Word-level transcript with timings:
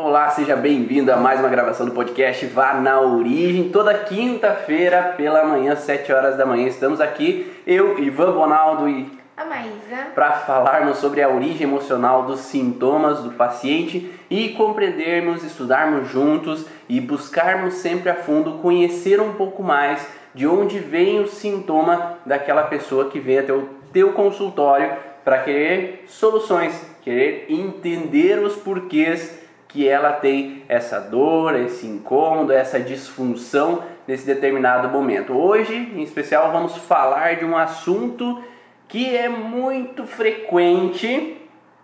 Olá, 0.00 0.30
seja 0.30 0.54
bem-vindo 0.54 1.12
a 1.12 1.16
mais 1.16 1.40
uma 1.40 1.48
gravação 1.48 1.84
do 1.84 1.90
podcast 1.90 2.46
Vá 2.46 2.74
na 2.74 3.00
Origem. 3.00 3.68
Toda 3.68 3.92
quinta-feira 3.92 5.14
pela 5.16 5.44
manhã, 5.44 5.74
7 5.74 6.12
horas 6.12 6.36
da 6.36 6.46
manhã, 6.46 6.68
estamos 6.68 7.00
aqui, 7.00 7.52
eu, 7.66 7.98
Ivan 7.98 8.30
Bonaldo 8.30 8.88
e 8.88 9.10
a 9.36 9.44
Maísa, 9.44 10.12
para 10.14 10.30
falarmos 10.30 10.98
sobre 10.98 11.20
a 11.20 11.28
origem 11.28 11.64
emocional 11.64 12.22
dos 12.22 12.42
sintomas 12.42 13.24
do 13.24 13.32
paciente 13.32 14.08
e 14.30 14.50
compreendermos, 14.50 15.42
estudarmos 15.42 16.08
juntos 16.08 16.64
e 16.88 17.00
buscarmos 17.00 17.74
sempre 17.74 18.08
a 18.08 18.14
fundo 18.14 18.58
conhecer 18.62 19.20
um 19.20 19.32
pouco 19.32 19.64
mais 19.64 20.06
de 20.32 20.46
onde 20.46 20.78
vem 20.78 21.18
o 21.18 21.26
sintoma 21.26 22.18
daquela 22.24 22.62
pessoa 22.62 23.10
que 23.10 23.18
vem 23.18 23.40
até 23.40 23.52
o 23.52 23.68
teu 23.92 24.12
consultório 24.12 24.92
para 25.24 25.38
querer 25.38 26.04
soluções, 26.06 26.80
querer 27.02 27.46
entender 27.48 28.38
os 28.38 28.54
porquês 28.54 29.47
que 29.68 29.86
ela 29.86 30.12
tem 30.12 30.64
essa 30.66 30.98
dor, 30.98 31.54
esse 31.54 31.86
incômodo, 31.86 32.52
essa 32.52 32.80
disfunção 32.80 33.82
nesse 34.06 34.24
determinado 34.24 34.88
momento. 34.88 35.34
Hoje, 35.34 35.74
em 35.74 36.02
especial, 36.02 36.50
vamos 36.50 36.76
falar 36.78 37.36
de 37.36 37.44
um 37.44 37.56
assunto 37.56 38.42
que 38.88 39.14
é 39.14 39.28
muito 39.28 40.06
frequente, 40.06 41.36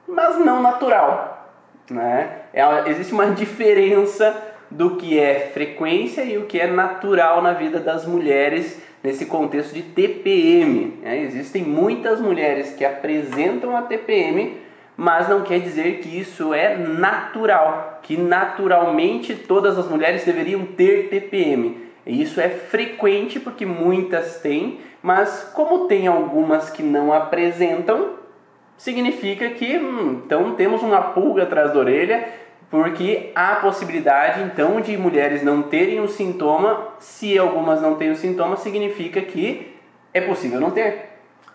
mas 0.09 0.39
não 0.39 0.63
natural. 0.63 1.53
Né? 1.91 2.39
É, 2.55 2.65
existe 2.89 3.13
uma 3.13 3.27
diferença 3.27 4.35
do 4.71 4.97
que 4.97 5.19
é 5.19 5.51
frequência 5.53 6.23
e 6.25 6.39
o 6.39 6.47
que 6.47 6.59
é 6.59 6.67
natural 6.67 7.43
na 7.43 7.53
vida 7.53 7.79
das 7.79 8.07
mulheres 8.07 8.83
nesse 9.03 9.27
contexto 9.27 9.75
de 9.75 9.83
TPM. 9.83 10.99
Né? 11.03 11.21
Existem 11.21 11.63
muitas 11.63 12.19
mulheres 12.19 12.73
que 12.73 12.87
apresentam 12.87 13.77
a 13.77 13.83
TPM 13.83 14.64
mas 14.97 15.29
não 15.29 15.43
quer 15.43 15.61
dizer 15.61 15.99
que 15.99 16.19
isso 16.19 16.55
é 16.55 16.77
natural, 16.77 18.01
que 18.03 18.17
naturalmente 18.17 19.35
todas 19.35 19.79
as 19.79 19.89
mulheres 19.89 20.25
deveriam 20.25 20.65
ter 20.65 21.09
TPM. 21.09 21.85
Isso 22.07 22.41
é 22.41 22.49
frequente 22.49 23.41
porque 23.41 23.65
muitas 23.65 24.41
têm, 24.41 24.81
mas 25.03 25.51
como 25.55 25.89
tem 25.89 26.07
algumas 26.07 26.71
que 26.71 26.83
não 26.83 27.13
apresentam, 27.13 28.11
significa 28.77 29.51
que 29.51 29.79
hum, 29.79 30.23
então 30.25 30.55
temos 30.55 30.83
uma 30.83 31.01
pulga 31.01 31.45
atrás 31.45 31.73
da 31.73 31.79
orelha, 31.79 32.29
porque 32.71 33.31
há 33.35 33.57
possibilidade 33.57 34.43
então 34.43 34.81
de 34.81 34.97
mulheres 34.97 35.43
não 35.43 35.63
terem 35.63 36.01
o 36.01 36.09
sintoma, 36.09 36.89
se 36.99 37.39
algumas 37.39 37.81
não 37.81 37.95
têm 37.95 38.11
o 38.11 38.17
sintoma, 38.17 38.57
significa 38.57 39.21
que 39.21 39.75
é 40.13 40.21
possível 40.21 40.61
não 40.61 40.71
ter. 40.71 41.14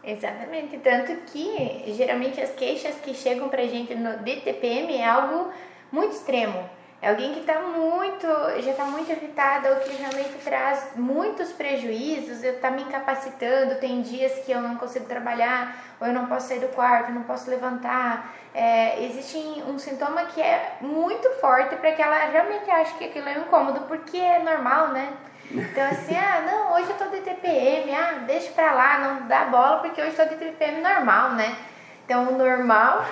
Exatamente, 0.10 0.76
tanto 0.80 1.16
que 1.28 1.84
geralmente 1.96 2.42
as 2.42 2.50
queixas 2.54 2.96
que 2.96 3.14
chegam 3.14 3.48
pra 3.48 3.62
gente 3.68 3.94
no 3.94 4.18
DTPM 4.18 4.96
é 4.98 5.08
algo 5.08 5.54
muito 5.92 6.16
extremo. 6.16 6.68
É 7.00 7.10
alguém 7.10 7.32
que 7.32 7.42
está 7.42 7.62
muito, 7.62 8.26
já 8.60 8.72
está 8.72 8.86
muito 8.86 9.12
irritada 9.12 9.70
ou 9.70 9.76
que 9.78 9.96
realmente 9.96 10.34
traz 10.44 10.94
muitos 10.96 11.52
prejuízos, 11.52 12.44
eu 12.44 12.56
está 12.56 12.72
me 12.72 12.82
incapacitando, 12.82 13.80
tem 13.80 14.02
dias 14.02 14.34
que 14.44 14.52
eu 14.52 14.60
não 14.60 14.78
consigo 14.78 15.06
trabalhar, 15.06 15.78
ou 16.02 16.08
eu 16.08 16.14
não 16.14 16.26
posso 16.26 16.48
sair 16.48 16.60
do 16.60 16.70
quarto, 16.70 17.12
não 17.12 17.24
posso 17.24 17.48
levantar. 17.48 18.34
É, 18.54 19.06
existe 19.06 19.38
um 19.68 19.78
sintoma 19.78 20.26
que 20.26 20.42
é 20.42 20.78
muito 20.82 21.30
forte 21.40 21.76
para 21.76 21.92
que 21.92 22.02
ela 22.02 22.18
realmente 22.26 22.70
ache 22.70 22.98
que 22.98 23.06
aquilo 23.06 23.30
é 23.30 23.38
incômodo, 23.38 23.82
porque 23.82 24.18
é 24.18 24.40
normal, 24.40 24.88
né? 24.88 25.14
Então 25.52 25.84
assim, 25.88 26.16
ah, 26.16 26.44
não, 26.46 26.74
hoje 26.74 26.92
eu 26.92 26.98
tô 26.98 27.06
de 27.06 27.22
TPM, 27.22 27.94
ah, 27.96 28.24
deixa 28.28 28.52
pra 28.52 28.72
lá, 28.72 29.00
não 29.00 29.28
dá 29.28 29.46
bola 29.46 29.80
porque 29.80 30.00
hoje 30.00 30.16
eu 30.16 30.28
tô 30.28 30.36
de 30.36 30.40
TPM 30.40 30.82
normal, 30.82 31.32
né? 31.32 31.58
Então 32.06 32.30
o 32.30 32.38
normal 32.38 33.04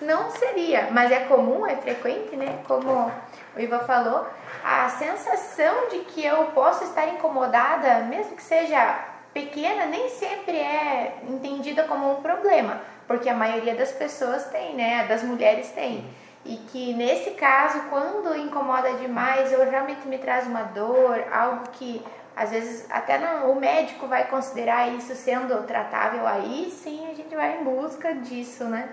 não 0.00 0.28
seria, 0.30 0.88
mas 0.90 1.12
é 1.12 1.20
comum, 1.20 1.64
é 1.64 1.76
frequente, 1.76 2.34
né? 2.34 2.58
Como 2.66 3.12
o 3.56 3.60
Iva 3.60 3.78
falou, 3.80 4.26
a 4.64 4.88
sensação 4.88 5.88
de 5.88 6.00
que 6.00 6.24
eu 6.24 6.46
posso 6.46 6.82
estar 6.82 7.06
incomodada, 7.06 8.00
mesmo 8.00 8.34
que 8.34 8.42
seja 8.42 8.98
pequena, 9.32 9.86
nem 9.86 10.08
sempre 10.08 10.56
é 10.56 11.18
entendida 11.28 11.84
como 11.84 12.10
um 12.10 12.22
problema, 12.22 12.80
porque 13.06 13.28
a 13.28 13.34
maioria 13.34 13.74
das 13.76 13.92
pessoas 13.92 14.46
tem, 14.46 14.74
né? 14.74 15.06
Das 15.06 15.22
mulheres 15.22 15.70
tem 15.70 16.04
e 16.44 16.56
que 16.56 16.92
nesse 16.94 17.30
caso, 17.30 17.80
quando 17.88 18.36
incomoda 18.36 18.92
demais 18.94 19.52
ou 19.52 19.64
realmente 19.64 20.06
me 20.06 20.18
traz 20.18 20.46
uma 20.46 20.62
dor, 20.62 21.24
algo 21.32 21.64
que 21.72 22.02
às 22.36 22.50
vezes 22.50 22.86
até 22.90 23.18
não, 23.18 23.52
o 23.52 23.60
médico 23.60 24.06
vai 24.06 24.26
considerar 24.26 24.92
isso 24.92 25.14
sendo 25.14 25.62
tratável, 25.66 26.26
aí 26.26 26.70
sim 26.70 27.06
a 27.10 27.14
gente 27.14 27.34
vai 27.34 27.60
em 27.60 27.64
busca 27.64 28.12
disso, 28.14 28.64
né? 28.64 28.88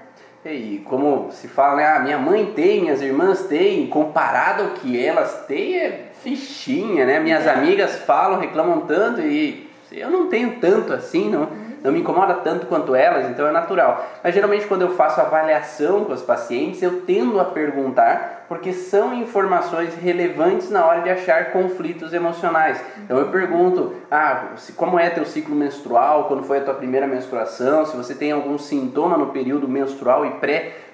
E 0.45 0.81
como 0.85 1.31
se 1.31 1.47
fala, 1.47 1.75
né? 1.75 1.87
Ah, 1.87 1.99
minha 1.99 2.17
mãe 2.17 2.53
tem, 2.53 2.81
minhas 2.81 3.01
irmãs 3.01 3.43
têm, 3.43 3.87
comparado 3.87 4.63
ao 4.63 4.69
que 4.71 5.03
elas 5.03 5.45
têm, 5.45 5.77
é 5.77 6.11
fichinha, 6.23 7.05
né? 7.05 7.19
Minhas 7.19 7.45
é. 7.45 7.51
amigas 7.51 7.97
falam, 7.97 8.39
reclamam 8.39 8.81
tanto 8.81 9.21
e 9.21 9.69
eu 9.91 10.09
não 10.09 10.29
tenho 10.29 10.59
tanto 10.59 10.93
assim, 10.93 11.29
não. 11.29 11.47
Não 11.83 11.91
me 11.91 11.99
incomoda 11.99 12.35
tanto 12.35 12.67
quanto 12.67 12.95
elas, 12.95 13.29
então 13.29 13.47
é 13.47 13.51
natural. 13.51 14.05
Mas 14.23 14.33
geralmente 14.33 14.67
quando 14.67 14.83
eu 14.83 14.89
faço 14.95 15.19
avaliação 15.19 16.05
com 16.05 16.13
os 16.13 16.21
pacientes, 16.21 16.81
eu 16.81 17.01
tendo 17.01 17.39
a 17.39 17.45
perguntar, 17.45 18.45
porque 18.47 18.73
são 18.73 19.13
informações 19.13 19.95
relevantes 19.95 20.69
na 20.69 20.85
hora 20.85 21.01
de 21.01 21.09
achar 21.09 21.51
conflitos 21.51 22.13
emocionais. 22.13 22.81
Então 23.03 23.17
eu 23.17 23.29
pergunto, 23.29 23.95
ah, 24.11 24.49
como 24.75 24.99
é 24.99 25.09
teu 25.09 25.25
ciclo 25.25 25.55
menstrual, 25.55 26.25
quando 26.25 26.43
foi 26.43 26.59
a 26.59 26.61
tua 26.61 26.73
primeira 26.73 27.07
menstruação, 27.07 27.85
se 27.85 27.95
você 27.95 28.13
tem 28.13 28.31
algum 28.31 28.57
sintoma 28.57 29.17
no 29.17 29.27
período 29.27 29.67
menstrual 29.67 30.25
e 30.25 30.31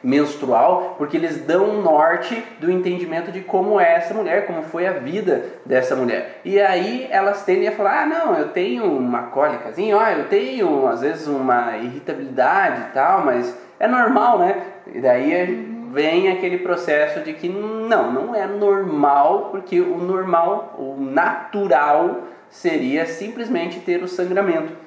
pré-menstrual, 0.08 0.96
porque 0.98 1.18
eles 1.18 1.42
dão 1.42 1.66
um 1.70 1.82
norte 1.82 2.42
do 2.60 2.72
entendimento 2.72 3.32
de 3.32 3.42
como 3.42 3.80
é 3.80 3.96
essa 3.96 4.14
mulher, 4.14 4.48
como 4.48 4.64
foi 4.64 4.88
a 4.88 4.94
vida 4.94 5.44
dessa 5.66 5.96
mulher. 5.96 6.40
E 6.46 6.60
aí 6.60 7.08
elas 7.12 7.44
tendem 7.44 7.68
a 7.68 7.74
falar, 7.74 8.04
ah, 8.04 8.06
não, 8.06 8.36
eu 8.36 8.50
tenho 8.50 8.86
uma 8.86 9.24
cólicazinha, 9.24 9.98
ó, 9.98 10.08
eu 10.08 10.26
tenho 10.30 10.88
às 10.88 11.02
vezes 11.02 11.28
uma 11.28 11.78
irritabilidade 11.78 12.82
e 12.90 12.94
tal, 12.94 13.26
mas 13.26 13.56
é 13.80 13.88
normal, 13.88 14.40
né? 14.40 14.62
E 14.94 15.02
daí 15.02 15.76
vem 15.92 16.30
aquele 16.30 16.60
processo 16.60 17.20
de 17.22 17.34
que 17.34 17.50
não, 17.50 18.12
não 18.12 18.36
é 18.36 18.48
normal, 18.48 19.50
porque 19.52 19.82
o 19.82 19.98
normal, 19.98 20.76
o 20.78 20.96
natural 21.00 22.22
seria 22.50 23.06
simplesmente 23.06 23.80
ter 23.82 24.02
o 24.02 24.08
sangramento. 24.08 24.87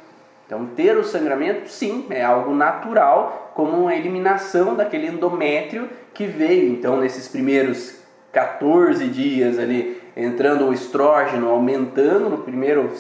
Então, 0.50 0.66
ter 0.66 0.96
o 0.96 1.04
sangramento, 1.04 1.68
sim, 1.68 2.06
é 2.10 2.24
algo 2.24 2.52
natural, 2.52 3.52
como 3.54 3.82
uma 3.82 3.94
eliminação 3.94 4.74
daquele 4.74 5.06
endométrio 5.06 5.88
que 6.12 6.26
veio. 6.26 6.72
Então, 6.72 6.96
nesses 6.96 7.28
primeiros 7.28 8.00
14 8.32 9.06
dias 9.06 9.60
ali, 9.60 10.02
entrando 10.16 10.66
o 10.66 10.72
estrógeno 10.72 11.48
aumentando 11.48 12.28
no 12.28 12.38
primeiro 12.38 12.90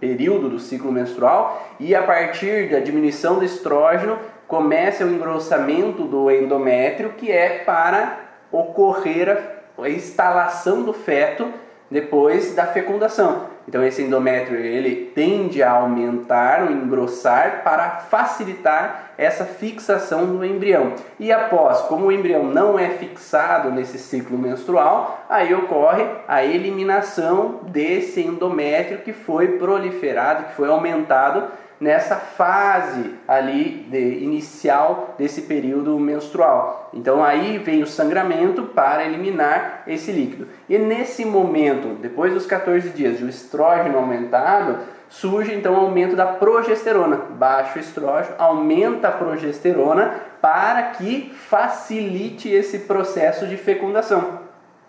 período 0.00 0.48
do 0.48 0.58
ciclo 0.58 0.90
menstrual 0.90 1.68
e 1.78 1.94
a 1.94 2.02
partir 2.02 2.70
da 2.70 2.78
diminuição 2.78 3.38
do 3.38 3.44
estrógeno 3.44 4.18
começa 4.48 5.04
o 5.04 5.10
engrossamento 5.10 6.04
do 6.04 6.30
endométrio 6.30 7.10
que 7.10 7.30
é 7.30 7.58
para 7.58 8.20
ocorrer 8.50 9.38
a 9.76 9.90
instalação 9.90 10.82
do 10.82 10.94
feto 10.94 11.46
depois 11.90 12.54
da 12.54 12.64
fecundação. 12.64 13.55
Então 13.68 13.84
esse 13.84 14.02
endométrio 14.02 14.58
ele 14.58 15.10
tende 15.14 15.62
a 15.62 15.72
aumentar 15.72 16.62
ou 16.62 16.70
engrossar 16.70 17.62
para 17.64 17.90
facilitar 17.90 19.12
essa 19.18 19.44
fixação 19.44 20.26
do 20.26 20.44
embrião. 20.44 20.92
E 21.18 21.32
após, 21.32 21.80
como 21.82 22.06
o 22.06 22.12
embrião 22.12 22.44
não 22.44 22.78
é 22.78 22.90
fixado 22.90 23.70
nesse 23.70 23.98
ciclo 23.98 24.38
menstrual, 24.38 25.24
aí 25.28 25.54
ocorre 25.54 26.04
a 26.28 26.44
eliminação 26.44 27.60
desse 27.64 28.20
endométrio 28.20 28.98
que 28.98 29.12
foi 29.12 29.58
proliferado, 29.58 30.44
que 30.44 30.54
foi 30.54 30.68
aumentado 30.68 31.44
nessa 31.80 32.16
fase 32.16 33.14
ali 33.28 33.86
de, 33.90 34.24
inicial 34.24 35.14
desse 35.18 35.42
período 35.42 35.98
menstrual. 35.98 36.90
Então 36.92 37.22
aí 37.22 37.58
vem 37.58 37.82
o 37.82 37.86
sangramento 37.86 38.62
para 38.64 39.04
eliminar 39.04 39.82
esse 39.86 40.10
líquido. 40.10 40.48
E 40.68 40.78
nesse 40.78 41.24
momento, 41.24 41.96
depois 42.00 42.32
dos 42.32 42.46
14 42.46 42.90
dias, 42.90 43.20
o 43.20 43.28
estrógeno 43.28 43.98
aumentado, 43.98 44.78
surge 45.08 45.54
então 45.54 45.74
o 45.74 45.80
aumento 45.80 46.16
da 46.16 46.26
progesterona. 46.26 47.16
Baixo 47.30 47.78
estrógeno 47.78 48.34
aumenta 48.38 49.08
a 49.08 49.12
progesterona 49.12 50.14
para 50.40 50.82
que 50.82 51.32
facilite 51.34 52.48
esse 52.48 52.80
processo 52.80 53.46
de 53.46 53.56
fecundação. 53.56 54.40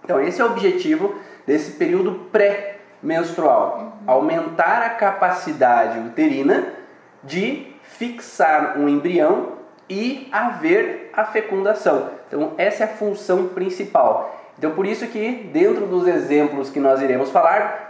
Então 0.04 0.22
esse 0.22 0.42
é 0.42 0.46
o 0.46 0.48
objetivo 0.48 1.16
desse 1.46 1.72
período 1.72 2.28
pré-menstrual, 2.32 3.78
uhum. 3.78 4.14
aumentar 4.14 4.82
a 4.84 4.90
capacidade 4.90 6.00
uterina 6.00 6.77
de 7.24 7.68
fixar 7.84 8.78
um 8.78 8.88
embrião 8.88 9.58
e 9.90 10.28
haver 10.32 11.10
a 11.14 11.26
fecundação. 11.26 12.10
Então, 12.28 12.54
essa 12.58 12.84
é 12.84 12.86
a 12.86 12.90
função 12.90 13.48
principal. 13.48 14.36
Então, 14.58 14.72
por 14.72 14.86
isso 14.86 15.08
que 15.08 15.50
dentro 15.54 15.86
dos 15.86 16.08
exemplos 16.08 16.70
que 16.70 16.80
nós 16.80 17.02
iremos 17.02 17.32
falar, 17.32 17.88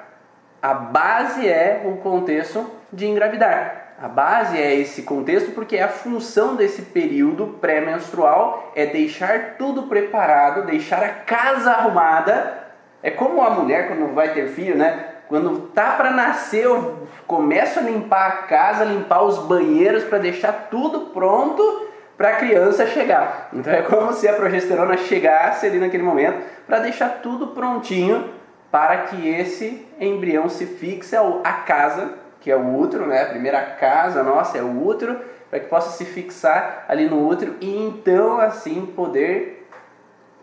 a 0.62 0.74
base 0.74 1.48
é 1.48 1.84
o 1.86 1.98
contexto 1.98 2.70
de 2.92 3.08
engravidar. 3.08 3.94
A 4.00 4.08
base 4.08 4.62
é 4.62 4.76
esse 4.76 5.02
contexto 5.02 5.52
porque 5.52 5.80
a 5.80 5.88
função 5.88 6.56
desse 6.56 6.84
período 6.84 7.58
pré-menstrual 7.60 8.72
é 8.76 8.86
deixar 8.86 9.56
tudo 9.58 9.84
preparado, 9.84 10.68
deixar 10.68 11.04
a 11.04 11.10
casa 11.10 11.72
arrumada. 11.72 12.68
É 13.02 13.10
como 13.10 13.42
a 13.42 13.50
mulher 13.50 13.88
quando 13.88 14.14
vai 14.14 14.34
ter 14.34 14.50
filho, 14.50 14.78
né? 14.78 15.17
Quando 15.28 15.68
tá 15.74 15.92
para 15.92 16.12
nascer, 16.12 16.64
eu 16.66 17.08
começo 17.26 17.80
a 17.80 17.82
limpar 17.82 18.28
a 18.28 18.32
casa, 18.44 18.86
limpar 18.86 19.24
os 19.24 19.40
banheiros 19.40 20.04
para 20.06 20.20
deixar 20.20 20.68
tudo 20.72 21.12
pronto 21.12 21.88
para 22.18 22.30
a 22.30 22.36
criança 22.36 22.88
chegar. 22.88 23.50
Então 23.54 23.72
é 23.72 23.82
como 23.82 24.14
se 24.14 24.28
a 24.28 24.34
progesterona 24.34 24.98
chegasse 24.98 25.66
ali 25.66 25.80
naquele 25.80 26.04
momento 26.04 26.42
para 26.66 26.80
deixar 26.80 27.22
tudo 27.22 27.48
prontinho 27.48 28.34
para 28.72 29.04
que 29.04 29.30
esse 29.30 29.86
embrião 30.00 30.50
se 30.50 30.66
fixe 30.66 31.16
a 31.16 31.54
casa, 31.54 32.14
que 32.40 32.52
é 32.52 32.56
o 32.56 32.78
útero, 32.78 33.06
né? 33.06 33.22
A 33.22 33.28
primeira 33.28 33.62
casa 33.62 34.24
nossa 34.24 34.58
é 34.58 34.62
o 34.62 34.86
útero, 34.86 35.20
para 35.50 35.60
que 35.60 35.68
possa 35.68 35.92
se 35.92 36.06
fixar 36.06 36.86
ali 36.88 37.10
no 37.10 37.28
útero 37.28 37.56
e 37.62 37.78
então 37.78 38.40
assim 38.40 38.86
poder 38.86 39.68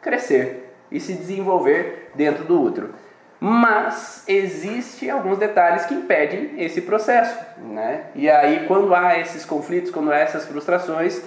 crescer 0.00 0.74
e 0.90 1.00
se 1.00 1.14
desenvolver 1.14 2.10
dentro 2.14 2.44
do 2.44 2.60
útero. 2.60 2.90
Mas 3.46 4.24
existe 4.26 5.10
alguns 5.10 5.36
detalhes 5.36 5.84
que 5.84 5.92
impedem 5.92 6.52
esse 6.56 6.80
processo, 6.80 7.38
né? 7.58 8.04
E 8.14 8.30
aí 8.30 8.64
quando 8.66 8.94
há 8.94 9.18
esses 9.18 9.44
conflitos, 9.44 9.90
quando 9.90 10.10
há 10.10 10.16
essas 10.16 10.46
frustrações, 10.46 11.20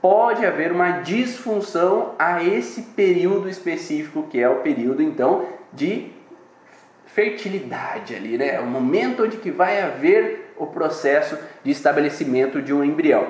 pode 0.00 0.46
haver 0.46 0.70
uma 0.70 1.00
disfunção 1.00 2.14
a 2.16 2.40
esse 2.44 2.80
período 2.80 3.48
específico 3.48 4.22
que 4.30 4.40
é 4.40 4.48
o 4.48 4.60
período 4.60 5.02
então 5.02 5.46
de 5.72 6.12
fertilidade 7.06 8.14
ali, 8.14 8.38
né? 8.38 8.54
É 8.54 8.60
o 8.60 8.66
momento 8.66 9.24
onde 9.24 9.38
que 9.38 9.50
vai 9.50 9.82
haver 9.82 10.54
o 10.56 10.68
processo 10.68 11.36
de 11.64 11.72
estabelecimento 11.72 12.62
de 12.62 12.72
um 12.72 12.84
embrião. 12.84 13.26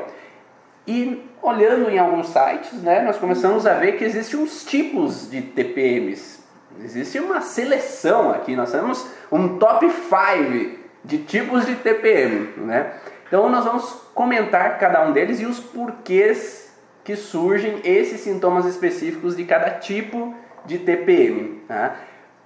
E 0.87 1.31
olhando 1.41 1.88
em 1.88 1.99
alguns 1.99 2.26
sites, 2.26 2.75
né, 2.82 3.00
nós 3.00 3.17
começamos 3.17 3.67
a 3.67 3.73
ver 3.73 3.93
que 3.93 4.05
existem 4.05 4.38
uns 4.38 4.67
tipos 4.67 5.31
de 5.31 5.41
TPMs. 5.41 6.33
Existe 6.82 7.18
uma 7.18 7.40
seleção 7.40 8.30
aqui, 8.30 8.56
nós 8.56 8.72
temos 8.72 9.06
um 9.30 9.58
top 9.58 9.88
5 9.90 10.78
de 11.04 11.18
tipos 11.18 11.66
de 11.66 11.76
TPM, 11.76 12.48
né? 12.56 12.92
Então 13.26 13.48
nós 13.48 13.64
vamos 13.64 13.84
comentar 14.14 14.78
cada 14.78 15.06
um 15.06 15.12
deles 15.12 15.40
e 15.40 15.46
os 15.46 15.60
porquês 15.60 16.72
que 17.02 17.16
surgem 17.16 17.80
esses 17.84 18.20
sintomas 18.20 18.64
específicos 18.64 19.36
de 19.36 19.44
cada 19.44 19.70
tipo 19.70 20.34
de 20.64 20.78
TPM. 20.78 21.62
Tá? 21.68 21.96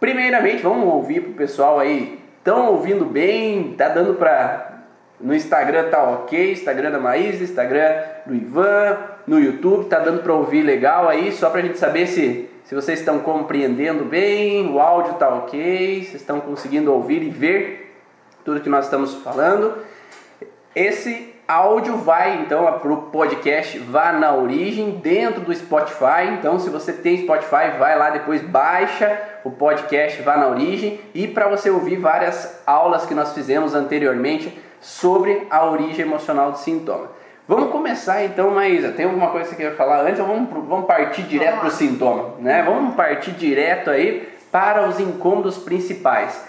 Primeiramente, 0.00 0.62
vamos 0.62 0.92
ouvir 0.92 1.20
pro 1.20 1.32
pessoal 1.32 1.78
aí, 1.78 2.20
estão 2.38 2.72
ouvindo 2.72 3.04
bem, 3.04 3.74
tá 3.76 3.88
dando 3.88 4.14
para 4.14 4.78
no 5.20 5.34
Instagram 5.34 5.90
tá 5.90 6.02
ok, 6.02 6.52
Instagram 6.52 6.92
da 6.92 6.98
Maísa, 7.00 7.42
Instagram 7.42 8.02
do 8.24 8.34
Ivan, 8.36 8.98
no 9.26 9.40
YouTube 9.40 9.86
tá 9.86 9.98
dando 9.98 10.22
para 10.22 10.32
ouvir 10.32 10.62
legal 10.62 11.08
aí, 11.08 11.32
só 11.32 11.50
para 11.50 11.60
a 11.60 11.62
gente 11.62 11.76
saber 11.76 12.06
se 12.06 12.48
se 12.68 12.74
vocês 12.74 12.98
estão 12.98 13.20
compreendendo 13.20 14.04
bem, 14.04 14.70
o 14.70 14.78
áudio 14.78 15.14
tá 15.14 15.26
ok, 15.26 16.04
vocês 16.04 16.16
estão 16.16 16.38
conseguindo 16.38 16.92
ouvir 16.92 17.22
e 17.22 17.30
ver 17.30 17.96
tudo 18.44 18.60
que 18.60 18.68
nós 18.68 18.84
estamos 18.84 19.14
falando. 19.14 19.72
Esse 20.76 21.34
áudio 21.48 21.96
vai 21.96 22.42
então 22.42 22.70
para 22.78 22.92
o 22.92 23.04
podcast 23.04 23.78
Vá 23.78 24.12
na 24.12 24.34
Origem 24.34 25.00
dentro 25.02 25.40
do 25.40 25.54
Spotify. 25.54 26.28
Então, 26.38 26.58
se 26.58 26.68
você 26.68 26.92
tem 26.92 27.22
Spotify, 27.22 27.78
vai 27.78 27.98
lá 27.98 28.10
depois, 28.10 28.42
baixa 28.42 29.18
o 29.44 29.50
podcast 29.50 30.20
Vá 30.20 30.36
na 30.36 30.48
Origem 30.48 31.00
e 31.14 31.26
para 31.26 31.48
você 31.48 31.70
ouvir 31.70 31.96
várias 31.96 32.60
aulas 32.66 33.06
que 33.06 33.14
nós 33.14 33.32
fizemos 33.32 33.74
anteriormente 33.74 34.54
sobre 34.78 35.46
a 35.48 35.64
origem 35.64 36.04
emocional 36.04 36.52
do 36.52 36.58
sintoma. 36.58 37.16
Vamos 37.48 37.72
começar 37.72 38.22
então, 38.24 38.50
Maísa. 38.50 38.92
Tem 38.92 39.06
alguma 39.06 39.30
coisa 39.30 39.48
que 39.48 39.56
você 39.56 39.62
quer 39.62 39.74
falar 39.74 40.02
antes 40.02 40.20
ou 40.20 40.26
vamos, 40.26 40.50
vamos 40.68 40.86
partir 40.86 41.22
direto 41.22 41.60
para 41.60 41.68
o 41.68 41.70
sintoma? 41.70 42.34
Né? 42.40 42.62
Vamos 42.62 42.94
partir 42.94 43.30
direto 43.30 43.88
aí 43.88 44.28
para 44.52 44.86
os 44.86 45.00
incômodos 45.00 45.56
principais. 45.56 46.46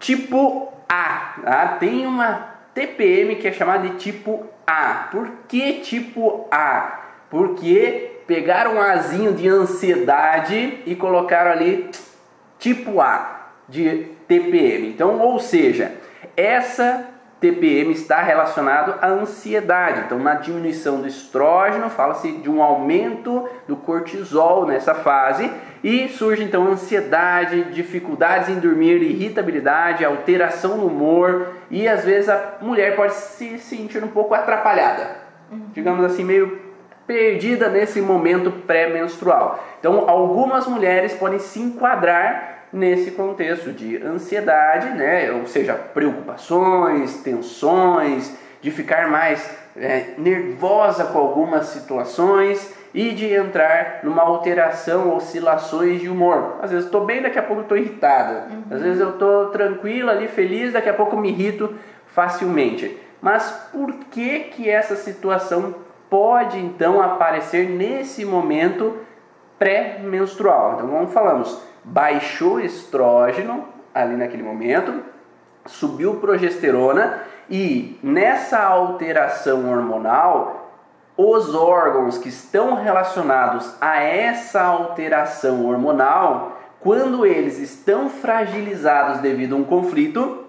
Tipo 0.00 0.72
A, 0.88 1.34
tá? 1.44 1.76
tem 1.78 2.04
uma 2.04 2.48
TPM 2.74 3.36
que 3.36 3.46
é 3.46 3.52
chamada 3.52 3.88
de 3.88 3.94
tipo 3.94 4.44
A. 4.66 5.06
Por 5.12 5.30
que 5.46 5.74
tipo 5.74 6.48
A? 6.50 7.00
Porque 7.30 8.22
pegaram 8.26 8.74
um 8.74 8.80
azinho 8.80 9.32
de 9.32 9.48
ansiedade 9.48 10.80
e 10.84 10.96
colocaram 10.96 11.52
ali 11.52 11.88
tipo 12.58 13.00
A 13.00 13.50
de 13.68 14.08
TPM. 14.26 14.88
Então, 14.88 15.20
ou 15.20 15.38
seja, 15.38 15.92
essa 16.36 17.11
TPM 17.42 17.90
está 17.90 18.22
relacionado 18.22 18.94
à 19.02 19.08
ansiedade. 19.08 20.02
Então, 20.06 20.16
na 20.16 20.34
diminuição 20.34 21.00
do 21.00 21.08
estrógeno, 21.08 21.90
fala-se 21.90 22.30
de 22.30 22.48
um 22.48 22.62
aumento 22.62 23.48
do 23.66 23.74
cortisol 23.74 24.64
nessa 24.64 24.94
fase 24.94 25.50
e 25.82 26.08
surge 26.08 26.44
então 26.44 26.68
ansiedade, 26.68 27.64
dificuldades 27.72 28.48
em 28.48 28.60
dormir, 28.60 29.02
irritabilidade, 29.02 30.04
alteração 30.04 30.76
no 30.76 30.86
humor 30.86 31.48
e 31.68 31.88
às 31.88 32.04
vezes 32.04 32.28
a 32.28 32.58
mulher 32.60 32.94
pode 32.94 33.14
se 33.14 33.58
sentir 33.58 34.04
um 34.04 34.08
pouco 34.08 34.34
atrapalhada, 34.34 35.10
uhum. 35.50 35.66
digamos 35.72 36.04
assim, 36.04 36.22
meio 36.22 36.60
perdida 37.08 37.68
nesse 37.68 38.00
momento 38.00 38.52
pré-menstrual. 38.52 39.62
Então, 39.80 40.08
algumas 40.08 40.68
mulheres 40.68 41.12
podem 41.14 41.40
se 41.40 41.58
enquadrar 41.58 42.61
nesse 42.72 43.10
contexto 43.10 43.70
de 43.70 44.02
ansiedade, 44.02 44.90
né? 44.90 45.30
ou 45.32 45.46
seja, 45.46 45.74
preocupações, 45.74 47.22
tensões, 47.22 48.34
de 48.60 48.70
ficar 48.70 49.10
mais 49.10 49.50
é, 49.76 50.14
nervosa 50.16 51.04
com 51.04 51.18
algumas 51.18 51.66
situações 51.66 52.72
e 52.94 53.10
de 53.10 53.32
entrar 53.32 54.00
numa 54.02 54.22
alteração, 54.22 55.14
oscilações 55.16 56.00
de 56.00 56.08
humor. 56.08 56.58
Às 56.62 56.70
vezes 56.70 56.86
estou 56.86 57.04
bem, 57.04 57.22
daqui 57.22 57.38
a 57.38 57.42
pouco 57.42 57.62
estou 57.62 57.76
irritada. 57.76 58.48
Uhum. 58.50 58.62
Às 58.70 58.82
vezes 58.82 59.00
eu 59.00 59.10
estou 59.10 59.46
tranquila 59.46 60.12
ali, 60.12 60.28
feliz, 60.28 60.72
daqui 60.72 60.88
a 60.88 60.94
pouco 60.94 61.16
me 61.16 61.30
irrito 61.30 61.74
facilmente. 62.06 62.98
Mas 63.20 63.68
por 63.72 63.92
que 64.10 64.40
que 64.40 64.68
essa 64.68 64.96
situação 64.96 65.74
pode 66.10 66.58
então 66.58 67.00
aparecer 67.00 67.68
nesse 67.68 68.24
momento 68.24 68.98
pré-menstrual? 69.58 70.74
Então, 70.74 70.88
como 70.88 71.06
falamos, 71.06 71.62
baixou 71.84 72.60
estrógeno 72.60 73.68
ali 73.94 74.16
naquele 74.16 74.42
momento, 74.42 75.02
subiu 75.66 76.16
progesterona 76.16 77.20
e 77.50 77.98
nessa 78.02 78.60
alteração 78.60 79.70
hormonal, 79.70 80.70
os 81.16 81.54
órgãos 81.54 82.16
que 82.16 82.28
estão 82.28 82.74
relacionados 82.74 83.74
a 83.80 84.02
essa 84.02 84.62
alteração 84.62 85.66
hormonal, 85.66 86.58
quando 86.80 87.26
eles 87.26 87.58
estão 87.58 88.08
fragilizados 88.08 89.20
devido 89.20 89.54
a 89.54 89.58
um 89.58 89.64
conflito, 89.64 90.41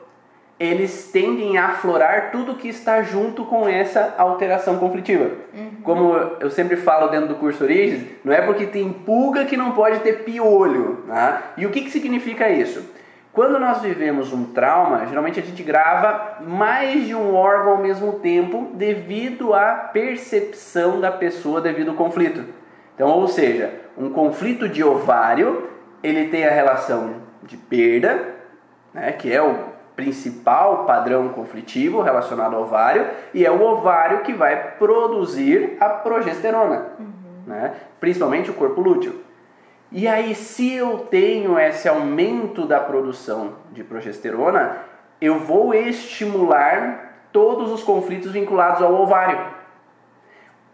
eles 0.64 1.10
tendem 1.12 1.58
a 1.58 1.68
aflorar 1.68 2.32
tudo 2.32 2.56
que 2.56 2.68
está 2.68 3.02
junto 3.02 3.44
com 3.46 3.68
essa 3.68 4.16
alteração 4.18 4.78
conflitiva. 4.78 5.32
Uhum. 5.54 5.72
Como 5.84 6.14
eu 6.40 6.50
sempre 6.50 6.78
falo 6.78 7.10
dentro 7.10 7.28
do 7.28 7.36
curso 7.36 7.64
Origens, 7.64 8.08
não 8.24 8.32
é 8.32 8.42
porque 8.42 8.66
tem 8.66 8.92
pulga 8.92 9.46
que 9.46 9.58
não 9.58 9.72
pode 9.72 10.00
ter 10.00 10.24
piolho. 10.24 11.04
Né? 11.08 11.42
E 11.58 11.66
o 11.66 11.70
que, 11.70 11.82
que 11.82 11.90
significa 11.92 12.50
isso? 12.50 12.84
Quando 13.34 13.60
nós 13.60 13.82
vivemos 13.82 14.32
um 14.32 14.46
trauma, 14.54 15.08
geralmente 15.08 15.40
a 15.40 15.44
gente 15.44 15.64
grava 15.64 16.38
mais 16.42 17.08
de 17.08 17.16
um 17.16 17.34
órgão 17.34 17.74
ao 17.74 17.82
mesmo 17.82 18.14
tempo 18.20 18.70
devido 18.76 19.54
à 19.56 19.74
percepção 19.92 21.02
da 21.02 21.12
pessoa 21.12 21.60
devido 21.60 21.90
ao 21.90 21.98
conflito. 21.98 22.46
Então, 22.94 23.10
ou 23.10 23.28
seja, 23.28 23.74
um 23.98 24.10
conflito 24.12 24.70
de 24.70 24.84
ovário, 24.84 25.68
ele 26.04 26.28
tem 26.28 26.46
a 26.46 26.52
relação 26.52 27.16
de 27.42 27.58
perda, 27.58 28.36
né, 28.94 29.12
que 29.12 29.34
é 29.34 29.42
o 29.42 29.73
principal 29.96 30.86
padrão 30.86 31.30
conflitivo 31.30 32.02
relacionado 32.02 32.56
ao 32.56 32.64
ovário 32.64 33.08
e 33.34 33.46
é 33.46 33.52
o 33.52 33.62
ovário 33.62 34.22
que 34.22 34.34
vai 34.34 34.74
produzir 34.74 35.78
a 35.80 35.90
progesterona, 35.90 36.88
uhum. 37.00 37.12
né? 37.46 37.74
principalmente 38.00 38.50
o 38.50 38.54
corpo 38.54 38.82
lúteo. 38.82 39.22
E 39.92 40.08
aí, 40.08 40.34
se 40.34 40.74
eu 40.74 41.08
tenho 41.12 41.60
esse 41.60 41.88
aumento 41.88 42.66
da 42.66 42.80
produção 42.80 43.54
de 43.72 43.84
progesterona, 43.84 44.78
eu 45.22 45.38
vou 45.40 45.74
estimular 45.74 47.28
todos 47.32 47.72
os 47.72 47.84
conflitos 47.84 48.32
vinculados 48.32 48.82
ao 48.82 48.94
ovário. 48.94 49.40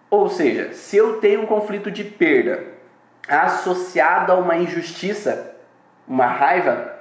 Ou 0.09 0.29
seja, 0.29 0.73
se 0.73 0.95
eu 0.97 1.19
tenho 1.19 1.41
um 1.41 1.45
conflito 1.45 1.91
de 1.91 2.03
perda 2.03 2.63
associado 3.27 4.31
a 4.31 4.35
uma 4.35 4.57
injustiça, 4.57 5.55
uma 6.07 6.25
raiva, 6.25 6.98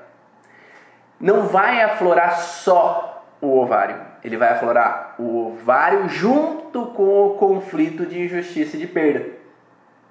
não 1.21 1.47
vai 1.47 1.83
aflorar 1.83 2.39
só 2.39 3.25
o 3.41 3.59
ovário, 3.59 3.97
ele 4.23 4.37
vai 4.37 4.51
aflorar 4.51 5.15
o 5.19 5.49
ovário 5.49 6.09
junto 6.09 6.87
com 6.87 7.27
o 7.27 7.35
conflito 7.35 8.05
de 8.07 8.21
injustiça 8.25 8.77
e 8.77 8.81
de 8.81 8.87
perda. 8.87 9.27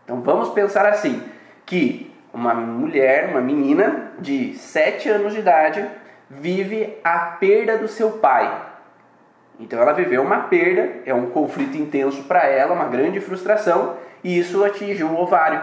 Então 0.04 0.22
vamos 0.22 0.50
pensar 0.50 0.86
assim, 0.86 1.22
que 1.66 2.14
uma 2.34 2.54
mulher, 2.54 3.30
uma 3.30 3.42
menina 3.42 4.12
de 4.20 4.54
7 4.54 5.10
anos 5.10 5.34
de 5.34 5.40
idade, 5.40 5.86
vive 6.30 6.98
a 7.04 7.18
perda 7.20 7.78
do 7.78 7.88
seu 7.88 8.12
pai. 8.12 8.66
Então 9.60 9.82
ela 9.82 9.94
viveu 9.94 10.22
uma 10.22 10.42
perda, 10.42 11.02
é 11.06 11.14
um 11.14 11.32
conflito 11.32 11.78
intenso 11.78 12.24
para 12.24 12.46
ela, 12.46 12.74
uma 12.74 12.88
grande 12.88 13.20
frustração, 13.20 13.98
e 14.24 14.38
isso 14.38 14.64
atingiu 14.64 15.08
o 15.08 15.20
ovário. 15.20 15.62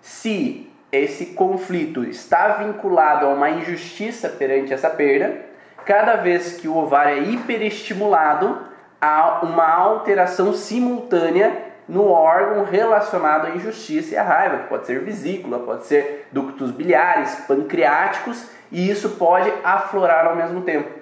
Se 0.00 0.65
esse 0.90 1.26
conflito 1.26 2.04
está 2.04 2.48
vinculado 2.48 3.26
a 3.26 3.30
uma 3.30 3.50
injustiça 3.50 4.28
perante 4.28 4.72
essa 4.72 4.88
perda, 4.88 5.36
cada 5.84 6.16
vez 6.16 6.56
que 6.56 6.68
o 6.68 6.76
ovário 6.76 7.18
é 7.18 7.20
hiperestimulado, 7.20 8.58
há 9.00 9.40
uma 9.44 9.68
alteração 9.68 10.52
simultânea 10.52 11.66
no 11.88 12.08
órgão 12.08 12.64
relacionado 12.64 13.46
à 13.46 13.50
injustiça 13.50 14.14
e 14.14 14.18
à 14.18 14.22
raiva, 14.22 14.58
que 14.58 14.68
pode 14.68 14.86
ser 14.86 15.00
vesícula, 15.00 15.60
pode 15.60 15.86
ser 15.86 16.26
ductos 16.32 16.72
biliares, 16.72 17.36
pancreáticos, 17.46 18.48
e 18.72 18.90
isso 18.90 19.10
pode 19.10 19.52
aflorar 19.62 20.26
ao 20.26 20.34
mesmo 20.34 20.62
tempo. 20.62 20.95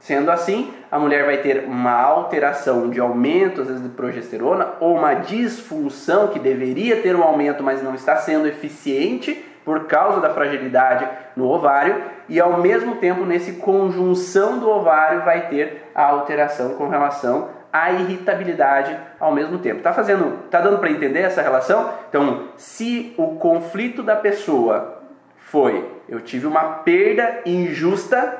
Sendo 0.00 0.30
assim, 0.30 0.72
a 0.90 0.98
mulher 0.98 1.26
vai 1.26 1.36
ter 1.36 1.64
uma 1.66 1.92
alteração 1.92 2.88
de 2.88 2.98
aumento, 2.98 3.60
às 3.60 3.66
vezes, 3.68 3.82
de 3.82 3.90
progesterona, 3.90 4.70
ou 4.80 4.96
uma 4.96 5.12
disfunção 5.12 6.28
que 6.28 6.38
deveria 6.38 7.02
ter 7.02 7.14
um 7.14 7.22
aumento, 7.22 7.62
mas 7.62 7.82
não 7.82 7.94
está 7.94 8.16
sendo 8.16 8.48
eficiente 8.48 9.44
por 9.62 9.84
causa 9.84 10.18
da 10.18 10.30
fragilidade 10.30 11.06
no 11.36 11.46
ovário, 11.46 12.02
e 12.30 12.40
ao 12.40 12.58
mesmo 12.62 12.96
tempo, 12.96 13.26
nesse 13.26 13.52
conjunção 13.52 14.58
do 14.58 14.70
ovário, 14.70 15.20
vai 15.20 15.48
ter 15.48 15.90
a 15.94 16.02
alteração 16.02 16.76
com 16.76 16.88
relação 16.88 17.50
à 17.70 17.92
irritabilidade 17.92 18.96
ao 19.20 19.34
mesmo 19.34 19.58
tempo. 19.58 19.82
Tá 19.82 19.92
fazendo, 19.92 20.48
tá 20.50 20.62
dando 20.62 20.78
para 20.78 20.90
entender 20.90 21.20
essa 21.20 21.42
relação? 21.42 21.90
Então, 22.08 22.48
se 22.56 23.12
o 23.18 23.36
conflito 23.36 24.02
da 24.02 24.16
pessoa 24.16 25.02
foi 25.36 26.00
eu 26.10 26.20
tive 26.20 26.44
uma 26.44 26.64
perda 26.64 27.42
injusta, 27.46 28.39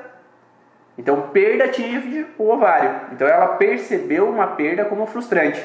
então 0.98 1.28
perda 1.32 1.64
atinge 1.64 2.26
o 2.38 2.50
ovário. 2.50 2.90
Então 3.12 3.26
ela 3.26 3.48
percebeu 3.56 4.28
uma 4.28 4.48
perda 4.48 4.84
como 4.84 5.06
frustrante. 5.06 5.62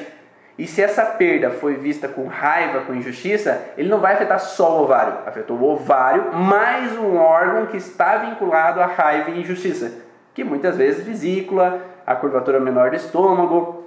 E 0.58 0.66
se 0.66 0.82
essa 0.82 1.04
perda 1.04 1.50
foi 1.50 1.74
vista 1.74 2.08
com 2.08 2.26
raiva, 2.26 2.80
com 2.80 2.94
injustiça, 2.94 3.62
ele 3.76 3.90
não 3.90 4.00
vai 4.00 4.14
afetar 4.14 4.40
só 4.40 4.78
o 4.78 4.84
ovário, 4.84 5.18
afetou 5.26 5.58
o 5.58 5.72
ovário 5.72 6.32
mais 6.32 6.96
um 6.96 7.18
órgão 7.18 7.66
que 7.66 7.76
está 7.76 8.16
vinculado 8.16 8.80
à 8.80 8.86
raiva 8.86 9.30
e 9.30 9.40
injustiça, 9.40 9.92
que 10.32 10.42
muitas 10.42 10.76
vezes 10.78 11.04
vesícula, 11.04 11.82
a 12.06 12.14
curvatura 12.14 12.58
menor 12.58 12.88
do 12.88 12.96
estômago 12.96 13.84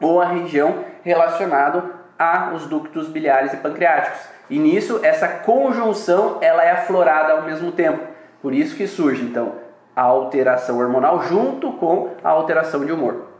ou 0.00 0.20
a 0.20 0.26
região 0.26 0.84
relacionada 1.02 1.82
aos 2.16 2.66
ductos 2.66 3.08
biliares 3.08 3.52
e 3.52 3.56
pancreáticos. 3.56 4.20
E 4.48 4.60
nisso 4.60 5.00
essa 5.02 5.26
conjunção 5.26 6.38
ela 6.40 6.62
é 6.62 6.70
aflorada 6.70 7.32
ao 7.32 7.42
mesmo 7.42 7.72
tempo. 7.72 8.06
Por 8.40 8.54
isso 8.54 8.76
que 8.76 8.86
surge 8.86 9.24
então 9.24 9.61
a 9.94 10.02
alteração 10.02 10.78
hormonal 10.78 11.22
junto 11.22 11.72
com 11.72 12.14
a 12.22 12.30
alteração 12.30 12.84
de 12.84 12.92
humor. 12.92 13.32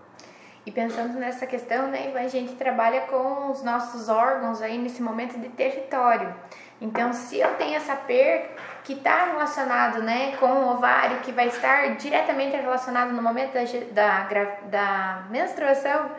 E 0.65 0.71
pensando 0.71 1.19
nessa 1.19 1.45
questão, 1.45 1.89
né, 1.89 2.13
a 2.15 2.29
gente 2.29 2.55
trabalha 2.55 3.01
com 3.03 3.51
os 3.51 3.65
nossos 3.65 4.09
órgãos 4.09 4.63
aí 4.63 4.79
nesse 4.79 5.03
momento 5.03 5.37
de 5.39 5.49
território. 5.49 6.33
Então, 6.81 7.13
se 7.13 7.41
eu 7.41 7.55
tenho 7.55 7.75
essa 7.75 7.97
perda 7.97 8.49
que 8.85 8.93
está 8.93 9.27
relacionado, 9.27 10.03
né, 10.03 10.37
com 10.37 10.47
o 10.47 10.71
ovário, 10.73 11.19
que 11.19 11.33
vai 11.33 11.49
estar 11.49 11.97
diretamente 11.97 12.57
relacionado 12.57 13.13
no 13.13 13.23
momento 13.23 13.55
da, 13.93 14.21
da, 14.25 14.45
da 14.65 15.23
menstruação, 15.31 16.11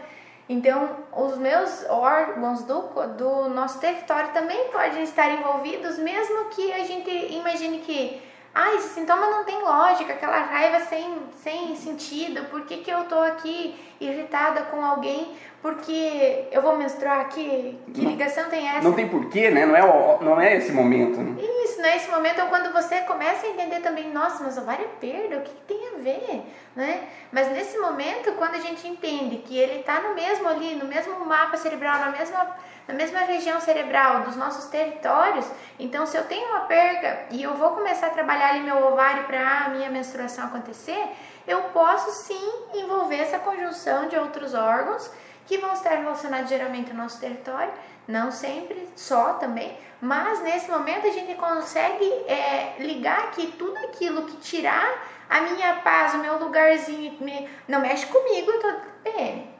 então 0.47 0.89
os 1.13 1.37
meus 1.37 1.85
órgãos 1.89 2.63
do, 2.63 2.81
do 3.17 3.49
nosso 3.49 3.79
território 3.79 4.31
também 4.33 4.69
podem 4.71 5.03
estar 5.03 5.29
envolvidos, 5.29 5.97
mesmo 5.97 6.45
que 6.49 6.73
a 6.73 6.83
gente 6.83 7.09
imagine 7.33 7.79
que 7.79 8.21
ah, 8.55 8.75
esse 8.75 8.89
sintoma 8.89 9.27
não 9.27 9.43
tem 9.43 9.59
lógica, 9.61 10.13
aquela 10.13 10.37
raiva 10.37 10.79
sem, 10.81 11.17
sem 11.41 11.75
sentido, 11.75 12.45
por 12.51 12.61
que, 12.65 12.77
que 12.77 12.91
eu 12.91 13.03
tô 13.05 13.17
aqui 13.19 13.73
irritada 13.99 14.61
com 14.63 14.85
alguém? 14.85 15.35
Porque 15.59 16.45
eu 16.51 16.61
vou 16.61 16.77
menstruar 16.77 17.21
aqui? 17.21 17.79
Que 17.93 18.01
ligação 18.01 18.49
tem 18.49 18.67
essa? 18.67 18.81
Não 18.81 18.93
tem 18.93 19.07
porquê, 19.07 19.49
né? 19.49 19.65
Não 19.65 19.75
é, 19.75 19.81
não 20.21 20.41
é 20.41 20.57
esse 20.57 20.71
momento. 20.71 21.19
Né? 21.19 21.41
Isso, 21.63 21.81
não 21.81 21.85
é 21.87 21.95
esse 21.95 22.11
momento 22.11 22.41
é 22.41 22.45
quando 22.45 22.71
você 22.73 22.99
começa 23.01 23.47
a 23.47 23.49
entender 23.49 23.79
também, 23.79 24.11
nossa, 24.11 24.43
mas 24.43 24.57
ovário 24.57 24.85
é 24.85 24.99
perda, 24.99 25.37
o 25.37 25.41
que, 25.41 25.51
que 25.51 25.61
tem 25.61 25.87
a 25.87 25.97
ver? 25.99 26.43
Né? 26.75 27.07
Mas 27.31 27.49
nesse 27.51 27.79
momento, 27.79 28.33
quando 28.33 28.55
a 28.55 28.59
gente 28.59 28.87
entende 28.87 29.37
que 29.37 29.57
ele 29.57 29.79
está 29.79 30.01
no 30.01 30.13
mesmo 30.13 30.47
ali, 30.47 30.75
no 30.75 30.85
mesmo 30.85 31.25
mapa 31.25 31.57
cerebral, 31.57 31.97
na 31.97 32.11
mesma 32.11 32.55
na 32.87 32.93
mesma 32.93 33.19
região 33.21 33.59
cerebral 33.59 34.21
dos 34.21 34.35
nossos 34.35 34.65
territórios. 34.65 35.45
Então, 35.79 36.05
se 36.05 36.17
eu 36.17 36.25
tenho 36.25 36.49
uma 36.49 36.61
perda 36.61 37.25
e 37.31 37.41
eu 37.41 37.53
vou 37.53 37.71
começar 37.71 38.07
a 38.07 38.11
trabalhar 38.11 38.49
ali 38.49 38.61
meu 38.61 38.85
ovário 38.87 39.23
para 39.23 39.65
a 39.65 39.69
minha 39.69 39.89
menstruação 39.89 40.45
acontecer, 40.45 41.07
eu 41.47 41.61
posso 41.65 42.11
sim 42.11 42.51
envolver 42.73 43.17
essa 43.17 43.39
conjunção 43.39 44.07
de 44.07 44.17
outros 44.17 44.53
órgãos 44.53 45.09
que 45.45 45.57
vão 45.57 45.73
estar 45.73 45.95
relacionados 45.95 46.49
geralmente 46.49 46.91
ao 46.91 46.97
nosso 46.97 47.19
território, 47.19 47.73
não 48.07 48.31
sempre, 48.31 48.87
só 48.95 49.33
também, 49.33 49.77
mas 49.99 50.41
nesse 50.41 50.69
momento 50.69 51.07
a 51.07 51.11
gente 51.11 51.35
consegue 51.35 52.05
é, 52.27 52.75
ligar 52.79 53.31
que 53.31 53.47
tudo 53.47 53.77
aquilo 53.79 54.25
que 54.25 54.37
tirar 54.37 55.05
a 55.29 55.41
minha 55.41 55.75
paz, 55.77 56.13
o 56.13 56.17
meu 56.17 56.37
lugarzinho, 56.37 57.17
me, 57.19 57.49
não 57.67 57.79
mexe 57.79 58.05
comigo, 58.05 58.51
eu 58.51 58.59
tô 58.61 58.73
PM. 59.03 59.52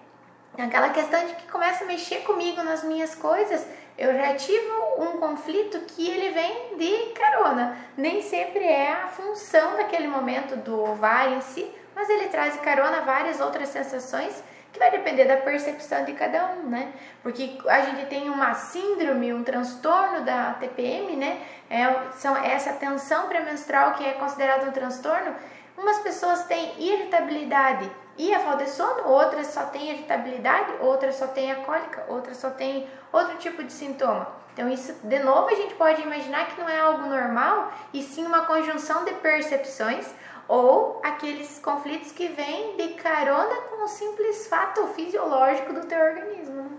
Aquela 0.58 0.90
questão 0.90 1.26
de 1.26 1.34
que 1.34 1.52
começa 1.52 1.84
a 1.84 1.88
mexer 1.88 2.18
comigo 2.18 2.62
nas 2.62 2.84
minhas 2.84 3.16
coisas, 3.16 3.66
eu 3.98 4.14
já 4.14 4.36
tive 4.36 4.70
um 5.00 5.18
conflito 5.18 5.80
que 5.82 6.08
ele 6.08 6.32
vem 6.32 6.78
de 6.78 7.14
carona. 7.14 7.76
Nem 7.98 8.22
sempre 8.22 8.64
é 8.64 8.92
a 8.92 9.08
função 9.08 9.76
daquele 9.78 10.08
momento 10.08 10.56
do 10.58 10.80
ovário 10.80 11.38
em 11.38 11.42
si, 11.42 11.70
mas 11.96 12.08
ele 12.08 12.28
traz 12.28 12.56
carona 12.58 13.02
várias 13.02 13.40
outras 13.40 13.70
sensações 13.70 14.44
que 14.72 14.80
vai 14.80 14.92
depender 14.92 15.26
da 15.26 15.38
percepção 15.38 16.04
de 16.06 16.14
cada 16.14 16.52
um, 16.52 16.70
né? 16.70 16.92
Porque 17.22 17.58
a 17.68 17.82
gente 17.82 18.06
tem 18.08 18.30
uma 18.30 18.54
síndrome, 18.54 19.34
um 19.34 19.44
transtorno 19.44 20.22
da 20.22 20.54
TPM, 20.54 21.16
né? 21.16 21.42
É, 21.70 22.12
são 22.18 22.36
essa 22.38 22.74
tensão 22.74 23.28
pré-menstrual 23.28 23.94
que 23.94 24.06
é 24.06 24.14
considerada 24.14 24.68
um 24.68 24.72
transtorno. 24.72 25.36
Umas 25.78 26.00
pessoas 26.00 26.46
têm 26.46 26.74
irritabilidade 26.80 27.90
e 28.18 28.34
a 28.34 28.40
falta 28.40 28.64
de 28.64 28.70
sono, 28.70 29.08
outras 29.08 29.48
só 29.48 29.64
têm 29.66 29.90
irritabilidade, 29.90 30.74
outras 30.82 31.16
só 31.16 31.28
têm 31.28 31.52
a 31.52 31.56
cólica, 31.56 32.06
outras 32.08 32.38
só 32.38 32.50
têm 32.52 32.88
outro 33.12 33.38
tipo 33.38 33.64
de 33.64 33.74
sintoma. 33.74 34.28
Então, 34.54 34.70
isso, 34.70 34.94
de 35.04 35.20
novo, 35.20 35.48
a 35.48 35.56
gente 35.56 35.74
pode 35.74 36.02
imaginar 36.04 36.48
que 36.48 36.62
não 36.62 36.70
é 36.70 36.80
algo 36.80 37.08
normal, 37.08 37.72
e 37.92 38.04
sim 38.04 38.24
uma 38.24 38.46
conjunção 38.46 39.04
de 39.04 39.12
percepções 39.14 40.08
ou 40.48 41.02
aqueles 41.04 41.60
conflitos 41.60 42.12
que 42.12 42.28
vêm 42.28 42.76
de 42.78 42.90
carona 42.90 43.56
com 43.70 43.84
o 43.84 43.88
simples 43.88 44.48
fato 44.48 44.86
fisiológico 44.88 45.74
do 45.74 45.82
teu 45.82 46.00
organismo. 46.00 46.70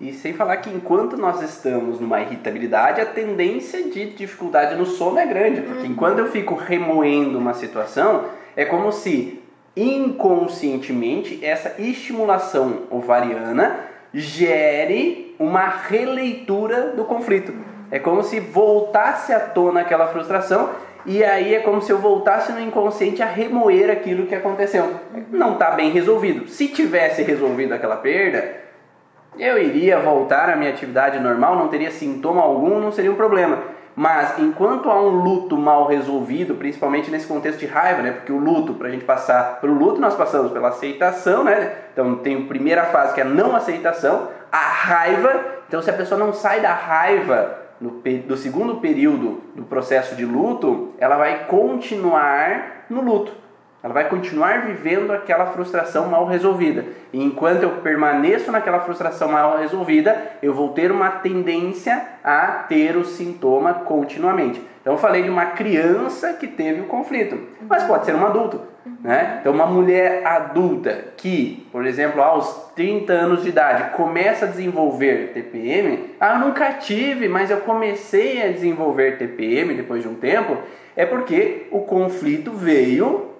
E 0.00 0.12
sem 0.12 0.34
falar 0.34 0.56
que 0.58 0.68
enquanto 0.68 1.16
nós 1.16 1.40
estamos 1.40 2.00
numa 2.00 2.20
irritabilidade, 2.20 3.00
a 3.00 3.06
tendência 3.06 3.84
de 3.84 4.10
dificuldade 4.10 4.74
no 4.74 4.84
sono 4.84 5.18
é 5.18 5.24
grande, 5.24 5.62
porque 5.62 5.86
uhum. 5.86 5.92
enquanto 5.92 6.18
eu 6.18 6.30
fico 6.30 6.54
remoendo 6.54 7.38
uma 7.38 7.54
situação, 7.54 8.26
é 8.56 8.64
como 8.64 8.92
se 8.92 9.41
inconscientemente 9.76 11.44
essa 11.44 11.80
estimulação 11.80 12.82
ovariana 12.90 13.80
gere 14.12 15.34
uma 15.38 15.66
releitura 15.68 16.92
do 16.92 17.04
conflito. 17.04 17.52
É 17.90 17.98
como 17.98 18.22
se 18.22 18.40
voltasse 18.40 19.32
à 19.32 19.40
tona 19.40 19.80
aquela 19.80 20.08
frustração 20.08 20.70
e 21.04 21.24
aí 21.24 21.54
é 21.54 21.60
como 21.60 21.82
se 21.82 21.90
eu 21.90 21.98
voltasse 21.98 22.52
no 22.52 22.60
inconsciente 22.60 23.22
a 23.22 23.26
remoer 23.26 23.90
aquilo 23.90 24.26
que 24.26 24.34
aconteceu. 24.34 24.88
Não 25.30 25.54
está 25.54 25.72
bem 25.72 25.90
resolvido. 25.90 26.48
Se 26.48 26.68
tivesse 26.68 27.22
resolvido 27.22 27.72
aquela 27.72 27.96
perda, 27.96 28.62
eu 29.38 29.58
iria 29.58 29.98
voltar 29.98 30.48
à 30.48 30.56
minha 30.56 30.70
atividade 30.70 31.18
normal, 31.18 31.56
não 31.56 31.68
teria 31.68 31.90
sintoma 31.90 32.42
algum, 32.42 32.78
não 32.78 32.92
seria 32.92 33.10
um 33.10 33.16
problema. 33.16 33.58
Mas 33.94 34.38
enquanto 34.38 34.90
há 34.90 35.00
um 35.00 35.10
luto 35.22 35.56
mal 35.56 35.86
resolvido, 35.86 36.54
principalmente 36.54 37.10
nesse 37.10 37.26
contexto 37.26 37.58
de 37.58 37.66
raiva, 37.66 38.02
né? 38.02 38.12
Porque 38.12 38.32
o 38.32 38.38
luto, 38.38 38.74
para 38.74 38.88
a 38.88 38.90
gente 38.90 39.04
passar 39.04 39.60
para 39.60 39.70
o 39.70 39.74
luto, 39.74 40.00
nós 40.00 40.14
passamos 40.14 40.50
pela 40.50 40.68
aceitação, 40.68 41.44
né? 41.44 41.72
Então 41.92 42.16
tem 42.16 42.42
a 42.42 42.46
primeira 42.46 42.84
fase 42.84 43.14
que 43.14 43.20
é 43.20 43.24
a 43.24 43.26
não 43.26 43.54
aceitação, 43.54 44.28
a 44.50 44.56
raiva. 44.56 45.44
Então 45.68 45.82
se 45.82 45.90
a 45.90 45.94
pessoa 45.94 46.18
não 46.18 46.32
sai 46.32 46.60
da 46.60 46.72
raiva 46.72 47.58
no, 47.80 48.00
do 48.26 48.36
segundo 48.36 48.76
período 48.76 49.42
do 49.54 49.64
processo 49.64 50.14
de 50.14 50.24
luto, 50.24 50.94
ela 50.98 51.16
vai 51.16 51.44
continuar 51.46 52.86
no 52.88 53.02
luto. 53.02 53.41
Ela 53.82 53.92
vai 53.92 54.08
continuar 54.08 54.66
vivendo 54.66 55.10
aquela 55.10 55.46
frustração 55.46 56.06
mal 56.06 56.24
resolvida. 56.26 56.84
E 57.12 57.22
enquanto 57.22 57.64
eu 57.64 57.70
permaneço 57.82 58.52
naquela 58.52 58.80
frustração 58.80 59.32
mal 59.32 59.58
resolvida, 59.58 60.16
eu 60.40 60.54
vou 60.54 60.68
ter 60.68 60.92
uma 60.92 61.10
tendência 61.10 62.00
a 62.22 62.64
ter 62.68 62.96
o 62.96 63.04
sintoma 63.04 63.74
continuamente. 63.74 64.62
Então 64.80 64.94
eu 64.94 64.98
falei 64.98 65.22
de 65.22 65.30
uma 65.30 65.46
criança 65.46 66.32
que 66.34 66.46
teve 66.46 66.80
o 66.80 66.86
conflito, 66.86 67.38
mas 67.68 67.82
pode 67.84 68.04
ser 68.04 68.14
um 68.14 68.24
adulto. 68.24 68.60
Né? 69.00 69.38
Então 69.40 69.52
uma 69.52 69.66
mulher 69.66 70.24
adulta 70.24 71.06
que, 71.16 71.66
por 71.72 71.84
exemplo, 71.84 72.22
aos 72.22 72.72
30 72.76 73.12
anos 73.12 73.42
de 73.42 73.48
idade 73.48 73.96
começa 73.96 74.44
a 74.44 74.48
desenvolver 74.48 75.32
TPM, 75.34 76.14
ah, 76.20 76.38
nunca 76.38 76.72
tive, 76.74 77.28
mas 77.28 77.50
eu 77.50 77.58
comecei 77.58 78.42
a 78.42 78.52
desenvolver 78.52 79.18
TPM 79.18 79.74
depois 79.74 80.02
de 80.02 80.08
um 80.08 80.14
tempo, 80.14 80.56
é 80.96 81.06
porque 81.06 81.66
o 81.70 81.80
conflito 81.80 82.52
veio 82.52 83.31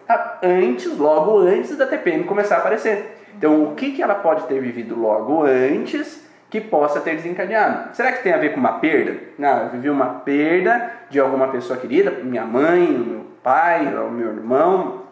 antes, 0.42 0.96
logo 0.96 1.38
antes 1.38 1.76
da 1.76 1.86
TPM 1.86 2.24
começar 2.24 2.56
a 2.56 2.58
aparecer. 2.58 3.18
Então, 3.36 3.64
o 3.64 3.74
que, 3.74 3.92
que 3.92 4.02
ela 4.02 4.14
pode 4.14 4.44
ter 4.44 4.60
vivido 4.60 4.98
logo 4.98 5.44
antes 5.44 6.26
que 6.48 6.60
possa 6.60 7.00
ter 7.00 7.16
desencadeado? 7.16 7.94
Será 7.94 8.12
que 8.12 8.22
tem 8.22 8.32
a 8.32 8.38
ver 8.38 8.52
com 8.52 8.60
uma 8.60 8.78
perda? 8.78 9.18
Não, 9.38 9.64
eu 9.64 9.70
vivi 9.70 9.90
uma 9.90 10.06
perda 10.06 10.92
de 11.08 11.18
alguma 11.18 11.48
pessoa 11.48 11.78
querida, 11.78 12.10
minha 12.22 12.44
mãe, 12.44 12.86
meu 12.86 13.26
pai, 13.42 13.84
meu 13.86 14.28
irmão, 14.28 15.02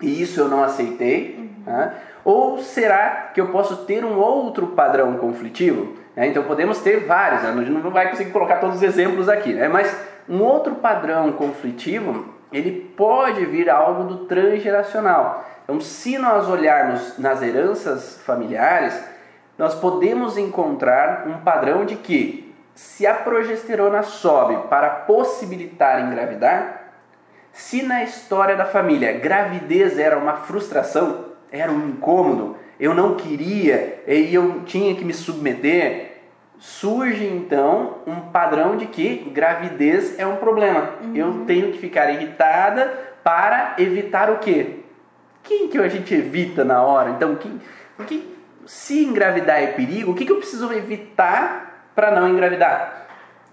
e 0.00 0.22
isso 0.22 0.40
eu 0.40 0.48
não 0.48 0.62
aceitei. 0.62 1.36
Uhum. 1.38 1.72
Né? 1.72 1.94
Ou 2.24 2.58
será 2.58 3.30
que 3.32 3.40
eu 3.40 3.48
posso 3.48 3.84
ter 3.86 4.04
um 4.04 4.18
outro 4.18 4.68
padrão 4.68 5.14
conflitivo? 5.14 5.94
É, 6.14 6.26
então 6.26 6.42
podemos 6.42 6.80
ter 6.80 7.06
vários, 7.06 7.42
né? 7.42 7.50
a 7.50 7.64
gente 7.64 7.70
não 7.70 7.90
vai 7.90 8.10
conseguir 8.10 8.30
colocar 8.30 8.56
todos 8.56 8.76
os 8.76 8.82
exemplos 8.82 9.28
aqui, 9.28 9.54
né? 9.54 9.68
mas 9.68 9.96
um 10.28 10.42
outro 10.42 10.74
padrão 10.76 11.32
conflitivo 11.32 12.26
ele 12.52 12.92
pode 12.96 13.44
vir 13.46 13.70
algo 13.70 14.04
do 14.04 14.24
transgeracional. 14.26 15.44
Então, 15.64 15.80
se 15.80 16.18
nós 16.18 16.48
olharmos 16.48 17.18
nas 17.18 17.42
heranças 17.42 18.20
familiares, 18.24 19.00
nós 19.56 19.74
podemos 19.74 20.36
encontrar 20.36 21.26
um 21.28 21.38
padrão 21.38 21.84
de 21.84 21.96
que 21.96 22.52
se 22.74 23.06
a 23.06 23.14
progesterona 23.14 24.02
sobe 24.02 24.56
para 24.68 24.88
possibilitar 24.88 26.00
engravidar, 26.00 26.92
se 27.52 27.82
na 27.82 28.02
história 28.02 28.56
da 28.56 28.64
família 28.64 29.12
gravidez 29.12 29.98
era 29.98 30.16
uma 30.16 30.34
frustração, 30.34 31.26
era 31.52 31.70
um 31.70 31.88
incômodo, 31.88 32.56
eu 32.78 32.94
não 32.94 33.16
queria 33.16 34.02
e 34.06 34.34
eu 34.34 34.62
tinha 34.64 34.94
que 34.94 35.04
me 35.04 35.12
submeter, 35.12 36.09
surge 36.60 37.26
então 37.26 37.98
um 38.06 38.20
padrão 38.30 38.76
de 38.76 38.86
que 38.86 39.30
gravidez 39.32 40.18
é 40.18 40.26
um 40.26 40.36
problema. 40.36 40.90
Uhum. 41.02 41.16
Eu 41.16 41.44
tenho 41.46 41.72
que 41.72 41.78
ficar 41.78 42.10
irritada 42.10 42.92
para 43.24 43.74
evitar 43.78 44.30
o 44.30 44.38
quê? 44.38 44.80
Quem 45.42 45.68
que 45.68 45.78
a 45.78 45.88
gente 45.88 46.14
evita 46.14 46.62
na 46.62 46.82
hora? 46.82 47.10
Então, 47.10 47.34
quem, 47.34 47.60
se 48.66 49.02
engravidar 49.02 49.60
é 49.60 49.68
perigo, 49.68 50.12
o 50.12 50.14
que, 50.14 50.26
que 50.26 50.32
eu 50.32 50.36
preciso 50.36 50.70
evitar 50.72 51.90
para 51.94 52.10
não 52.10 52.28
engravidar? 52.28 53.06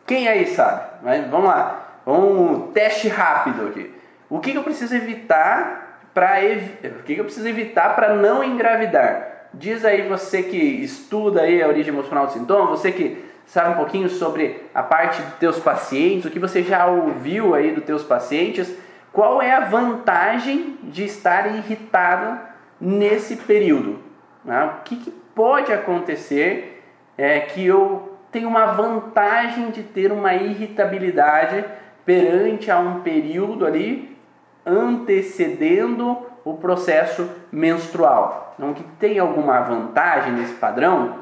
Quem 0.06 0.28
aí 0.28 0.46
sabe? 0.48 0.82
Mas, 1.02 1.28
vamos 1.28 1.48
lá, 1.48 2.02
um 2.06 2.72
teste 2.72 3.08
rápido 3.08 3.68
aqui. 3.68 3.94
O 4.30 4.40
que, 4.40 4.52
que 4.52 4.58
eu 4.58 4.64
preciso 4.64 4.96
evitar 4.96 6.02
para 6.14 6.44
ev... 6.44 6.62
o 7.00 7.04
que, 7.04 7.16
que 7.16 7.22
eu 7.22 7.26
preciso 7.26 7.48
evitar 7.48 7.96
para 7.96 8.16
não 8.16 8.44
engravidar? 8.44 9.37
Diz 9.60 9.84
aí 9.84 10.08
você 10.08 10.44
que 10.44 10.56
estuda 10.56 11.42
aí 11.42 11.64
a 11.64 11.68
origem 11.68 11.92
emocional 11.92 12.28
do 12.28 12.34
sintoma, 12.34 12.68
você 12.68 12.92
que 12.92 13.26
sabe 13.48 13.72
um 13.72 13.78
pouquinho 13.78 14.08
sobre 14.08 14.64
a 14.74 14.84
parte 14.84 15.20
dos 15.20 15.34
teus 15.36 15.60
pacientes, 15.60 16.26
o 16.26 16.30
que 16.30 16.38
você 16.38 16.62
já 16.62 16.86
ouviu 16.86 17.56
aí 17.56 17.72
dos 17.72 17.84
teus 17.84 18.04
pacientes, 18.04 18.72
qual 19.12 19.42
é 19.42 19.52
a 19.52 19.62
vantagem 19.62 20.78
de 20.84 21.06
estar 21.06 21.48
irritado 21.56 22.40
nesse 22.80 23.36
período? 23.36 24.00
Né? 24.46 24.64
O 24.64 24.84
que, 24.84 24.96
que, 24.98 25.12
pode 25.34 25.72
acontecer 25.74 26.84
é 27.18 27.40
que 27.40 27.66
eu 27.66 28.18
tenho 28.32 28.48
uma 28.48 28.68
vantagem 28.68 29.72
de 29.72 29.82
ter 29.82 30.12
uma 30.12 30.34
irritabilidade 30.36 31.66
perante 32.06 32.70
a 32.70 32.80
um 32.80 33.02
período 33.02 33.66
ali 33.66 34.18
antecedendo 34.66 36.26
o 36.51 36.58
processo 36.58 37.30
menstrual. 37.51 38.56
Então, 38.58 38.74
que 38.74 38.84
tem 38.98 39.20
alguma 39.20 39.60
vantagem 39.60 40.32
nesse 40.32 40.54
padrão? 40.54 41.20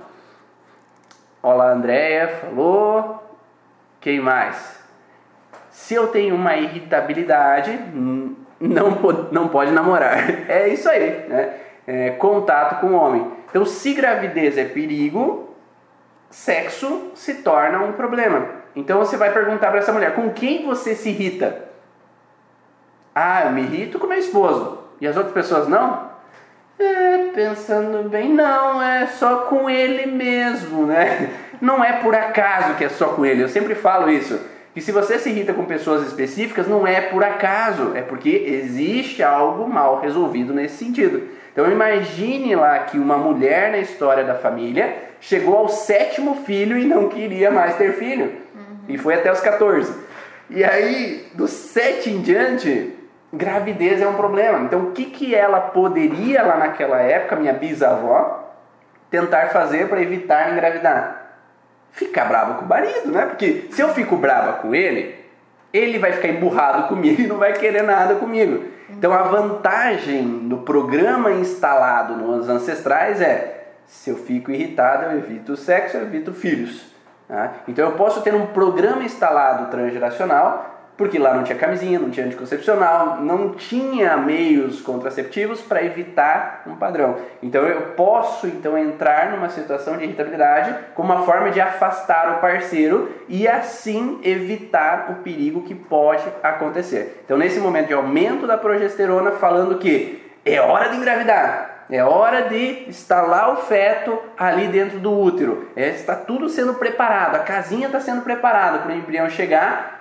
Olá, 1.41 1.71
Andréia 1.71 2.27
falou. 2.27 3.23
Quem 3.99 4.19
mais? 4.19 4.79
Se 5.71 5.95
eu 5.95 6.07
tenho 6.09 6.35
uma 6.35 6.55
irritabilidade, 6.55 7.71
não, 8.59 8.91
não 9.31 9.47
pode 9.47 9.71
namorar. 9.71 10.15
É 10.47 10.67
isso 10.67 10.87
aí, 10.87 11.25
né? 11.27 11.53
É, 11.87 12.09
contato 12.11 12.79
com 12.79 12.87
o 12.87 12.93
homem. 12.93 13.31
Então, 13.49 13.65
se 13.65 13.93
gravidez 13.93 14.59
é 14.59 14.65
perigo, 14.65 15.55
sexo 16.29 17.11
se 17.15 17.35
torna 17.35 17.79
um 17.79 17.93
problema. 17.93 18.47
Então, 18.75 18.99
você 18.99 19.17
vai 19.17 19.33
perguntar 19.33 19.69
para 19.69 19.79
essa 19.79 19.91
mulher: 19.91 20.13
com 20.13 20.29
quem 20.31 20.65
você 20.65 20.93
se 20.93 21.09
irrita? 21.09 21.63
Ah, 23.13 23.45
eu 23.45 23.51
me 23.51 23.61
irrito 23.61 23.97
com 23.97 24.07
meu 24.07 24.17
esposo. 24.17 24.84
E 24.99 25.07
as 25.07 25.15
outras 25.15 25.33
pessoas 25.33 25.67
não? 25.67 26.09
É, 26.77 27.29
pensando 27.33 28.09
bem, 28.09 28.33
não, 28.33 28.81
é 28.81 29.07
só 29.07 29.37
com 29.43 29.69
ele 29.69 30.05
mesmo, 30.07 30.85
né? 30.85 31.29
Não 31.61 31.83
é 31.83 31.93
por 31.93 32.13
acaso 32.13 32.75
que 32.75 32.83
é 32.83 32.89
só 32.89 33.07
com 33.09 33.25
ele. 33.25 33.41
Eu 33.41 33.49
sempre 33.49 33.75
falo 33.75 34.09
isso. 34.09 34.39
Que 34.73 34.81
se 34.81 34.91
você 34.91 35.17
se 35.17 35.29
irrita 35.29 35.53
com 35.53 35.63
pessoas 35.63 36.05
específicas, 36.05 36.67
não 36.67 36.85
é 36.85 36.99
por 36.99 37.23
acaso, 37.23 37.93
é 37.95 38.01
porque 38.01 38.29
existe 38.29 39.23
algo 39.23 39.69
mal 39.69 40.01
resolvido 40.01 40.53
nesse 40.53 40.75
sentido. 40.83 41.29
Então 41.53 41.71
imagine 41.71 42.53
lá 42.55 42.79
que 42.79 42.99
uma 42.99 43.17
mulher 43.17 43.71
na 43.71 43.77
história 43.77 44.25
da 44.25 44.35
família 44.35 44.93
chegou 45.21 45.55
ao 45.55 45.69
sétimo 45.69 46.43
filho 46.45 46.77
e 46.77 46.83
não 46.83 47.07
queria 47.07 47.49
mais 47.49 47.75
ter 47.77 47.93
filho. 47.93 48.25
Uhum. 48.53 48.77
E 48.89 48.97
foi 48.97 49.13
até 49.13 49.31
os 49.31 49.39
14. 49.39 49.93
E 50.49 50.63
aí, 50.63 51.25
dos 51.33 51.49
sete 51.51 52.09
em 52.09 52.21
diante, 52.21 52.94
gravidez 53.35 54.01
é 54.01 54.07
um 54.07 54.15
problema. 54.15 54.59
Então, 54.59 54.79
o 54.79 54.91
que, 54.91 55.05
que 55.05 55.35
ela 55.35 55.59
poderia 55.59 56.43
lá 56.43 56.57
naquela 56.57 57.01
época, 57.01 57.35
minha 57.35 57.53
bisavó, 57.53 58.53
tentar 59.09 59.49
fazer 59.49 59.87
para 59.87 60.01
evitar 60.01 60.51
engravidar? 60.51 61.23
Ficar 61.91 62.25
brava 62.25 62.55
com 62.55 62.65
o 62.65 62.67
marido, 62.67 63.11
né? 63.11 63.25
Porque 63.25 63.67
se 63.71 63.81
eu 63.81 63.89
fico 63.89 64.17
brava 64.17 64.53
com 64.53 64.75
ele, 64.75 65.15
ele 65.71 65.99
vai 65.99 66.13
ficar 66.13 66.27
emburrado 66.27 66.87
comigo 66.89 67.21
e 67.21 67.27
não 67.27 67.37
vai 67.37 67.53
querer 67.53 67.83
nada 67.83 68.15
comigo. 68.15 68.65
Então, 68.89 69.13
a 69.13 69.23
vantagem 69.23 70.47
do 70.47 70.57
programa 70.57 71.31
instalado 71.31 72.15
nos 72.15 72.47
ancestrais 72.49 73.21
é: 73.21 73.67
se 73.85 74.09
eu 74.09 74.15
fico 74.15 74.51
irritado, 74.51 75.05
eu 75.05 75.17
evito 75.17 75.53
o 75.53 75.57
sexo, 75.57 75.97
eu 75.97 76.03
evito 76.03 76.33
filhos. 76.33 76.93
Tá? 77.27 77.53
Então, 77.67 77.89
eu 77.89 77.95
posso 77.95 78.21
ter 78.21 78.33
um 78.33 78.47
programa 78.47 79.03
instalado 79.03 79.71
transgeracional 79.71 80.74
porque 80.97 81.19
lá 81.19 81.33
não 81.33 81.43
tinha 81.43 81.57
camisinha, 81.57 81.99
não 81.99 82.09
tinha 82.09 82.25
anticoncepcional, 82.25 83.17
não 83.21 83.49
tinha 83.49 84.15
meios 84.15 84.81
contraceptivos 84.81 85.61
para 85.61 85.83
evitar 85.83 86.63
um 86.65 86.75
padrão. 86.75 87.17
Então 87.43 87.63
eu 87.63 87.81
posso 87.93 88.47
então 88.47 88.77
entrar 88.77 89.31
numa 89.31 89.49
situação 89.49 89.97
de 89.97 90.05
irritabilidade 90.05 90.73
como 90.95 91.13
uma 91.13 91.23
forma 91.23 91.51
de 91.51 91.59
afastar 91.59 92.37
o 92.37 92.41
parceiro 92.41 93.11
e 93.27 93.47
assim 93.47 94.19
evitar 94.23 95.11
o 95.11 95.23
perigo 95.23 95.63
que 95.63 95.75
pode 95.75 96.23
acontecer. 96.41 97.21
Então 97.25 97.37
nesse 97.37 97.59
momento 97.59 97.87
de 97.87 97.93
aumento 97.93 98.47
da 98.47 98.57
progesterona, 98.57 99.31
falando 99.31 99.77
que 99.77 100.23
é 100.45 100.61
hora 100.61 100.89
de 100.89 100.97
engravidar, 100.97 101.85
é 101.89 102.03
hora 102.03 102.43
de 102.43 102.87
instalar 102.87 103.51
o 103.51 103.57
feto 103.57 104.17
ali 104.37 104.67
dentro 104.67 104.99
do 104.99 105.11
útero. 105.11 105.69
É, 105.75 105.89
está 105.89 106.15
tudo 106.15 106.47
sendo 106.47 106.75
preparado, 106.75 107.35
a 107.35 107.39
casinha 107.39 107.87
está 107.87 107.99
sendo 107.99 108.21
preparada 108.21 108.79
para 108.79 108.93
o 108.93 108.95
embrião 108.95 109.29
chegar 109.29 109.94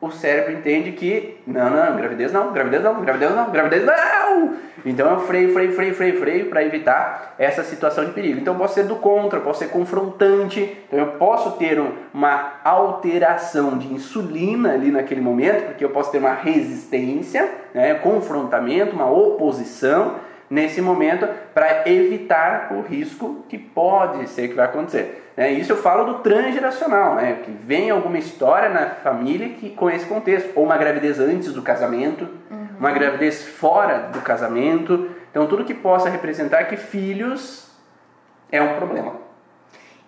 o 0.00 0.10
cérebro 0.10 0.52
entende 0.52 0.92
que 0.92 1.38
não, 1.46 1.70
não, 1.70 1.96
gravidez 1.96 2.32
não, 2.32 2.52
gravidez 2.52 2.82
não, 2.82 3.00
gravidez 3.00 3.34
não, 3.34 3.50
gravidez 3.50 3.84
não. 3.84 4.56
Então 4.86 5.10
eu 5.10 5.20
freio, 5.20 5.52
freio, 5.52 5.72
freio, 5.72 5.94
freio, 5.94 6.18
freio 6.20 6.46
para 6.46 6.64
evitar 6.64 7.34
essa 7.36 7.64
situação 7.64 8.04
de 8.04 8.12
perigo. 8.12 8.38
Então 8.38 8.54
eu 8.54 8.58
posso 8.58 8.74
ser 8.74 8.84
do 8.84 8.96
contra, 8.96 9.40
posso 9.40 9.58
ser 9.58 9.70
confrontante, 9.70 10.78
então 10.86 11.00
eu 11.00 11.06
posso 11.12 11.52
ter 11.52 11.82
uma 12.14 12.60
alteração 12.62 13.76
de 13.76 13.92
insulina 13.92 14.74
ali 14.74 14.92
naquele 14.92 15.20
momento, 15.20 15.66
porque 15.66 15.84
eu 15.84 15.90
posso 15.90 16.12
ter 16.12 16.18
uma 16.18 16.34
resistência, 16.34 17.50
né, 17.74 17.94
confrontamento, 17.94 18.94
uma 18.94 19.10
oposição 19.10 20.14
nesse 20.48 20.80
momento 20.80 21.28
para 21.52 21.88
evitar 21.88 22.72
o 22.72 22.82
risco 22.82 23.44
que 23.48 23.58
pode 23.58 24.28
ser 24.30 24.48
que 24.48 24.54
vai 24.54 24.66
acontecer. 24.66 25.27
Né? 25.38 25.52
Isso 25.52 25.70
eu 25.70 25.76
falo 25.76 26.02
do 26.02 26.18
transgeracional, 26.18 27.14
né? 27.14 27.42
que 27.44 27.52
vem 27.52 27.90
alguma 27.90 28.18
história 28.18 28.68
na 28.68 28.90
família 28.90 29.50
que 29.50 29.70
com 29.70 29.88
esse 29.88 30.04
contexto, 30.04 30.50
ou 30.56 30.64
uma 30.64 30.76
gravidez 30.76 31.20
antes 31.20 31.52
do 31.52 31.62
casamento, 31.62 32.28
uhum. 32.50 32.66
uma 32.80 32.90
gravidez 32.90 33.44
fora 33.44 34.08
do 34.08 34.20
casamento, 34.20 35.08
então 35.30 35.46
tudo 35.46 35.64
que 35.64 35.74
possa 35.74 36.10
representar 36.10 36.64
que 36.64 36.76
filhos 36.76 37.70
é 38.50 38.60
um 38.60 38.74
problema. 38.74 39.28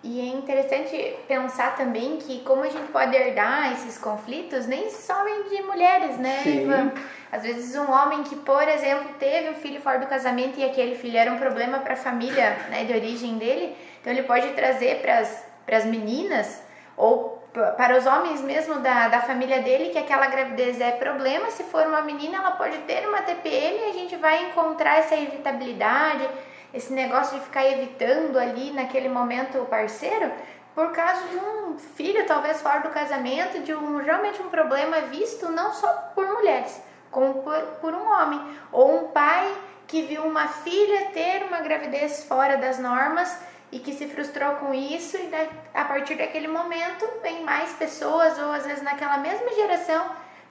E 0.03 0.19
é 0.19 0.33
interessante 0.33 1.15
pensar 1.27 1.77
também 1.77 2.17
que 2.17 2.39
como 2.39 2.63
a 2.63 2.69
gente 2.69 2.91
pode 2.91 3.15
herdar 3.15 3.71
esses 3.71 3.97
conflitos, 3.97 4.67
nem 4.67 4.89
só 4.89 5.23
vem 5.23 5.43
de 5.43 5.61
mulheres, 5.61 6.17
né, 6.17 6.41
Sim. 6.43 6.63
Ivan? 6.63 6.91
Às 7.31 7.43
vezes 7.43 7.73
um 7.77 7.89
homem 7.89 8.23
que, 8.23 8.35
por 8.35 8.67
exemplo, 8.67 9.13
teve 9.17 9.51
um 9.51 9.53
filho 9.53 9.79
fora 9.79 9.99
do 9.99 10.07
casamento 10.07 10.59
e 10.59 10.65
aquele 10.65 10.95
filho 10.95 11.17
era 11.17 11.31
um 11.31 11.37
problema 11.37 11.79
para 11.79 11.93
a 11.93 11.97
família 11.97 12.57
né, 12.69 12.83
de 12.83 12.91
origem 12.91 13.37
dele, 13.37 13.73
então 14.01 14.11
ele 14.11 14.23
pode 14.23 14.49
trazer 14.53 15.01
para 15.01 15.77
as 15.77 15.85
meninas 15.85 16.61
ou 16.97 17.39
para 17.53 17.97
os 17.97 18.05
homens 18.05 18.41
mesmo 18.41 18.79
da, 18.79 19.09
da 19.09 19.21
família 19.21 19.61
dele 19.61 19.89
que 19.89 19.97
aquela 19.97 20.27
gravidez 20.27 20.79
é 20.79 20.91
problema. 20.91 21.51
Se 21.51 21.63
for 21.63 21.85
uma 21.85 22.01
menina, 22.01 22.37
ela 22.37 22.51
pode 22.51 22.77
ter 22.79 23.07
uma 23.07 23.21
TPM 23.21 23.77
e 23.77 23.89
a 23.89 23.93
gente 23.93 24.15
vai 24.15 24.45
encontrar 24.45 24.97
essa 24.97 25.15
irritabilidade, 25.15 26.27
esse 26.73 26.91
negócio 26.93 27.37
de 27.37 27.43
ficar 27.45 27.65
evitando 27.67 28.39
ali 28.39 28.71
naquele 28.71 29.09
momento 29.09 29.59
o 29.59 29.65
parceiro, 29.65 30.31
por 30.73 30.91
causa 30.93 31.27
de 31.27 31.35
um 31.35 31.77
filho 31.77 32.25
talvez 32.25 32.61
fora 32.61 32.79
do 32.79 32.89
casamento, 32.89 33.61
de 33.61 33.73
um 33.73 33.97
realmente 33.97 34.41
um 34.41 34.49
problema 34.49 35.01
visto 35.01 35.51
não 35.51 35.73
só 35.73 35.91
por 36.15 36.25
mulheres, 36.25 36.81
como 37.11 37.43
por, 37.43 37.61
por 37.81 37.93
um 37.93 38.09
homem. 38.09 38.41
Ou 38.71 38.95
um 38.95 39.07
pai 39.09 39.53
que 39.85 40.03
viu 40.03 40.23
uma 40.23 40.47
filha 40.47 41.09
ter 41.13 41.43
uma 41.43 41.59
gravidez 41.59 42.23
fora 42.23 42.55
das 42.55 42.79
normas 42.79 43.50
e 43.71 43.79
que 43.79 43.93
se 43.93 44.07
frustrou 44.07 44.55
com 44.55 44.73
isso 44.73 45.17
e 45.17 45.31
a 45.73 45.85
partir 45.85 46.15
daquele 46.15 46.47
momento 46.47 47.07
vem 47.21 47.43
mais 47.43 47.71
pessoas 47.73 48.37
ou 48.37 48.51
às 48.51 48.65
vezes 48.65 48.83
naquela 48.83 49.17
mesma 49.17 49.53
geração 49.53 50.05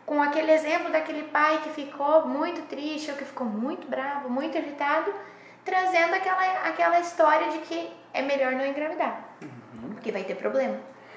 com 0.07 0.21
aquele 0.23 0.51
exemplo 0.51 0.91
daquele 0.91 1.25
pai 1.25 1.61
que 1.63 1.71
ficou 1.71 2.27
muito 2.27 2.63
triste 2.63 3.11
ou 3.11 3.17
que 3.17 3.25
ficou 3.25 3.47
muito 3.47 3.87
bravo, 3.89 4.29
muito 4.29 4.57
irritado, 4.57 5.13
trazendo 5.65 6.15
aquela, 6.15 6.43
aquela 6.67 6.99
história 6.99 7.49
de 7.51 7.59
que 7.59 7.93
é 8.13 8.23
melhor 8.23 8.53
não 8.53 8.67
engravidar, 8.67 9.21
uhum. 9.41 9.91
porque 9.91 10.11
vai 10.11 10.25
ter 10.25 10.35
problema. 10.35 10.75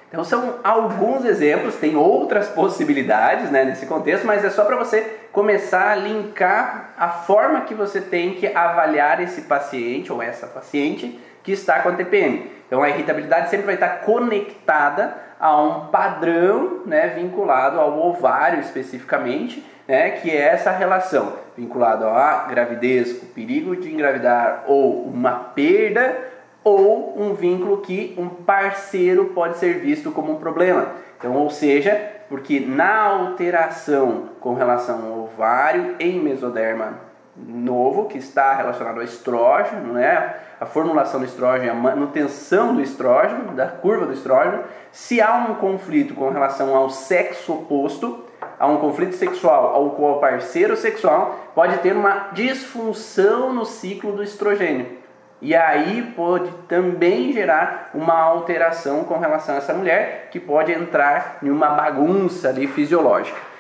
Então 0.08 0.24
são 0.24 0.60
alguns 0.64 1.26
exemplos, 1.26 1.76
tem 1.78 1.96
outras 1.96 2.50
possibilidades 2.50 3.50
né, 3.50 3.66
nesse 3.66 3.88
contexto, 3.88 4.28
mas 4.28 4.46
é 4.46 4.52
só 4.52 4.64
para 4.64 4.76
você 4.76 5.02
começar 5.32 5.90
a 5.90 5.96
linkar 5.96 6.94
a 6.96 7.10
forma 7.10 7.62
que 7.62 7.74
você 7.74 8.00
tem 8.00 8.36
que 8.36 8.46
avaliar 8.46 9.20
esse 9.22 9.42
paciente 9.42 10.14
ou 10.14 10.22
essa 10.22 10.46
paciente 10.46 11.20
que 11.44 11.52
está 11.52 11.80
com 11.80 11.90
a 11.90 11.94
TPM. 11.94 12.50
Então 12.66 12.82
a 12.82 12.90
irritabilidade 12.90 13.50
sempre 13.50 13.66
vai 13.66 13.76
estar 13.76 14.02
conectada 14.02 15.16
a 15.40 15.62
um 15.62 15.88
padrão 15.88 16.82
né, 16.86 17.10
vinculado 17.10 17.80
ao 17.80 18.00
ovário 18.08 18.62
especificamente, 18.62 19.64
né, 19.88 20.12
que 20.12 20.32
é 20.32 20.42
essa 20.42 20.72
relação 20.72 21.34
vinculado 21.56 22.08
à 22.08 22.48
gravidez, 22.50 23.22
o 23.22 23.26
perigo 23.28 23.76
de 23.76 23.94
engravidar 23.94 24.64
ou 24.68 25.04
uma 25.04 25.32
perda 25.34 26.18
ou 26.64 27.22
um 27.22 27.34
vínculo 27.34 27.82
que 27.82 28.16
um 28.18 28.30
parceiro 28.30 29.26
pode 29.36 29.58
ser 29.58 29.80
visto 29.80 30.12
como 30.12 30.32
um 30.32 30.38
problema. 30.38 30.88
Então, 31.18 31.36
ou 31.36 31.50
seja, 31.50 31.96
porque 32.30 32.60
na 32.60 33.02
alteração 33.02 34.30
com 34.40 34.54
relação 34.54 35.06
ao 35.06 35.20
ovário 35.26 35.96
em 36.00 36.20
mesoderma 36.20 37.00
novo, 37.36 38.06
que 38.06 38.18
está 38.18 38.54
relacionado 38.54 38.98
ao 38.98 39.04
estrógeno, 39.04 39.94
né? 39.94 40.36
a 40.60 40.66
formulação 40.66 41.20
do 41.20 41.26
estrógeno, 41.26 41.72
a 41.72 41.76
manutenção 41.76 42.76
do 42.76 42.82
estrógeno, 42.82 43.54
da 43.54 43.68
curva 43.68 44.06
do 44.06 44.14
estrógeno, 44.14 44.64
se 44.92 45.22
há 45.22 45.34
um 45.50 45.56
conflito 45.56 46.14
com 46.14 46.30
relação 46.30 46.76
ao 46.76 46.90
sexo 46.90 47.54
oposto, 47.54 48.24
há 48.60 48.68
um 48.68 48.78
conflito 48.78 49.16
sexual 49.16 49.76
ao 49.76 49.92
qual 49.92 50.18
o 50.18 50.20
parceiro 50.20 50.78
sexual 50.78 51.52
pode 51.54 51.78
ter 51.80 51.96
uma 51.96 52.30
disfunção 52.34 53.52
no 53.52 53.66
ciclo 53.66 54.14
do 54.14 54.24
estrogênio. 54.24 55.04
E 55.42 55.54
aí 55.54 56.14
pode 56.16 56.50
também 56.70 57.34
gerar 57.34 57.90
uma 57.94 58.18
alteração 58.18 59.04
com 59.04 59.18
relação 59.18 59.56
a 59.56 59.58
essa 59.58 59.74
mulher, 59.74 60.30
que 60.32 60.40
pode 60.40 60.72
entrar 60.72 61.40
em 61.44 61.50
uma 61.50 61.70
bagunça 61.70 62.48
ali 62.48 62.66
fisiológica. 62.68 63.53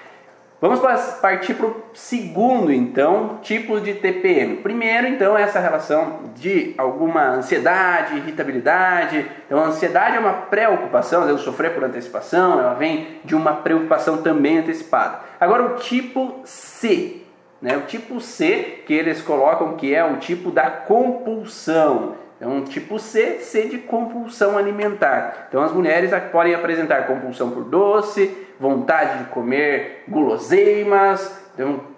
Vamos 0.63 0.79
partir 1.19 1.55
para 1.55 1.65
o 1.65 1.83
segundo, 1.93 2.71
então, 2.71 3.39
tipo 3.41 3.81
de 3.81 3.95
TPM. 3.95 4.55
Primeiro, 4.61 5.07
então, 5.07 5.37
essa 5.37 5.59
relação 5.59 6.31
de 6.35 6.73
alguma 6.77 7.31
ansiedade, 7.31 8.15
irritabilidade. 8.15 9.29
Então, 9.45 9.59
a 9.59 9.65
ansiedade 9.65 10.15
é 10.15 10.19
uma 10.21 10.31
preocupação, 10.31 11.27
eu 11.27 11.37
sofrer 11.37 11.73
por 11.73 11.83
antecipação, 11.83 12.61
ela 12.61 12.75
vem 12.75 13.19
de 13.25 13.35
uma 13.35 13.55
preocupação 13.55 14.21
também 14.21 14.59
antecipada. 14.59 15.19
Agora, 15.37 15.63
o 15.63 15.75
tipo 15.75 16.39
C, 16.45 17.23
né? 17.61 17.75
O 17.75 17.81
tipo 17.81 18.21
C, 18.21 18.83
que 18.85 18.93
eles 18.93 19.21
colocam 19.21 19.75
que 19.75 19.93
é 19.93 20.05
o 20.05 20.15
tipo 20.15 20.49
da 20.49 20.71
compulsão. 20.71 22.15
Então, 22.37 22.63
tipo 22.63 22.97
C, 22.99 23.39
C 23.39 23.67
de 23.67 23.79
compulsão 23.79 24.57
alimentar. 24.57 25.47
Então, 25.49 25.61
as 25.61 25.73
mulheres 25.73 26.11
podem 26.31 26.55
apresentar 26.55 27.05
compulsão 27.05 27.51
por 27.51 27.65
doce, 27.65 28.42
vontade 28.63 29.17
de 29.17 29.25
comer 29.25 30.05
guloseimas, 30.07 31.37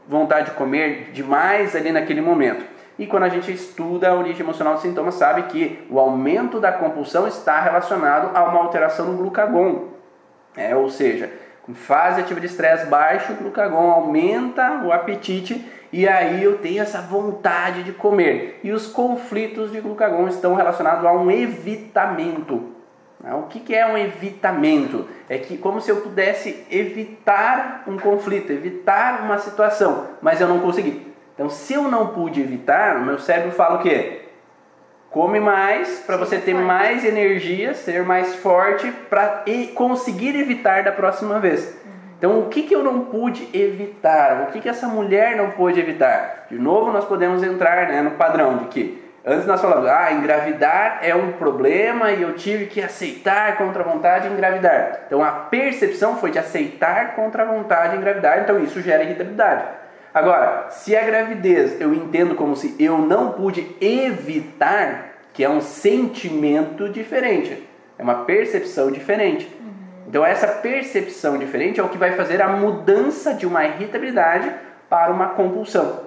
vontade 0.08 0.50
de 0.50 0.58
comer 0.58 1.12
demais 1.14 1.76
ali 1.76 1.92
naquele 1.92 2.22
momento. 2.22 2.66
E 2.98 3.06
quando 3.06 3.24
a 3.24 3.30
gente 3.30 3.54
estuda 3.54 4.10
a 4.10 4.16
origem 4.16 4.42
emocional 4.42 4.74
dos 4.74 4.82
sintomas, 4.82 5.14
sabe 5.14 5.44
que 5.44 5.86
o 5.92 6.00
aumento 6.00 6.60
da 6.60 6.72
compulsão 6.72 7.28
está 7.28 7.62
relacionado 7.62 8.36
a 8.36 8.44
uma 8.46 8.62
alteração 8.62 9.06
no 9.06 9.18
glucagon. 9.18 9.90
É, 10.58 10.76
ou 10.76 10.90
seja, 10.90 11.32
em 11.70 11.76
fase 11.76 12.22
ativa 12.22 12.40
de 12.40 12.48
estresse 12.48 12.88
baixo, 12.88 13.34
o 13.34 13.36
glucagon 13.36 13.92
aumenta 13.92 14.82
o 14.84 14.92
apetite 14.92 15.64
e 15.94 16.08
aí 16.08 16.44
eu 16.44 16.58
tenho 16.58 16.82
essa 16.82 17.00
vontade 17.00 17.84
de 17.84 17.92
comer. 17.92 18.60
E 18.64 18.72
os 18.72 18.88
conflitos 18.88 19.72
de 19.72 19.82
glucagon 19.82 20.28
estão 20.28 20.56
relacionados 20.56 21.06
a 21.06 21.12
um 21.12 21.30
evitamento. 21.30 22.75
Né? 23.20 23.34
O 23.34 23.44
que 23.44 23.74
é 23.74 23.86
um 23.86 23.98
evitamento? 23.98 25.08
É 25.30 25.38
que 25.38 25.58
como 25.58 25.82
se 25.82 25.90
eu 25.90 25.98
pudesse 25.98 26.66
evitar 26.70 27.84
um 27.88 27.98
conflito, 27.98 28.52
evitar 28.52 29.22
uma 29.22 29.38
situação, 29.38 30.08
mas 30.22 30.42
eu 30.42 30.48
não 30.48 30.60
consegui. 30.60 31.14
Então, 31.34 31.50
se 31.50 31.74
eu 31.74 31.84
não 31.84 32.08
pude 32.08 32.42
evitar, 32.42 32.96
o 32.98 33.06
meu 33.06 33.20
cérebro 33.20 33.52
fala 33.52 33.76
o 33.76 33.82
quê? 33.82 34.22
Come 35.10 35.40
mais 35.40 36.00
para 36.00 36.18
você 36.18 36.38
ter 36.38 36.54
mais 36.54 37.06
energia, 37.06 37.74
ser 37.74 38.04
mais 38.04 38.36
forte 38.36 38.92
para 39.10 39.44
conseguir 39.74 40.36
evitar 40.36 40.84
da 40.84 40.92
próxima 40.92 41.40
vez. 41.40 41.78
Então, 42.18 42.40
o 42.40 42.48
que, 42.48 42.64
que 42.64 42.74
eu 42.74 42.84
não 42.84 43.02
pude 43.02 43.50
evitar? 43.54 44.44
O 44.44 44.52
que, 44.52 44.62
que 44.62 44.70
essa 44.70 44.88
mulher 44.88 45.36
não 45.36 45.52
pôde 45.52 45.80
evitar? 45.80 46.48
De 46.50 46.58
novo, 46.58 46.92
nós 46.92 47.06
podemos 47.06 47.44
entrar 47.44 47.88
né, 47.88 48.02
no 48.02 48.12
padrão 48.12 48.58
de 48.58 48.66
que 48.66 49.05
antes 49.26 49.46
nós 49.46 49.60
falamos, 49.60 49.90
ah, 49.90 50.12
engravidar 50.14 51.00
é 51.02 51.16
um 51.16 51.32
problema 51.34 52.12
e 52.12 52.22
eu 52.22 52.36
tive 52.36 52.68
que 52.68 52.82
aceitar 52.82 53.58
contra 53.58 53.82
a 53.82 53.86
vontade 53.86 54.28
engravidar. 54.28 55.02
Então, 55.08 55.24
a 55.24 55.32
percepção 55.32 56.18
foi 56.18 56.32
de 56.32 56.38
aceitar 56.38 57.16
contra 57.16 57.44
a 57.44 57.46
vontade 57.46 57.98
engravidar, 57.98 58.40
então 58.40 58.60
isso 58.60 58.82
gera 58.82 59.04
irritabilidade. 59.04 59.64
Agora, 60.14 60.68
se 60.70 60.96
a 60.96 61.04
gravidez 61.04 61.82
eu 61.82 61.94
entendo 61.94 62.36
como 62.36 62.56
se 62.56 62.76
eu 62.80 62.98
não 63.00 63.32
pude 63.34 63.76
evitar, 63.82 65.16
que 65.34 65.44
é 65.44 65.50
um 65.50 65.60
sentimento 65.60 66.88
diferente, 66.88 67.68
é 67.98 68.04
uma 68.04 68.24
percepção 68.24 68.92
diferente. 68.92 69.54
Uhum. 69.60 69.74
Então, 70.08 70.26
essa 70.26 70.48
percepção 70.48 71.38
diferente 71.38 71.80
é 71.80 71.84
o 71.84 71.90
que 71.90 71.98
vai 71.98 72.14
fazer 72.14 72.42
a 72.42 72.48
mudança 72.48 73.34
de 73.34 73.46
uma 73.46 73.66
irritabilidade 73.66 74.50
para 74.90 75.12
uma 75.12 75.30
compulsão. 75.30 76.05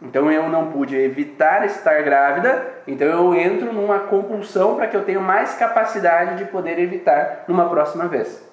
Então, 0.00 0.30
eu 0.30 0.48
não 0.48 0.70
pude 0.70 0.94
evitar 0.94 1.64
estar 1.64 2.02
grávida, 2.02 2.66
então 2.86 3.06
eu 3.06 3.34
entro 3.34 3.72
numa 3.72 4.00
compulsão 4.00 4.76
para 4.76 4.86
que 4.86 4.96
eu 4.96 5.04
tenha 5.04 5.20
mais 5.20 5.54
capacidade 5.54 6.36
de 6.36 6.50
poder 6.50 6.78
evitar 6.78 7.44
numa 7.48 7.68
próxima 7.68 8.06
vez. 8.06 8.44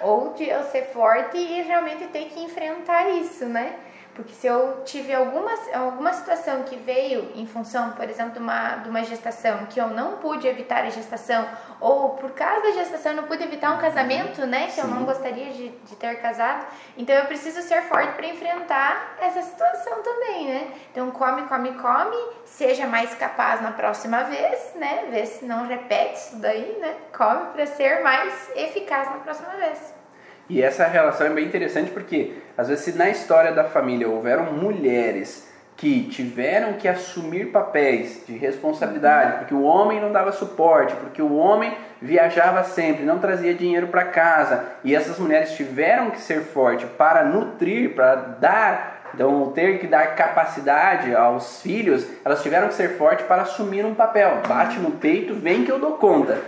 Ou 0.00 0.34
de 0.34 0.48
eu 0.48 0.62
ser 0.64 0.84
forte 0.92 1.36
e 1.36 1.62
realmente 1.62 2.06
ter 2.08 2.26
que 2.26 2.40
enfrentar 2.44 3.08
isso, 3.10 3.46
né? 3.46 3.72
Porque 4.14 4.32
se 4.32 4.46
eu 4.46 4.82
tive 4.84 5.12
alguma, 5.12 5.50
alguma 5.74 6.12
situação 6.12 6.62
que 6.62 6.76
veio 6.76 7.32
em 7.34 7.46
função, 7.46 7.92
por 7.92 8.08
exemplo, 8.08 8.32
de 8.32 8.38
uma, 8.38 8.76
de 8.76 8.88
uma 8.88 9.02
gestação, 9.02 9.66
que 9.66 9.80
eu 9.80 9.88
não 9.88 10.18
pude 10.18 10.46
evitar 10.46 10.84
a 10.84 10.90
gestação, 10.90 11.46
ou 11.80 12.10
por 12.10 12.30
causa 12.30 12.62
da 12.62 12.70
gestação 12.72 13.12
eu 13.12 13.16
não 13.22 13.24
pude 13.24 13.42
evitar 13.42 13.72
um 13.72 13.78
casamento, 13.78 14.46
né? 14.46 14.66
Que 14.66 14.72
Sim. 14.72 14.82
eu 14.82 14.86
não 14.88 15.04
gostaria 15.04 15.52
de, 15.52 15.68
de 15.70 15.96
ter 15.96 16.20
casado. 16.20 16.64
Então 16.96 17.14
eu 17.14 17.26
preciso 17.26 17.60
ser 17.62 17.82
forte 17.82 18.14
para 18.14 18.26
enfrentar 18.26 19.16
essa 19.20 19.42
situação 19.42 20.00
também, 20.02 20.46
né? 20.46 20.72
Então 20.92 21.10
come, 21.10 21.42
come, 21.48 21.72
come, 21.74 22.16
seja 22.44 22.86
mais 22.86 23.14
capaz 23.14 23.60
na 23.60 23.72
próxima 23.72 24.22
vez, 24.24 24.74
né? 24.76 25.06
Vê 25.10 25.26
se 25.26 25.44
não 25.44 25.66
repete 25.66 26.14
isso 26.14 26.36
daí, 26.36 26.78
né? 26.80 26.94
Come 27.16 27.52
para 27.52 27.66
ser 27.66 28.02
mais 28.02 28.50
eficaz 28.54 29.10
na 29.10 29.18
próxima 29.18 29.50
vez. 29.56 30.03
E 30.48 30.62
essa 30.62 30.86
relação 30.86 31.26
é 31.26 31.30
bem 31.30 31.46
interessante 31.46 31.90
porque, 31.90 32.34
às 32.56 32.68
vezes, 32.68 32.84
se 32.84 32.92
na 32.98 33.08
história 33.08 33.52
da 33.52 33.64
família 33.64 34.08
houveram 34.08 34.52
mulheres 34.52 35.48
que 35.76 36.04
tiveram 36.04 36.74
que 36.74 36.86
assumir 36.86 37.46
papéis 37.46 38.22
de 38.26 38.36
responsabilidade, 38.36 39.38
porque 39.38 39.54
o 39.54 39.62
homem 39.62 40.00
não 40.00 40.12
dava 40.12 40.30
suporte, 40.30 40.94
porque 40.96 41.20
o 41.20 41.34
homem 41.34 41.76
viajava 42.00 42.62
sempre, 42.62 43.04
não 43.04 43.18
trazia 43.18 43.54
dinheiro 43.54 43.88
para 43.88 44.04
casa, 44.04 44.64
e 44.84 44.94
essas 44.94 45.18
mulheres 45.18 45.52
tiveram 45.52 46.10
que 46.10 46.20
ser 46.20 46.42
fortes 46.42 46.88
para 46.96 47.24
nutrir, 47.24 47.94
para 47.94 48.14
dar, 48.14 49.10
então 49.12 49.50
ter 49.52 49.80
que 49.80 49.86
dar 49.88 50.14
capacidade 50.14 51.14
aos 51.14 51.60
filhos, 51.60 52.06
elas 52.24 52.42
tiveram 52.42 52.68
que 52.68 52.74
ser 52.74 52.96
fortes 52.96 53.26
para 53.26 53.42
assumir 53.42 53.84
um 53.84 53.94
papel. 53.94 54.42
Bate 54.46 54.78
no 54.78 54.92
peito, 54.92 55.34
vem 55.34 55.64
que 55.64 55.72
eu 55.72 55.80
dou 55.80 55.92
conta. 55.92 56.38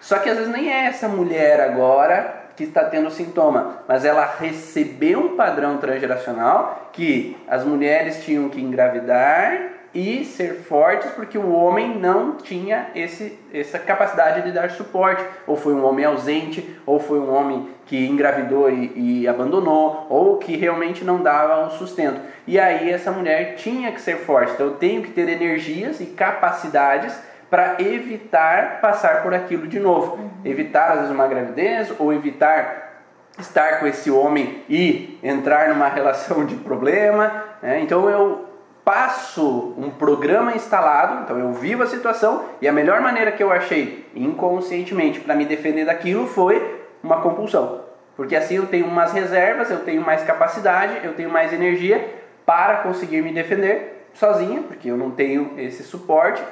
Só 0.00 0.18
que 0.18 0.28
às 0.28 0.36
vezes 0.36 0.52
nem 0.52 0.72
é 0.72 0.86
essa 0.86 1.06
mulher 1.06 1.60
agora 1.60 2.41
que 2.62 2.68
está 2.68 2.84
tendo 2.84 3.10
sintoma, 3.10 3.82
mas 3.88 4.04
ela 4.04 4.24
recebeu 4.38 5.20
um 5.20 5.36
padrão 5.36 5.78
transgeracional 5.78 6.90
que 6.92 7.36
as 7.48 7.64
mulheres 7.64 8.24
tinham 8.24 8.48
que 8.48 8.60
engravidar 8.60 9.72
e 9.94 10.24
ser 10.24 10.60
fortes 10.60 11.10
porque 11.10 11.36
o 11.36 11.52
homem 11.52 11.98
não 11.98 12.36
tinha 12.36 12.86
esse, 12.94 13.38
essa 13.52 13.78
capacidade 13.78 14.42
de 14.42 14.52
dar 14.52 14.70
suporte. 14.70 15.22
Ou 15.46 15.54
foi 15.54 15.74
um 15.74 15.84
homem 15.84 16.04
ausente, 16.04 16.76
ou 16.86 16.98
foi 16.98 17.18
um 17.18 17.30
homem 17.30 17.68
que 17.84 18.06
engravidou 18.06 18.70
e, 18.70 19.20
e 19.22 19.28
abandonou, 19.28 20.06
ou 20.08 20.38
que 20.38 20.56
realmente 20.56 21.04
não 21.04 21.22
dava 21.22 21.66
o 21.66 21.70
sustento. 21.72 22.20
E 22.46 22.58
aí 22.58 22.90
essa 22.90 23.10
mulher 23.10 23.56
tinha 23.56 23.92
que 23.92 24.00
ser 24.00 24.18
forte. 24.18 24.52
Então 24.52 24.66
eu 24.68 24.74
tenho 24.74 25.02
que 25.02 25.10
ter 25.10 25.28
energias 25.28 26.00
e 26.00 26.06
capacidades 26.06 27.14
para 27.52 27.76
evitar 27.82 28.80
passar 28.80 29.22
por 29.22 29.34
aquilo 29.34 29.66
de 29.66 29.78
novo. 29.78 30.14
Uhum. 30.16 30.30
Evitar, 30.42 30.92
às 30.92 30.98
vezes, 31.00 31.10
uma 31.10 31.28
gravidez 31.28 31.92
ou 31.98 32.10
evitar 32.10 33.02
estar 33.38 33.78
com 33.78 33.86
esse 33.86 34.10
homem 34.10 34.64
e 34.70 35.18
entrar 35.22 35.68
numa 35.68 35.86
relação 35.86 36.46
de 36.46 36.54
problema. 36.54 37.44
Né? 37.60 37.80
Então 37.82 38.08
eu 38.08 38.46
passo 38.82 39.74
um 39.76 39.90
programa 39.90 40.56
instalado, 40.56 41.24
então 41.24 41.38
eu 41.38 41.52
vivo 41.52 41.82
a 41.82 41.86
situação 41.86 42.42
e 42.58 42.66
a 42.66 42.72
melhor 42.72 43.02
maneira 43.02 43.30
que 43.30 43.42
eu 43.42 43.52
achei 43.52 44.10
inconscientemente 44.16 45.20
para 45.20 45.34
me 45.34 45.44
defender 45.44 45.84
daquilo 45.84 46.26
foi 46.26 46.80
uma 47.04 47.20
compulsão. 47.20 47.82
Porque 48.16 48.34
assim 48.34 48.56
eu 48.56 48.66
tenho 48.66 48.86
umas 48.86 49.12
reservas, 49.12 49.70
eu 49.70 49.80
tenho 49.80 50.00
mais 50.00 50.24
capacidade, 50.24 51.04
eu 51.04 51.12
tenho 51.12 51.28
mais 51.28 51.52
energia 51.52 52.14
para 52.46 52.78
conseguir 52.78 53.20
me 53.20 53.30
defender 53.30 54.06
sozinha, 54.14 54.62
porque 54.62 54.90
eu 54.90 54.96
não 54.96 55.10
tenho 55.10 55.52
esse 55.58 55.82
suporte. 55.82 56.42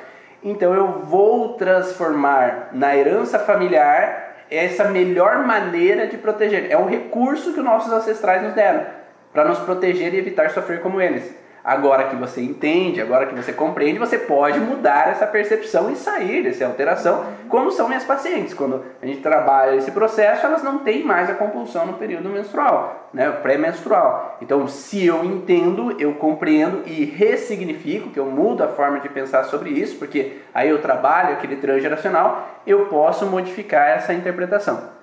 Então 0.43 0.75
eu 0.75 0.87
vou 1.05 1.55
transformar 1.55 2.71
na 2.73 2.97
herança 2.97 3.39
familiar 3.39 4.45
essa 4.51 4.85
melhor 4.85 5.47
maneira 5.47 6.07
de 6.07 6.17
proteger. 6.17 6.71
É 6.71 6.77
um 6.77 6.89
recurso 6.89 7.53
que 7.53 7.61
os 7.61 7.65
nossos 7.65 7.93
ancestrais 7.93 8.43
nos 8.43 8.55
deram 8.55 8.85
para 9.33 9.45
nos 9.45 9.59
proteger 9.61 10.13
e 10.13 10.19
evitar 10.19 10.51
sofrer 10.51 10.81
como 10.81 11.01
eles. 11.01 11.40
Agora 11.65 12.05
que 12.05 12.17
você 12.17 12.41
entende, 12.41 13.01
agora 13.01 13.27
que 13.27 13.35
você 13.35 13.53
compreende, 13.53 13.99
você 13.99 14.19
pode 14.19 14.59
mudar 14.59 15.09
essa 15.09 15.27
percepção 15.27 15.91
e 15.91 15.97
sair 15.97 16.43
dessa 16.43 16.65
alteração, 16.65 17.25
como 17.49 17.71
são 17.71 17.87
minhas 17.87 18.05
pacientes. 18.05 18.55
Quando 18.55 18.85
a 19.03 19.07
gente 19.07 19.21
trabalha 19.21 19.77
esse 19.77 19.91
processo, 19.91 20.47
elas 20.47 20.63
não 20.63 20.79
têm 20.79 21.05
mais 21.05 21.29
a 21.29 21.35
compulsão 21.35 21.87
no 21.87 21.95
período 21.95 22.29
menstrual, 22.29 23.11
né, 23.13 23.31
pré-menstrual. 23.43 24.39
Então, 24.41 24.67
se 24.67 25.05
eu 25.05 25.25
entendo, 25.25 26.01
eu 26.01 26.15
compreendo 26.15 26.83
e 26.87 27.05
ressignifico, 27.05 28.11
que 28.11 28.19
eu 28.19 28.27
mudo 28.27 28.63
a 28.63 28.69
forma 28.69 29.01
de 29.01 29.09
pensar 29.09 29.45
sobre 29.45 29.71
isso, 29.71 29.97
porque 29.99 30.39
aí 30.55 30.69
eu 30.69 30.81
trabalho 30.81 31.35
aquele 31.35 31.57
transgeracional, 31.57 32.49
eu 32.67 32.87
posso 32.87 33.27
modificar 33.27 33.89
essa 33.89 34.15
interpretação. 34.15 35.00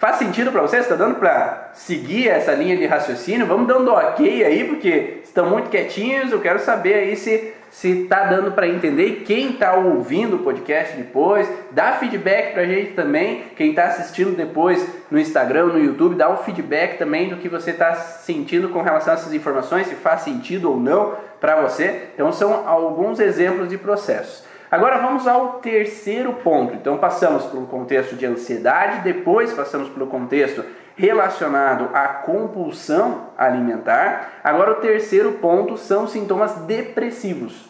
Faz 0.00 0.16
sentido 0.16 0.50
para 0.50 0.62
vocês? 0.62 0.84
Está 0.84 0.94
dando 0.94 1.16
para 1.16 1.72
seguir 1.74 2.26
essa 2.26 2.52
linha 2.52 2.74
de 2.74 2.86
raciocínio? 2.86 3.46
Vamos 3.46 3.68
dando 3.68 3.92
ok 3.92 4.42
aí, 4.42 4.64
porque 4.64 5.20
estão 5.22 5.50
muito 5.50 5.68
quietinhos. 5.68 6.32
Eu 6.32 6.40
quero 6.40 6.58
saber 6.58 6.94
aí 6.94 7.14
se 7.16 7.52
se 7.70 8.02
está 8.02 8.24
dando 8.24 8.52
para 8.52 8.66
entender. 8.66 9.06
E 9.06 9.16
quem 9.20 9.50
está 9.50 9.74
ouvindo 9.74 10.36
o 10.36 10.38
podcast 10.40 10.96
depois, 10.96 11.48
dá 11.70 11.92
feedback 11.92 12.52
para 12.52 12.62
a 12.62 12.66
gente 12.66 12.92
também. 12.92 13.44
Quem 13.56 13.70
está 13.70 13.84
assistindo 13.84 14.36
depois 14.36 14.84
no 15.10 15.18
Instagram, 15.18 15.66
no 15.66 15.78
YouTube, 15.78 16.16
dá 16.16 16.30
um 16.30 16.38
feedback 16.38 16.98
também 16.98 17.28
do 17.28 17.36
que 17.36 17.48
você 17.48 17.70
está 17.70 17.94
sentindo 17.94 18.70
com 18.70 18.82
relação 18.82 19.12
a 19.12 19.16
essas 19.16 19.32
informações, 19.32 19.86
se 19.86 19.94
faz 19.94 20.22
sentido 20.22 20.70
ou 20.70 20.80
não 20.80 21.14
para 21.40 21.60
você. 21.60 22.08
Então, 22.14 22.32
são 22.32 22.66
alguns 22.66 23.20
exemplos 23.20 23.68
de 23.68 23.78
processos. 23.78 24.48
Agora 24.70 24.98
vamos 24.98 25.26
ao 25.26 25.54
terceiro 25.54 26.32
ponto. 26.34 26.74
Então 26.74 26.96
passamos 26.96 27.44
pelo 27.46 27.66
contexto 27.66 28.14
de 28.14 28.24
ansiedade, 28.24 29.00
depois 29.00 29.52
passamos 29.52 29.88
pelo 29.88 30.06
contexto 30.06 30.64
relacionado 30.94 31.88
à 31.92 32.06
compulsão 32.06 33.30
alimentar. 33.36 34.40
Agora 34.44 34.72
o 34.72 34.74
terceiro 34.76 35.32
ponto 35.32 35.76
são 35.76 36.06
sintomas 36.06 36.54
depressivos. 36.66 37.68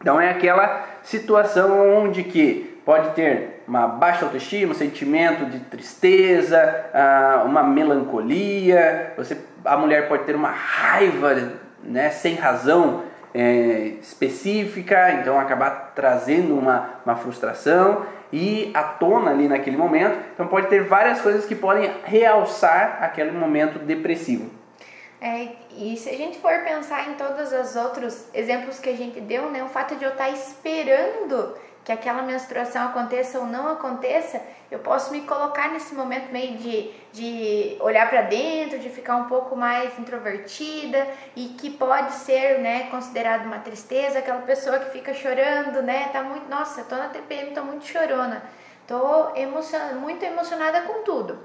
Então 0.00 0.20
é 0.20 0.30
aquela 0.30 0.84
situação 1.02 1.96
onde 1.96 2.24
que 2.24 2.80
pode 2.84 3.10
ter 3.10 3.62
uma 3.66 3.86
baixa 3.86 4.24
autoestima, 4.24 4.72
um 4.72 4.76
sentimento 4.76 5.46
de 5.46 5.60
tristeza, 5.60 6.86
ah, 6.92 7.42
uma 7.44 7.62
melancolia, 7.62 9.12
você, 9.16 9.36
a 9.64 9.76
mulher 9.76 10.08
pode 10.08 10.24
ter 10.24 10.34
uma 10.34 10.50
raiva 10.50 11.52
né, 11.82 12.10
sem 12.10 12.34
razão 12.34 13.02
é, 13.36 13.98
específica, 14.00 15.12
então 15.12 15.38
acabar 15.38 15.92
trazendo 15.94 16.58
uma, 16.58 17.00
uma 17.04 17.16
frustração 17.16 18.06
e 18.32 18.70
à 18.72 18.82
tona 18.82 19.30
ali 19.30 19.46
naquele 19.46 19.76
momento. 19.76 20.18
Então 20.32 20.46
pode 20.46 20.68
ter 20.68 20.82
várias 20.84 21.20
coisas 21.20 21.44
que 21.44 21.54
podem 21.54 21.92
realçar 22.04 22.98
aquele 23.02 23.32
momento 23.32 23.78
depressivo. 23.78 24.50
É, 25.20 25.48
e 25.76 25.96
se 25.98 26.08
a 26.08 26.16
gente 26.16 26.38
for 26.38 26.64
pensar 26.64 27.10
em 27.10 27.14
todos 27.14 27.52
os 27.52 27.76
outros 27.76 28.26
exemplos 28.32 28.78
que 28.78 28.88
a 28.88 28.96
gente 28.96 29.20
deu, 29.20 29.50
né, 29.50 29.62
o 29.62 29.68
fato 29.68 29.96
de 29.96 30.04
eu 30.04 30.12
estar 30.12 30.30
esperando 30.30 31.54
que 31.84 31.92
aquela 31.92 32.22
menstruação 32.22 32.86
aconteça 32.86 33.38
ou 33.38 33.46
não 33.46 33.68
aconteça, 33.68 34.40
eu 34.70 34.80
posso 34.80 35.12
me 35.12 35.22
colocar 35.22 35.68
nesse 35.70 35.94
momento 35.94 36.32
meio 36.32 36.56
de, 36.58 36.90
de 37.12 37.76
olhar 37.80 38.08
para 38.10 38.22
dentro, 38.22 38.78
de 38.78 38.88
ficar 38.88 39.16
um 39.16 39.24
pouco 39.24 39.54
mais 39.54 39.96
introvertida 39.98 41.06
e 41.36 41.48
que 41.50 41.70
pode 41.70 42.12
ser, 42.12 42.58
né, 42.58 42.88
considerado 42.90 43.46
uma 43.46 43.60
tristeza, 43.60 44.18
aquela 44.18 44.42
pessoa 44.42 44.78
que 44.80 44.90
fica 44.90 45.14
chorando, 45.14 45.82
né, 45.82 46.08
tá 46.12 46.22
muito, 46.22 46.48
nossa, 46.48 46.82
tô 46.84 46.96
na 46.96 47.08
TPM, 47.08 47.52
tô 47.52 47.62
muito 47.62 47.86
chorona, 47.86 48.42
tô 48.86 49.34
emocion, 49.36 49.94
muito 50.00 50.24
emocionada 50.24 50.82
com 50.82 51.02
tudo. 51.02 51.38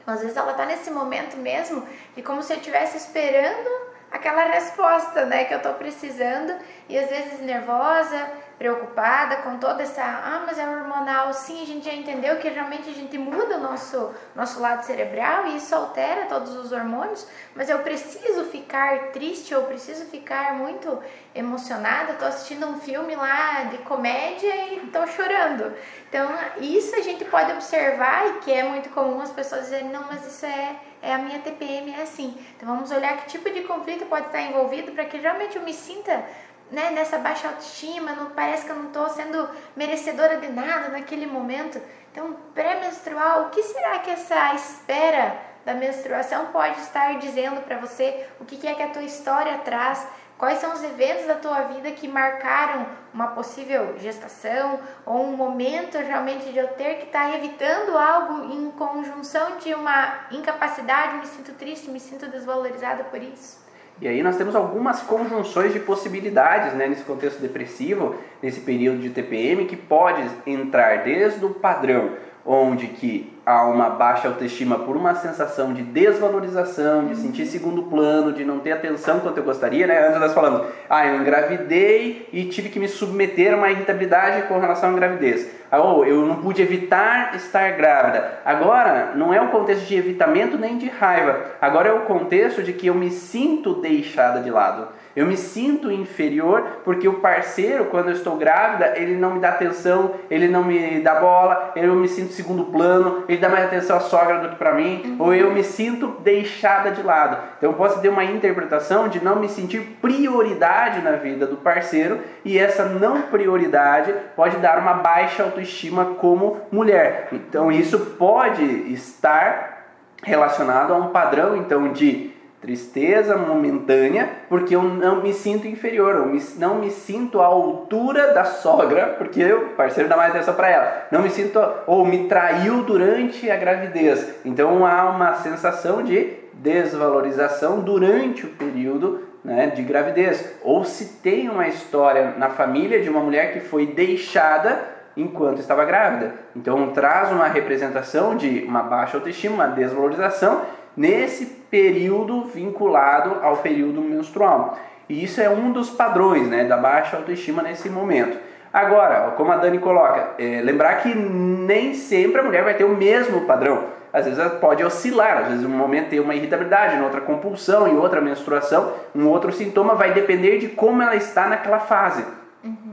Então, 0.00 0.14
às 0.14 0.20
vezes 0.20 0.36
ela 0.36 0.54
tá 0.54 0.64
nesse 0.64 0.90
momento 0.90 1.36
mesmo 1.36 1.86
de 2.16 2.22
como 2.22 2.42
se 2.42 2.54
eu 2.54 2.56
estivesse 2.56 2.96
esperando 2.96 3.68
aquela 4.10 4.44
resposta, 4.44 5.26
né, 5.26 5.44
que 5.44 5.52
eu 5.52 5.60
tô 5.60 5.74
precisando 5.74 6.54
e 6.88 6.98
às 6.98 7.10
vezes 7.10 7.40
nervosa, 7.40 8.26
preocupada 8.58 9.36
com 9.36 9.56
toda 9.58 9.84
essa, 9.84 10.02
ah, 10.02 10.42
mas 10.44 10.58
é 10.58 10.68
hormonal. 10.68 11.32
Sim, 11.32 11.62
a 11.62 11.66
gente 11.66 11.84
já 11.84 11.94
entendeu 11.94 12.38
que 12.38 12.48
realmente 12.48 12.90
a 12.90 12.92
gente 12.92 13.16
muda 13.16 13.56
o 13.56 13.60
nosso, 13.60 14.12
nosso 14.34 14.60
lado 14.60 14.82
cerebral 14.82 15.46
e 15.46 15.56
isso 15.56 15.72
altera 15.74 16.26
todos 16.26 16.56
os 16.56 16.72
hormônios, 16.72 17.26
mas 17.54 17.70
eu 17.70 17.78
preciso 17.78 18.44
ficar 18.46 19.12
triste, 19.12 19.54
eu 19.54 19.62
preciso 19.62 20.06
ficar 20.06 20.54
muito 20.54 21.00
emocionada. 21.34 22.14
Tô 22.14 22.24
assistindo 22.24 22.66
um 22.66 22.80
filme 22.80 23.14
lá 23.14 23.64
de 23.64 23.78
comédia 23.78 24.74
e 24.74 24.80
tô 24.88 25.06
chorando. 25.06 25.72
Então, 26.08 26.28
isso 26.60 26.96
a 26.96 27.00
gente 27.00 27.24
pode 27.26 27.52
observar 27.52 28.26
e 28.28 28.32
que 28.40 28.52
é 28.52 28.64
muito 28.64 28.88
comum 28.90 29.20
as 29.20 29.30
pessoas 29.30 29.62
dizerem, 29.62 29.90
não, 29.90 30.04
mas 30.04 30.26
isso 30.26 30.44
é, 30.44 30.76
é 31.00 31.14
a 31.14 31.18
minha 31.18 31.38
TPM, 31.38 31.92
é 31.92 32.02
assim. 32.02 32.36
Então, 32.56 32.68
vamos 32.68 32.90
olhar 32.90 33.16
que 33.18 33.28
tipo 33.28 33.48
de 33.50 33.60
conflito 33.60 34.06
pode 34.06 34.26
estar 34.26 34.42
envolvido 34.42 34.90
para 34.92 35.04
que 35.04 35.16
realmente 35.16 35.56
eu 35.56 35.62
me 35.62 35.72
sinta 35.72 36.24
né, 36.70 36.90
nessa 36.90 37.18
baixa 37.18 37.48
autoestima, 37.48 38.12
não, 38.12 38.30
parece 38.30 38.64
que 38.64 38.70
eu 38.70 38.76
não 38.76 38.88
estou 38.88 39.08
sendo 39.08 39.48
merecedora 39.76 40.38
de 40.38 40.48
nada 40.48 40.88
naquele 40.88 41.26
momento. 41.26 41.80
Então, 42.12 42.36
pré-menstrual, 42.54 43.44
o 43.44 43.50
que 43.50 43.62
será 43.62 43.98
que 44.00 44.10
essa 44.10 44.54
espera 44.54 45.36
da 45.64 45.74
menstruação 45.74 46.46
pode 46.46 46.80
estar 46.80 47.18
dizendo 47.18 47.62
para 47.62 47.78
você? 47.78 48.26
O 48.40 48.44
que, 48.44 48.66
é 48.66 48.74
que 48.74 48.82
a 48.82 48.88
tua 48.88 49.02
história 49.02 49.58
traz? 49.58 50.06
Quais 50.38 50.60
são 50.60 50.72
os 50.72 50.84
eventos 50.84 51.26
da 51.26 51.34
tua 51.34 51.62
vida 51.62 51.90
que 51.90 52.06
marcaram 52.06 52.86
uma 53.12 53.28
possível 53.28 53.98
gestação 53.98 54.78
ou 55.04 55.24
um 55.24 55.36
momento 55.36 55.98
realmente 55.98 56.52
de 56.52 56.58
eu 56.58 56.68
ter 56.68 56.98
que 56.98 57.06
estar 57.06 57.28
tá 57.30 57.36
evitando 57.36 57.98
algo 57.98 58.52
em 58.52 58.70
conjunção 58.70 59.56
de 59.56 59.74
uma 59.74 60.26
incapacidade, 60.30 61.16
me 61.16 61.26
sinto 61.26 61.52
triste, 61.54 61.90
me 61.90 61.98
sinto 61.98 62.28
desvalorizada 62.28 63.02
por 63.04 63.20
isso? 63.20 63.67
E 64.00 64.06
aí 64.06 64.22
nós 64.22 64.36
temos 64.36 64.54
algumas 64.54 65.00
conjunções 65.02 65.72
de 65.72 65.80
possibilidades 65.80 66.74
né, 66.74 66.86
nesse 66.86 67.02
contexto 67.02 67.40
depressivo, 67.40 68.14
nesse 68.40 68.60
período 68.60 69.00
de 69.00 69.10
TPM, 69.10 69.64
que 69.64 69.76
pode 69.76 70.22
entrar 70.46 71.02
desde 71.02 71.44
o 71.44 71.50
padrão 71.50 72.12
onde 72.48 72.86
que 72.86 73.30
há 73.44 73.64
uma 73.66 73.90
baixa 73.90 74.26
autoestima 74.26 74.78
por 74.78 74.96
uma 74.96 75.14
sensação 75.14 75.74
de 75.74 75.82
desvalorização, 75.82 77.06
de 77.06 77.16
sentir 77.16 77.44
segundo 77.44 77.82
plano, 77.82 78.32
de 78.32 78.42
não 78.42 78.58
ter 78.58 78.72
atenção 78.72 79.20
quanto 79.20 79.36
eu 79.36 79.44
gostaria, 79.44 79.86
né? 79.86 80.06
Antes 80.06 80.18
nós 80.18 80.32
falamos, 80.32 80.66
ah, 80.88 81.06
eu 81.06 81.20
engravidei 81.20 82.26
e 82.32 82.46
tive 82.46 82.70
que 82.70 82.80
me 82.80 82.88
submeter 82.88 83.52
a 83.52 83.56
uma 83.56 83.70
irritabilidade 83.70 84.48
com 84.48 84.58
relação 84.58 84.90
à 84.90 84.92
gravidez. 84.94 85.50
Ah, 85.70 85.78
ou 85.78 86.06
eu 86.06 86.24
não 86.24 86.36
pude 86.36 86.62
evitar 86.62 87.34
estar 87.36 87.72
grávida. 87.72 88.40
Agora, 88.44 89.12
não 89.14 89.32
é 89.32 89.40
o 89.40 89.48
contexto 89.48 89.86
de 89.86 89.96
evitamento 89.96 90.56
nem 90.56 90.78
de 90.78 90.88
raiva. 90.88 91.38
Agora 91.60 91.90
é 91.90 91.92
o 91.92 92.06
contexto 92.06 92.62
de 92.62 92.72
que 92.72 92.86
eu 92.86 92.94
me 92.94 93.10
sinto 93.10 93.74
deixada 93.74 94.40
de 94.40 94.50
lado. 94.50 94.88
Eu 95.18 95.26
me 95.26 95.36
sinto 95.36 95.90
inferior 95.90 96.82
porque 96.84 97.08
o 97.08 97.14
parceiro, 97.14 97.86
quando 97.86 98.06
eu 98.06 98.12
estou 98.12 98.36
grávida, 98.36 98.96
ele 98.96 99.16
não 99.16 99.34
me 99.34 99.40
dá 99.40 99.48
atenção, 99.48 100.12
ele 100.30 100.46
não 100.46 100.62
me 100.62 101.00
dá 101.00 101.16
bola, 101.16 101.72
eu 101.74 101.92
me 101.96 102.06
sinto 102.06 102.32
segundo 102.32 102.66
plano, 102.66 103.24
ele 103.28 103.38
dá 103.38 103.48
mais 103.48 103.64
atenção 103.64 103.96
à 103.96 104.00
sogra 104.00 104.38
do 104.38 104.50
que 104.50 104.54
para 104.54 104.74
mim, 104.74 105.02
uhum. 105.04 105.26
ou 105.26 105.34
eu 105.34 105.50
me 105.50 105.64
sinto 105.64 106.06
deixada 106.20 106.92
de 106.92 107.02
lado. 107.02 107.36
Então 107.56 107.70
eu 107.70 107.76
posso 107.76 108.00
ter 108.00 108.10
uma 108.10 108.22
interpretação 108.22 109.08
de 109.08 109.20
não 109.20 109.40
me 109.40 109.48
sentir 109.48 109.80
prioridade 110.00 111.00
na 111.00 111.16
vida 111.16 111.48
do 111.48 111.56
parceiro 111.56 112.20
e 112.44 112.56
essa 112.56 112.84
não 112.84 113.22
prioridade 113.22 114.14
pode 114.36 114.58
dar 114.58 114.78
uma 114.78 114.94
baixa 114.94 115.42
autoestima 115.42 116.14
como 116.20 116.58
mulher. 116.70 117.26
Então 117.32 117.72
isso 117.72 117.98
pode 118.16 118.62
estar 118.92 119.78
relacionado 120.22 120.92
a 120.92 120.96
um 120.96 121.08
padrão 121.08 121.56
então 121.56 121.92
de 121.92 122.37
tristeza 122.60 123.36
momentânea, 123.36 124.28
porque 124.48 124.74
eu 124.74 124.82
não 124.82 125.22
me 125.22 125.32
sinto 125.32 125.66
inferior, 125.66 126.16
eu 126.16 126.26
me, 126.26 126.42
não 126.56 126.76
me 126.76 126.90
sinto 126.90 127.40
à 127.40 127.46
altura 127.46 128.32
da 128.32 128.44
sogra, 128.44 129.14
porque 129.16 129.44
o 129.52 129.70
parceiro 129.70 130.08
dá 130.08 130.16
mais 130.16 130.30
atenção 130.30 130.54
para 130.54 130.68
ela. 130.68 131.06
Não 131.10 131.22
me 131.22 131.30
sinto 131.30 131.60
ou 131.86 132.04
me 132.04 132.26
traiu 132.26 132.82
durante 132.82 133.48
a 133.50 133.56
gravidez. 133.56 134.40
Então 134.44 134.84
há 134.84 135.10
uma 135.10 135.34
sensação 135.34 136.02
de 136.02 136.32
desvalorização 136.54 137.80
durante 137.80 138.44
o 138.44 138.50
período 138.50 139.22
né, 139.44 139.68
de 139.68 139.82
gravidez. 139.82 140.56
Ou 140.62 140.84
se 140.84 141.20
tem 141.22 141.48
uma 141.48 141.68
história 141.68 142.34
na 142.36 142.50
família 142.50 143.00
de 143.00 143.08
uma 143.08 143.20
mulher 143.20 143.52
que 143.52 143.60
foi 143.60 143.86
deixada 143.86 144.98
enquanto 145.16 145.58
estava 145.58 145.84
grávida. 145.84 146.32
Então 146.54 146.90
traz 146.90 147.30
uma 147.30 147.48
representação 147.48 148.36
de 148.36 148.64
uma 148.66 148.82
baixa 148.82 149.16
autoestima, 149.16 149.54
uma 149.54 149.66
desvalorização 149.68 150.62
nesse 150.98 151.46
período 151.70 152.42
vinculado 152.42 153.38
ao 153.42 153.58
período 153.58 154.00
menstrual. 154.02 154.76
E 155.08 155.24
isso 155.24 155.40
é 155.40 155.48
um 155.48 155.72
dos 155.72 155.88
padrões 155.88 156.48
né, 156.48 156.64
da 156.64 156.76
baixa 156.76 157.16
autoestima 157.16 157.62
nesse 157.62 157.88
momento. 157.88 158.36
Agora, 158.72 159.32
como 159.36 159.50
a 159.50 159.56
Dani 159.56 159.78
coloca, 159.78 160.30
é, 160.38 160.60
lembrar 160.60 160.96
que 160.96 161.14
nem 161.14 161.94
sempre 161.94 162.40
a 162.40 162.44
mulher 162.44 162.64
vai 162.64 162.74
ter 162.74 162.84
o 162.84 162.94
mesmo 162.94 163.42
padrão. 163.42 163.84
Às 164.12 164.24
vezes 164.24 164.38
ela 164.38 164.50
pode 164.50 164.84
oscilar, 164.84 165.38
às 165.38 165.48
vezes 165.48 165.64
um 165.64 165.70
momento 165.70 166.10
tem 166.10 166.20
uma 166.20 166.34
irritabilidade, 166.34 166.96
em 166.96 167.02
outra 167.02 167.20
compulsão, 167.20 167.86
em 167.86 167.96
outra 167.96 168.20
menstruação, 168.20 168.92
um 169.14 169.26
outro 169.28 169.52
sintoma 169.52 169.94
vai 169.94 170.12
depender 170.12 170.58
de 170.58 170.68
como 170.68 171.02
ela 171.02 171.16
está 171.16 171.46
naquela 171.46 171.78
fase. 171.78 172.24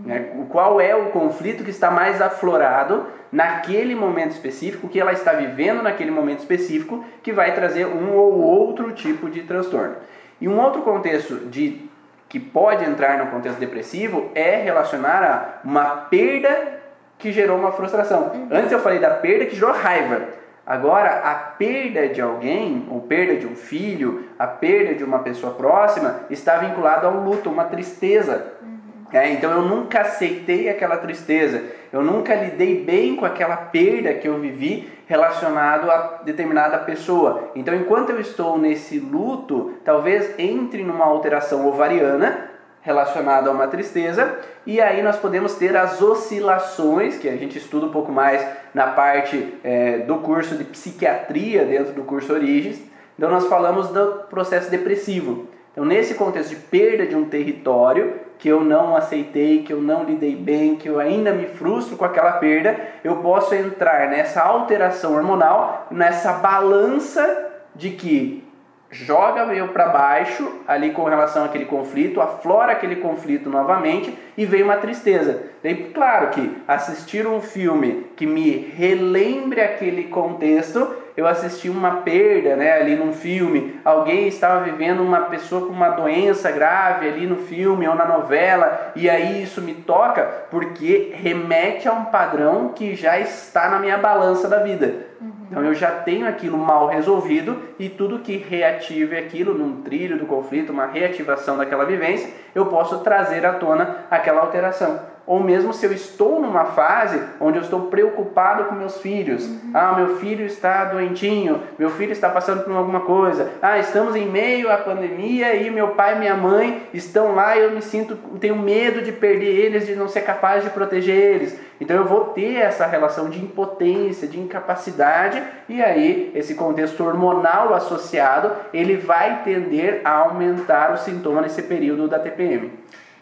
Né? 0.06 0.32
Qual 0.50 0.80
é 0.80 0.96
o 0.96 1.10
conflito 1.10 1.64
que 1.64 1.72
está 1.72 1.90
mais 1.90 2.22
aflorado 2.22 3.08
naquele 3.32 3.96
momento 3.96 4.32
específico, 4.32 4.88
que 4.88 5.00
ela 5.00 5.12
está 5.12 5.34
vivendo 5.34 5.82
naquele 5.82 6.12
momento 6.12 6.40
específico, 6.40 7.04
que 7.22 7.34
vai 7.34 7.54
trazer 7.54 7.86
um 7.86 8.16
ou 8.16 8.40
outro 8.40 8.94
tipo 8.94 9.30
de 9.30 9.42
transtorno. 9.44 9.96
E 10.40 10.48
um 10.48 10.60
outro 10.60 10.84
contexto 10.84 11.36
de 11.48 11.90
que 12.30 12.40
pode 12.40 12.86
entrar 12.86 13.18
no 13.18 13.28
contexto 13.28 13.60
depressivo 13.60 14.32
é 14.36 14.56
relacionar 14.56 15.24
a 15.24 15.68
uma 15.68 15.86
perda 15.86 16.80
que 17.18 17.32
gerou 17.32 17.58
uma 17.58 17.72
frustração. 17.72 18.32
Uhum. 18.34 18.48
Antes 18.52 18.72
eu 18.72 18.80
falei 18.80 19.00
da 19.00 19.12
perda 19.12 19.46
que 19.46 19.56
gerou 19.56 19.74
raiva. 19.74 20.22
Agora, 20.66 21.22
a 21.24 21.36
perda 21.36 22.08
de 22.08 22.22
alguém, 22.22 22.88
ou 22.90 23.02
perda 23.02 23.36
de 23.36 23.46
um 23.46 23.56
filho, 23.56 24.26
a 24.40 24.48
perda 24.48 24.96
de 24.96 25.04
uma 25.04 25.20
pessoa 25.20 25.54
próxima, 25.54 26.22
está 26.30 26.58
vinculada 26.58 27.06
a 27.06 27.10
um 27.10 27.24
luto, 27.24 27.50
uma 27.50 27.66
tristeza. 27.66 28.54
Uhum. 28.62 28.75
É, 29.16 29.32
então 29.32 29.50
eu 29.50 29.62
nunca 29.62 30.02
aceitei 30.02 30.68
aquela 30.68 30.98
tristeza, 30.98 31.64
eu 31.94 32.04
nunca 32.04 32.36
lidei 32.36 32.84
bem 32.84 33.16
com 33.16 33.26
aquela 33.26 33.56
perda 33.56 34.14
que 34.14 34.28
eu 34.28 34.38
vivi 34.38 34.90
relacionado 35.08 35.90
a 35.90 36.20
determinada 36.26 36.80
pessoa. 36.80 37.50
Então, 37.56 37.74
enquanto 37.74 38.10
eu 38.10 38.20
estou 38.20 38.58
nesse 38.58 39.00
luto, 39.00 39.76
talvez 39.86 40.38
entre 40.38 40.84
numa 40.84 41.06
alteração 41.06 41.66
ovariana 41.66 42.50
relacionada 42.82 43.50
a 43.50 43.54
uma 43.54 43.70
tristeza, 43.70 44.38
e 44.66 44.82
aí 44.82 45.02
nós 45.02 45.16
podemos 45.16 45.56
ter 45.56 45.78
as 45.78 46.02
oscilações, 46.02 47.18
que 47.18 47.30
a 47.30 47.38
gente 47.38 47.58
estuda 47.58 47.86
um 47.86 47.92
pouco 47.92 48.12
mais 48.12 48.46
na 48.74 48.88
parte 48.88 49.54
é, 49.64 50.00
do 50.00 50.16
curso 50.16 50.58
de 50.58 50.66
psiquiatria 50.66 51.64
dentro 51.64 51.94
do 51.94 52.04
curso 52.04 52.34
Origens. 52.34 52.84
Então, 53.18 53.32
nós 53.32 53.48
falamos 53.48 53.88
do 53.88 54.26
processo 54.30 54.70
depressivo. 54.70 55.48
Então, 55.72 55.86
nesse 55.86 56.16
contexto 56.16 56.50
de 56.50 56.58
perda 56.58 57.06
de 57.06 57.16
um 57.16 57.24
território 57.24 58.25
que 58.38 58.50
eu 58.50 58.62
não 58.62 58.96
aceitei, 58.96 59.64
que 59.64 59.74
eu 59.74 59.82
não 59.82 60.04
lidei 60.04 60.36
bem, 60.36 60.76
que 60.76 60.88
eu 60.88 61.00
ainda 61.00 61.32
me 61.32 61.48
frustro 61.48 61.98
com 61.98 62.06
aquela 62.06 62.34
perda, 62.34 62.78
eu 63.04 63.18
posso 63.18 63.56
entrar 63.56 64.10
nessa 64.10 64.42
alteração 64.42 65.16
hormonal, 65.16 65.88
nessa 65.90 66.34
balança 66.34 67.52
de 67.76 67.92
que 67.92 68.46
joga 68.90 69.54
eu 69.54 69.70
para 69.70 69.88
baixo 69.88 70.62
ali 70.68 70.92
com 70.92 71.04
relação 71.04 71.44
àquele 71.44 71.66
conflito, 71.66 72.22
aflora 72.22 72.72
aquele 72.72 72.98
conflito 72.98 73.50
novamente 73.50 74.18
e 74.38 74.46
vem 74.46 74.64
uma 74.64 74.78
tristeza. 74.78 75.44
Daí, 75.62 75.92
claro 75.94 76.30
que 76.30 76.58
assistir 76.68 77.28
um 77.28 77.42
filme 77.42 78.08
que 78.16 78.26
me 78.26 78.52
relembre 78.52 79.62
aquele 79.62 80.06
contexto, 80.06 81.05
eu 81.16 81.26
assisti 81.26 81.70
uma 81.70 81.98
perda, 81.98 82.56
né, 82.56 82.74
ali 82.74 82.96
num 82.96 83.14
filme, 83.14 83.80
alguém 83.86 84.28
estava 84.28 84.64
vivendo 84.64 85.02
uma 85.02 85.22
pessoa 85.22 85.66
com 85.66 85.74
uma 85.74 85.90
doença 85.90 86.52
grave 86.52 87.08
ali 87.08 87.26
no 87.26 87.38
filme 87.38 87.88
ou 87.88 87.96
na 87.96 88.06
novela, 88.06 88.92
e 88.96 89.10
aí 89.10 89.42
isso 89.42 89.62
me 89.62 89.74
toca 89.74 90.24
porque 90.52 91.14
remete 91.16 91.88
a 91.88 91.94
um 91.94 92.06
padrão 92.06 92.70
que 92.70 92.96
já 92.96 93.18
está 93.20 93.70
na 93.70 93.80
minha 93.80 93.98
balança 93.98 94.48
da 94.48 94.60
vida. 94.60 94.94
Uhum. 95.22 95.32
Então 95.50 95.64
eu 95.64 95.74
já 95.74 95.92
tenho 95.92 96.28
aquilo 96.28 96.58
mal 96.58 96.88
resolvido 96.88 97.62
e 97.80 97.88
tudo 97.88 98.20
que 98.20 98.36
reative 98.36 99.18
aquilo 99.18 99.54
num 99.54 99.82
trilho 99.84 100.18
do 100.18 100.26
conflito, 100.26 100.74
uma 100.74 100.86
reativação 100.86 101.58
daquela 101.58 101.86
vivência, 101.86 102.30
eu 102.54 102.66
posso 102.66 103.00
trazer 103.00 103.46
à 103.46 103.54
tona 103.54 104.00
aquela 104.12 104.42
alteração 104.42 105.15
ou 105.28 105.42
mesmo 105.42 105.74
se 105.74 105.86
eu 105.86 105.92
estou 105.92 106.40
numa 106.40 106.66
fase 106.66 107.22
onde 107.40 107.58
eu 107.58 107.64
estou 107.64 107.88
preocupado 107.88 108.66
com 108.66 108.76
meus 108.76 109.00
filhos. 109.02 109.46
Uhum. 109.46 109.72
Ah, 109.74 109.94
meu 109.96 110.18
filho 110.18 110.46
está 110.46 110.86
doentinho, 110.86 111.62
meu 111.78 111.90
filho 111.90 112.12
está 112.12 112.30
passando 112.30 112.64
por 112.64 112.76
alguma 112.76 113.02
coisa. 113.02 113.50
Ah, 113.62 113.80
estamos 113.80 114.16
em 114.16 114.26
meio 114.26 114.72
à 114.72 114.78
pandemia 114.78 115.56
e 115.56 115.70
meu 115.70 115.90
pai 115.90 116.16
e 116.16 116.20
minha 116.20 116.36
mãe 116.36 116.84
estão 116.94 117.34
lá 117.34 117.58
e 117.58 117.64
eu 117.64 117.72
me 117.72 117.82
sinto, 117.82 118.16
tenho 118.40 118.56
medo 118.56 119.02
de 119.02 119.12
perder 119.12 119.66
eles, 119.66 119.88
de 119.88 119.96
não 119.96 120.08
ser 120.08 120.22
capaz 120.22 120.64
de 120.64 120.70
proteger 120.70 121.16
eles. 121.16 121.60
Então 121.80 121.98
eu 121.98 122.06
vou 122.06 122.26
ter 122.26 122.56
essa 122.56 122.86
relação 122.86 123.30
de 123.30 123.40
impotência, 123.40 124.28
de 124.28 124.40
incapacidade 124.40 125.42
e 125.68 125.82
aí 125.82 126.32
esse 126.34 126.56
contexto 126.56 127.04
hormonal 127.04 127.74
associado, 127.74 128.52
ele 128.74 128.96
vai 128.96 129.44
tender 129.44 130.02
a 130.06 130.12
aumentar 130.12 130.94
o 130.94 130.98
sintoma 130.98 131.42
nesse 131.42 131.64
período 131.64 132.08
da 132.08 132.20
TPM. 132.20 132.72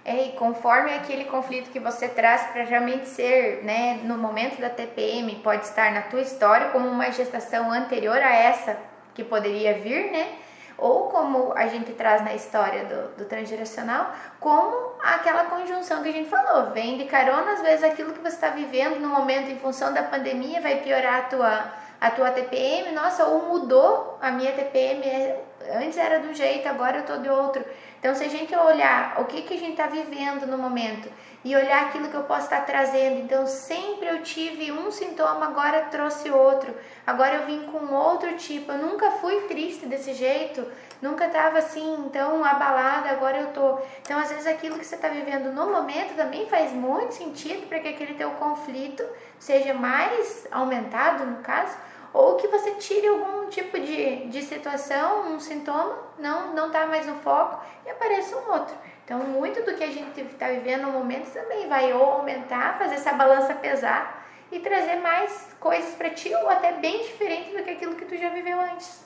É, 0.06 0.26
e 0.26 0.32
conforme 0.34 0.94
aquele 0.94 1.26
conflito 1.26 1.72
que 1.72 1.80
você 1.80 2.10
traz 2.10 2.48
para 2.52 2.64
realmente 2.64 3.08
ser, 3.08 3.64
né, 3.64 4.02
no 4.04 4.18
momento 4.18 4.60
da 4.60 4.70
TPM, 4.70 5.36
pode 5.36 5.66
estar 5.66 5.94
na 5.94 6.02
tua 6.02 6.20
história 6.20 6.70
como 6.72 6.90
uma 6.90 7.10
gestação 7.10 7.72
anterior 7.72 8.18
a 8.18 8.36
essa 8.36 8.78
que 9.14 9.24
poderia 9.24 9.76
vir, 9.76 10.12
né? 10.12 10.34
Ou 10.78 11.08
como 11.08 11.54
a 11.56 11.68
gente 11.68 11.94
traz 11.94 12.22
na 12.22 12.34
história 12.34 12.84
do, 12.84 13.18
do 13.18 13.26
transgeracional, 13.26 14.12
como 14.40 14.94
aquela 15.02 15.46
conjunção 15.46 16.04
que 16.04 16.10
a 16.10 16.12
gente 16.12 16.30
falou, 16.30 16.72
vem 16.72 16.98
de 16.98 17.06
carona, 17.06 17.54
às 17.54 17.62
vezes 17.62 17.84
aquilo 17.84 18.12
que 18.12 18.20
você 18.20 18.36
está 18.36 18.50
vivendo 18.50 19.00
no 19.00 19.08
momento 19.08 19.50
em 19.50 19.60
função 19.60 19.94
da 19.94 20.04
pandemia 20.04 20.60
vai 20.60 20.82
piorar 20.82 21.20
a 21.20 21.22
tua, 21.24 21.74
a 22.02 22.12
tua 22.12 22.32
TPM, 22.32 22.92
nossa, 22.92 23.24
ou 23.26 23.48
mudou 23.48 24.18
a 24.22 24.32
minha 24.32 24.52
TPM, 24.52 25.06
é, 25.06 25.44
antes 25.76 25.98
era 25.98 26.20
de 26.20 26.28
um 26.28 26.34
jeito, 26.34 26.68
agora 26.68 26.98
eu 26.98 27.06
tô 27.06 27.18
de 27.18 27.30
outro. 27.30 27.64
Então, 28.04 28.14
se 28.14 28.26
a 28.26 28.28
gente 28.28 28.54
olhar 28.54 29.16
o 29.22 29.24
que, 29.24 29.44
que 29.44 29.54
a 29.54 29.58
gente 29.58 29.80
está 29.80 29.88
vivendo 29.88 30.46
no 30.46 30.58
momento 30.58 31.10
e 31.42 31.56
olhar 31.56 31.86
aquilo 31.86 32.10
que 32.10 32.16
eu 32.16 32.24
posso 32.24 32.44
estar 32.44 32.60
tá 32.60 32.66
trazendo, 32.66 33.22
então 33.22 33.48
sempre 33.48 34.10
eu 34.10 34.22
tive 34.22 34.74
um 34.74 34.92
sintoma, 34.92 35.46
agora 35.46 35.86
trouxe 35.86 36.30
outro, 36.30 36.76
agora 37.08 37.36
eu 37.36 37.46
vim 37.46 37.62
com 37.68 37.96
outro 37.96 38.36
tipo, 38.36 38.74
eu 38.74 38.78
nunca 38.78 39.10
fui 39.12 39.44
triste 39.48 39.86
desse 39.86 40.14
jeito, 40.14 40.70
nunca 41.02 41.28
estava 41.28 41.60
assim, 41.60 42.04
então 42.06 42.44
abalada, 42.44 43.10
agora 43.10 43.38
eu 43.38 43.54
tô. 43.54 43.80
Então, 44.02 44.20
às 44.20 44.28
vezes 44.28 44.48
aquilo 44.48 44.78
que 44.78 44.86
você 44.86 44.96
está 44.96 45.08
vivendo 45.08 45.54
no 45.54 45.72
momento 45.72 46.14
também 46.14 46.46
faz 46.48 46.74
muito 46.74 47.14
sentido 47.14 47.68
para 47.70 47.80
que 47.80 47.88
aquele 47.88 48.16
teu 48.16 48.32
conflito 48.32 49.02
seja 49.40 49.74
mais 49.74 50.46
aumentado, 50.52 51.26
no 51.26 51.38
caso, 51.38 51.78
ou 52.14 52.36
que 52.36 52.48
você 52.48 52.72
tire 52.76 53.08
algum 53.08 53.50
tipo 53.50 53.80
de, 53.80 54.28
de 54.28 54.42
situação, 54.44 55.34
um 55.34 55.40
sintoma, 55.40 55.98
não 56.18 56.54
não 56.54 56.68
está 56.68 56.86
mais 56.86 57.06
no 57.06 57.16
foco 57.16 57.64
e 57.86 57.90
apareça 57.90 58.36
um 58.38 58.52
outro. 58.52 58.76
Então, 59.06 59.20
muito 59.20 59.62
do 59.64 59.76
que 59.76 59.84
a 59.84 59.92
gente 59.92 60.22
está 60.22 60.48
vivendo 60.48 60.84
no 60.84 60.92
momento 60.92 61.32
também 61.34 61.68
vai 61.68 61.92
ou 61.92 62.04
aumentar, 62.04 62.78
fazer 62.78 62.96
essa 62.96 63.14
balança 63.14 63.54
pesar 63.54 64.26
e 64.52 64.60
trazer 64.60 64.96
mais 64.98 65.53
coisas 65.64 65.96
para 65.96 66.10
ti 66.10 66.30
ou 66.36 66.50
até 66.50 66.74
bem 66.74 67.04
diferente 67.04 67.56
do 67.56 67.64
que 67.64 67.70
aquilo 67.70 67.96
que 67.96 68.04
tu 68.04 68.18
já 68.18 68.30
viveu 68.30 68.60
antes. 68.60 69.06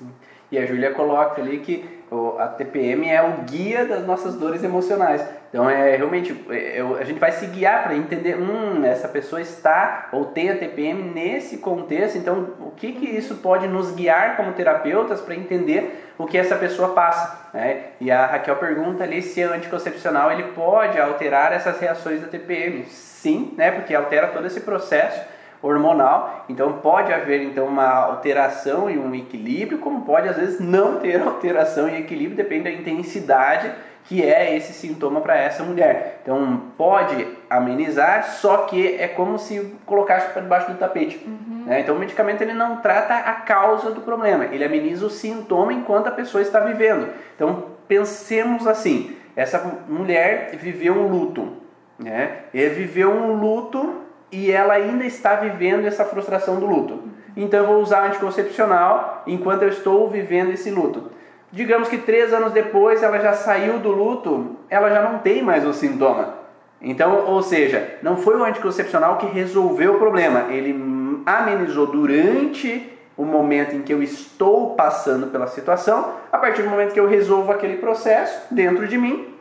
E 0.52 0.58
a 0.58 0.66
Júlia 0.66 0.92
coloca 0.92 1.40
ali 1.40 1.60
que 1.60 1.88
a 2.40 2.48
TPM 2.48 3.08
é 3.08 3.22
o 3.22 3.44
guia 3.44 3.86
das 3.86 4.08
nossas 4.08 4.36
dores 4.36 4.64
emocionais. 4.64 5.24
Então 5.50 5.70
é 5.70 5.96
realmente 5.96 6.36
é, 6.50 6.82
a 7.00 7.04
gente 7.04 7.20
vai 7.20 7.32
se 7.32 7.46
guiar 7.48 7.84
para 7.84 7.96
entender, 7.96 8.38
hum, 8.38 8.84
essa 8.84 9.08
pessoa 9.08 9.42
está 9.42 10.10
ou 10.12 10.26
tem 10.26 10.50
a 10.50 10.58
TPM 10.58 11.04
nesse 11.14 11.58
contexto. 11.58 12.18
Então 12.18 12.56
o 12.60 12.72
que 12.72 12.94
que 12.94 13.06
isso 13.06 13.36
pode 13.36 13.68
nos 13.68 13.92
guiar 13.92 14.36
como 14.36 14.54
terapeutas 14.54 15.22
para 15.22 15.36
entender 15.36 16.12
o 16.18 16.26
que 16.26 16.38
essa 16.38 16.56
pessoa 16.56 16.90
passa? 16.90 17.50
Né? 17.54 17.92
E 18.02 18.10
a 18.10 18.26
Raquel 18.26 18.56
pergunta 18.56 19.04
ali 19.04 19.22
se 19.22 19.46
o 19.46 19.54
anticoncepcional 19.54 20.32
ele 20.32 20.44
pode 20.54 21.00
alterar 21.00 21.52
essas 21.52 21.80
reações 21.80 22.22
da 22.22 22.28
TPM. 22.28 22.86
Sim, 22.86 23.54
né? 23.58 23.70
Porque 23.72 23.94
altera 23.94 24.28
todo 24.28 24.48
esse 24.48 24.62
processo 24.62 25.37
hormonal. 25.62 26.46
Então 26.50 26.74
pode 26.74 27.12
haver 27.14 27.42
então 27.42 27.66
uma 27.66 27.88
alteração 27.88 28.90
e 28.90 28.98
um 28.98 29.14
equilíbrio, 29.14 29.80
como 29.80 30.02
pode 30.02 30.28
às 30.28 30.36
vezes 30.36 30.60
não 30.60 31.00
ter 31.00 31.22
alteração 31.24 31.90
e 31.90 32.00
equilíbrio, 32.00 32.38
depende 32.38 32.66
da 32.66 32.72
intensidade 32.72 33.72
que 34.08 34.24
é 34.24 34.56
esse 34.56 34.74
sintoma 34.74 35.20
para 35.20 35.36
essa 35.36 35.64
mulher. 35.64 36.20
Então 36.24 36.62
pode 36.78 37.28
amenizar, 37.50 38.24
só 38.24 38.60
que 38.60 38.96
é 38.96 39.08
como 39.08 39.38
se 39.38 39.76
colocasse 39.86 40.32
para 40.32 40.42
debaixo 40.42 40.72
do 40.72 40.78
tapete. 40.78 41.22
Uhum. 41.26 41.66
Né? 41.66 41.82
Então 41.82 41.96
o 41.96 42.00
medicamento 42.00 42.42
ele 42.42 42.54
não 42.54 42.78
trata 42.78 43.16
a 43.16 43.34
causa 43.34 43.92
do 43.92 44.02
problema, 44.02 44.46
ele 44.46 44.64
ameniza 44.64 45.06
o 45.06 45.10
sintoma 45.10 45.74
enquanto 45.74 46.08
a 46.08 46.12
pessoa 46.12 46.42
está 46.42 46.62
vivendo. 46.62 47.10
Então 47.36 47.66
pensemos 47.88 48.66
assim: 48.66 49.16
essa 49.36 49.84
mulher 49.88 50.52
viveu 50.54 50.94
um 50.94 51.08
luto, 51.08 51.58
né? 52.00 52.44
E 52.54 52.66
viveu 52.70 53.12
um 53.12 53.34
luto 53.34 54.07
e 54.32 54.52
ela 54.52 54.74
ainda 54.74 55.06
está 55.06 55.36
vivendo 55.36 55.86
essa 55.86 56.06
frustração 56.06 56.60
do 56.60 56.66
luto. 56.66 57.04
Então 57.36 57.60
eu 57.62 57.68
vou 57.68 57.82
usar 57.82 58.08
anticoncepcional 58.08 59.24
enquanto 59.28 59.64
eu 59.64 59.70
estou 59.70 60.10
vivendo 60.10 60.52
esse 60.52 60.72
luto. 60.72 61.12
Digamos 61.52 61.88
que 61.88 61.98
três 61.98 62.34
anos 62.34 62.52
depois 62.52 63.04
ela 63.04 63.20
já 63.20 63.34
saiu 63.34 63.80
do 63.80 63.92
luto, 63.92 64.58
ela 64.70 64.90
já 64.90 65.02
não 65.02 65.20
tem 65.20 65.42
mais 65.42 65.66
o 65.66 65.72
sintoma. 65.72 66.36
Então, 66.82 67.26
ou 67.26 67.42
seja, 67.42 67.98
não 68.04 68.18
foi 68.18 68.38
o 68.38 68.44
anticoncepcional 68.44 69.18
que 69.18 69.26
resolveu 69.26 69.96
o 69.96 70.00
problema, 70.00 70.52
ele 70.52 71.24
amenizou 71.26 71.88
durante 71.88 72.94
o 73.16 73.26
momento 73.26 73.76
em 73.76 73.82
que 73.82 73.92
eu 73.92 74.04
estou 74.04 74.76
passando 74.76 75.28
pela 75.28 75.48
situação, 75.48 76.14
a 76.32 76.38
partir 76.38 76.62
do 76.62 76.70
momento 76.70 76.94
que 76.94 77.00
eu 77.00 77.08
resolvo 77.08 77.52
aquele 77.52 77.78
processo 77.78 78.54
dentro 78.54 78.88
de 78.88 78.98
mim, 78.98 79.34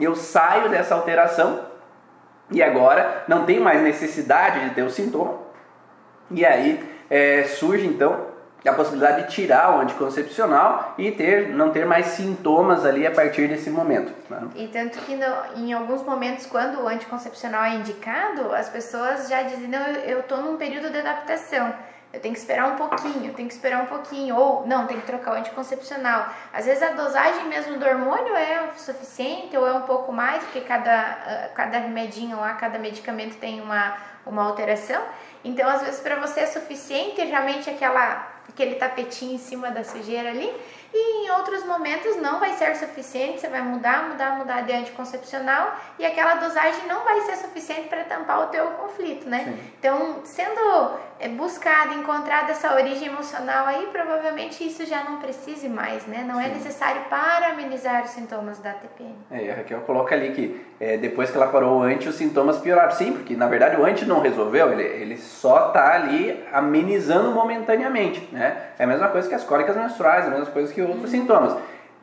eu 0.00 0.16
saio 0.16 0.68
dessa 0.68 0.94
alteração 0.94 1.71
e 2.50 2.62
agora 2.62 3.24
não 3.28 3.44
tenho 3.44 3.62
mais 3.62 3.82
necessidade 3.82 4.68
de 4.68 4.74
ter 4.74 4.82
o 4.82 4.90
sintoma, 4.90 5.38
e 6.30 6.44
aí 6.44 6.82
é, 7.10 7.44
surge 7.44 7.86
então 7.86 8.32
a 8.70 8.72
possibilidade 8.74 9.26
de 9.26 9.32
tirar 9.32 9.76
o 9.76 9.80
anticoncepcional 9.80 10.94
e 10.96 11.10
ter, 11.10 11.48
não 11.48 11.70
ter 11.70 11.84
mais 11.84 12.06
sintomas 12.06 12.84
ali 12.84 13.06
a 13.06 13.10
partir 13.10 13.48
desse 13.48 13.70
momento. 13.70 14.12
Né? 14.30 14.48
E 14.54 14.68
tanto 14.68 14.98
que 15.00 15.16
no, 15.16 15.26
em 15.56 15.72
alguns 15.72 16.02
momentos, 16.02 16.46
quando 16.46 16.80
o 16.80 16.88
anticoncepcional 16.88 17.64
é 17.64 17.74
indicado, 17.74 18.54
as 18.54 18.68
pessoas 18.68 19.28
já 19.28 19.42
dizem, 19.42 19.68
não, 19.68 19.84
eu 20.04 20.20
estou 20.20 20.38
num 20.38 20.56
período 20.56 20.90
de 20.90 20.98
adaptação. 20.98 21.74
Eu 22.12 22.20
tenho 22.20 22.34
que 22.34 22.40
esperar 22.40 22.72
um 22.72 22.76
pouquinho, 22.76 23.26
eu 23.26 23.34
tenho 23.34 23.48
que 23.48 23.54
esperar 23.54 23.82
um 23.82 23.86
pouquinho, 23.86 24.36
ou 24.36 24.66
não, 24.66 24.86
tem 24.86 25.00
que 25.00 25.06
trocar 25.06 25.32
o 25.32 25.34
anticoncepcional. 25.34 26.28
Às 26.52 26.66
vezes 26.66 26.82
a 26.82 26.90
dosagem 26.90 27.46
mesmo 27.46 27.78
do 27.78 27.86
hormônio 27.86 28.36
é 28.36 28.70
suficiente 28.76 29.56
ou 29.56 29.66
é 29.66 29.72
um 29.72 29.82
pouco 29.82 30.12
mais, 30.12 30.42
porque 30.44 30.60
cada, 30.60 30.92
ah, 30.92 31.48
cada 31.54 31.78
remedinho 31.78 32.36
lá, 32.36 32.52
cada 32.54 32.78
medicamento 32.78 33.38
tem 33.38 33.62
uma, 33.62 33.96
uma 34.26 34.42
alteração. 34.44 35.02
Então, 35.42 35.68
às 35.68 35.82
vezes, 35.82 36.00
para 36.00 36.16
você 36.16 36.40
é 36.40 36.46
suficiente 36.46 37.22
realmente 37.22 37.70
aquela 37.70 38.30
aquele 38.48 38.74
tapetinho 38.74 39.34
em 39.34 39.38
cima 39.38 39.70
da 39.70 39.82
sujeira 39.82 40.28
ali. 40.28 40.52
E 40.94 41.26
em 41.26 41.30
outros 41.30 41.64
momentos 41.64 42.16
não 42.16 42.38
vai 42.38 42.52
ser 42.52 42.76
suficiente, 42.76 43.40
você 43.40 43.48
vai 43.48 43.62
mudar, 43.62 44.08
mudar, 44.10 44.36
mudar 44.36 44.62
de 44.62 44.72
anticoncepcional 44.72 45.74
e 45.98 46.04
aquela 46.04 46.34
dosagem 46.34 46.86
não 46.86 47.02
vai 47.04 47.22
ser 47.22 47.36
suficiente 47.36 47.88
para 47.88 48.04
tampar 48.04 48.42
o 48.42 48.46
teu 48.48 48.66
conflito, 48.72 49.28
né? 49.28 49.44
Sim. 49.44 49.72
Então, 49.78 50.20
sendo 50.24 50.60
é, 51.18 51.28
buscado, 51.28 51.94
encontrada 51.94 52.52
essa 52.52 52.74
origem 52.74 53.08
emocional 53.08 53.66
aí, 53.66 53.88
provavelmente 53.90 54.66
isso 54.66 54.84
já 54.84 55.02
não 55.04 55.18
precise 55.18 55.68
mais, 55.68 56.06
né? 56.06 56.24
Não 56.26 56.38
é 56.38 56.44
Sim. 56.44 56.50
é 56.50 56.54
necessário 56.54 57.02
para 57.08 57.48
amenizar 57.48 58.04
os 58.04 58.10
sintomas 58.10 58.58
da 58.58 58.72
TPM. 58.72 59.14
É, 59.30 59.50
a 59.50 59.54
Raquel 59.56 59.80
coloca 59.82 60.14
ali 60.14 60.32
que 60.32 60.66
é, 60.78 60.98
depois 60.98 61.30
que 61.30 61.36
ela 61.36 61.46
parou 61.46 61.78
o 61.78 61.82
anti, 61.82 62.08
os 62.08 62.16
sintomas 62.16 62.58
pioraram. 62.58 62.92
Sim, 62.92 63.12
porque 63.12 63.34
na 63.34 63.46
verdade 63.46 63.80
o 63.80 63.84
anti 63.84 64.04
não 64.04 64.20
resolveu, 64.20 64.72
ele, 64.72 64.82
ele 64.82 65.16
só 65.16 65.68
está 65.68 65.94
ali 65.94 66.44
amenizando 66.52 67.30
momentaneamente, 67.30 68.28
né? 68.32 68.70
É 68.78 68.84
a 68.84 68.86
mesma 68.86 69.08
coisa 69.08 69.28
que 69.28 69.34
as 69.34 69.44
cólicas 69.44 69.76
menstruais, 69.76 70.26
a 70.26 70.30
mesma 70.30 70.46
coisa 70.46 70.72
que 70.72 70.81
outros 70.84 71.10
sintomas. 71.10 71.56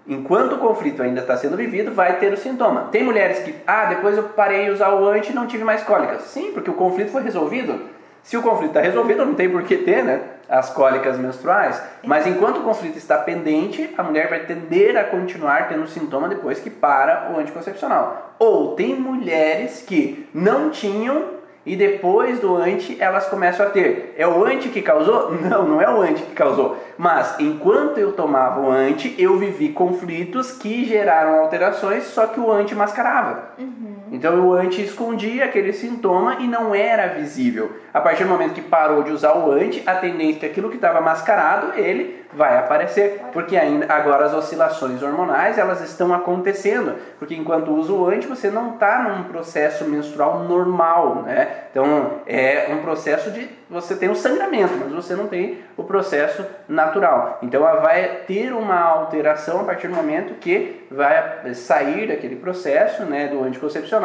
Enquanto 0.07 0.53
o 0.53 0.57
conflito 0.57 1.03
ainda 1.03 1.21
está 1.21 1.37
sendo 1.37 1.55
vivido, 1.55 1.91
vai 1.93 2.17
ter 2.17 2.33
o 2.33 2.37
sintoma. 2.37 2.87
Tem 2.91 3.03
mulheres 3.03 3.39
que, 3.39 3.53
ah, 3.67 3.85
depois 3.85 4.17
eu 4.17 4.23
parei 4.23 4.65
de 4.65 4.71
usar 4.71 4.89
o 4.89 5.07
anti 5.07 5.31
e 5.31 5.35
não 5.35 5.45
tive 5.45 5.63
mais 5.63 5.83
cólicas. 5.83 6.23
Sim, 6.23 6.51
porque 6.51 6.69
o 6.69 6.73
conflito 6.73 7.11
foi 7.11 7.21
resolvido. 7.21 7.79
Se 8.23 8.35
o 8.35 8.41
conflito 8.41 8.69
está 8.69 8.81
resolvido, 8.81 9.25
não 9.25 9.33
tem 9.33 9.49
por 9.49 9.63
que 9.63 9.77
ter, 9.77 10.03
né? 10.03 10.21
As 10.49 10.69
cólicas 10.71 11.17
menstruais. 11.17 11.81
Mas 12.03 12.25
enquanto 12.25 12.57
o 12.57 12.63
conflito 12.63 12.97
está 12.97 13.17
pendente, 13.17 13.93
a 13.97 14.03
mulher 14.03 14.29
vai 14.29 14.39
tender 14.41 14.97
a 14.97 15.03
continuar 15.03 15.67
tendo 15.67 15.87
sintoma 15.87 16.27
depois 16.27 16.59
que 16.59 16.69
para 16.69 17.31
o 17.31 17.39
anticoncepcional. 17.39 18.35
Ou 18.39 18.75
tem 18.75 18.95
mulheres 18.95 19.83
que 19.87 20.27
não 20.33 20.69
tinham 20.69 21.38
e 21.65 21.75
depois 21.75 22.39
do 22.39 22.55
anti 22.55 22.97
elas 22.99 23.27
começam 23.27 23.65
a 23.65 23.69
ter. 23.69 24.13
É 24.17 24.27
o 24.27 24.43
anti 24.45 24.69
que 24.69 24.81
causou? 24.81 25.31
Não, 25.49 25.67
não 25.67 25.81
é 25.81 25.89
o 25.89 26.01
anti 26.01 26.21
que 26.23 26.33
causou. 26.33 26.77
Mas 26.97 27.39
enquanto 27.39 27.97
eu 27.97 28.11
tomava 28.11 28.61
o 28.61 28.71
anti, 28.71 29.15
eu 29.17 29.37
vivi 29.37 29.69
conflitos 29.69 30.51
que 30.51 30.85
geraram 30.85 31.39
alterações, 31.39 32.05
só 32.05 32.27
que 32.27 32.39
o 32.39 32.51
anti 32.51 32.75
mascarava. 32.75 33.49
Uhum. 33.57 33.98
Então 34.11 34.47
o 34.47 34.53
anti 34.53 34.81
escondia 34.83 35.45
aquele 35.45 35.73
sintoma 35.73 36.37
e 36.39 36.47
não 36.47 36.73
era 36.73 37.07
visível. 37.07 37.71
A 37.93 38.01
partir 38.01 38.23
do 38.23 38.29
momento 38.29 38.53
que 38.53 38.61
parou 38.61 39.03
de 39.03 39.11
usar 39.11 39.33
o 39.33 39.51
anti, 39.51 39.83
a 39.85 39.95
tendência 39.95 40.37
é 40.37 40.39
que 40.39 40.45
aquilo 40.45 40.69
que 40.69 40.75
estava 40.75 41.01
mascarado, 41.01 41.73
ele 41.79 42.19
vai 42.31 42.57
aparecer, 42.57 43.21
porque 43.33 43.57
ainda 43.57 43.91
agora 43.91 44.25
as 44.25 44.33
oscilações 44.33 45.01
hormonais 45.01 45.57
elas 45.57 45.81
estão 45.81 46.13
acontecendo, 46.13 46.95
porque 47.17 47.35
enquanto 47.35 47.71
usa 47.71 47.91
o 47.91 48.07
anti 48.07 48.27
você 48.27 48.51
não 48.51 48.73
está 48.73 49.01
num 49.01 49.23
processo 49.23 49.83
menstrual 49.85 50.43
normal, 50.43 51.23
né? 51.23 51.47
Então 51.71 52.19
é 52.27 52.67
um 52.71 52.81
processo 52.83 53.31
de 53.31 53.49
você 53.67 53.95
tem 53.95 54.09
o 54.09 54.15
sangramento, 54.15 54.73
mas 54.79 54.91
você 54.91 55.15
não 55.15 55.27
tem 55.27 55.59
o 55.77 55.83
processo 55.83 56.45
natural. 56.67 57.39
Então 57.41 57.67
ela 57.67 57.79
vai 57.79 58.03
ter 58.27 58.53
uma 58.53 58.79
alteração 58.79 59.61
a 59.61 59.63
partir 59.63 59.87
do 59.87 59.95
momento 59.95 60.35
que 60.35 60.87
vai 60.91 61.53
sair 61.53 62.07
daquele 62.07 62.35
processo, 62.35 63.03
né, 63.03 63.27
do 63.27 63.43
anticoncepcional 63.43 63.98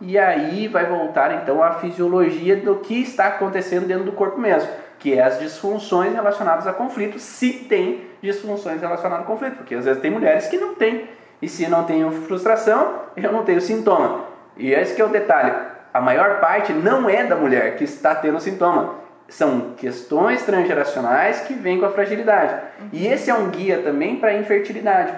e 0.00 0.18
aí 0.18 0.68
vai 0.68 0.86
voltar 0.86 1.42
então 1.42 1.62
à 1.62 1.72
fisiologia 1.72 2.56
do 2.56 2.76
que 2.76 3.02
está 3.02 3.26
acontecendo 3.26 3.86
dentro 3.86 4.04
do 4.04 4.12
corpo 4.12 4.38
mesmo 4.38 4.68
que 5.02 5.18
é 5.18 5.20
as 5.20 5.40
disfunções 5.40 6.14
relacionadas 6.14 6.64
a 6.64 6.72
conflito, 6.72 7.18
se 7.18 7.52
tem 7.52 8.02
disfunções 8.22 8.80
relacionadas 8.80 9.24
a 9.24 9.26
conflito, 9.26 9.56
porque 9.56 9.74
às 9.74 9.84
vezes 9.84 10.00
tem 10.00 10.12
mulheres 10.12 10.46
que 10.46 10.56
não 10.56 10.76
têm, 10.76 11.08
e 11.42 11.48
se 11.48 11.66
não 11.66 11.82
tenho 11.82 12.08
frustração, 12.12 13.00
eu 13.16 13.32
não 13.32 13.42
tenho 13.42 13.60
sintoma. 13.60 14.26
E 14.56 14.72
esse 14.72 14.94
que 14.94 15.02
é 15.02 15.04
o 15.04 15.08
detalhe, 15.08 15.52
a 15.92 16.00
maior 16.00 16.38
parte 16.38 16.72
não 16.72 17.10
é 17.10 17.24
da 17.24 17.34
mulher 17.34 17.74
que 17.74 17.82
está 17.82 18.14
tendo 18.14 18.38
sintoma, 18.38 18.94
são 19.28 19.72
questões 19.76 20.42
transgeracionais 20.42 21.40
que 21.40 21.54
vêm 21.54 21.80
com 21.80 21.86
a 21.86 21.90
fragilidade. 21.90 22.62
E 22.92 23.04
esse 23.08 23.28
é 23.28 23.34
um 23.34 23.50
guia 23.50 23.78
também 23.78 24.16
para 24.16 24.28
a 24.28 24.38
infertilidade. 24.38 25.14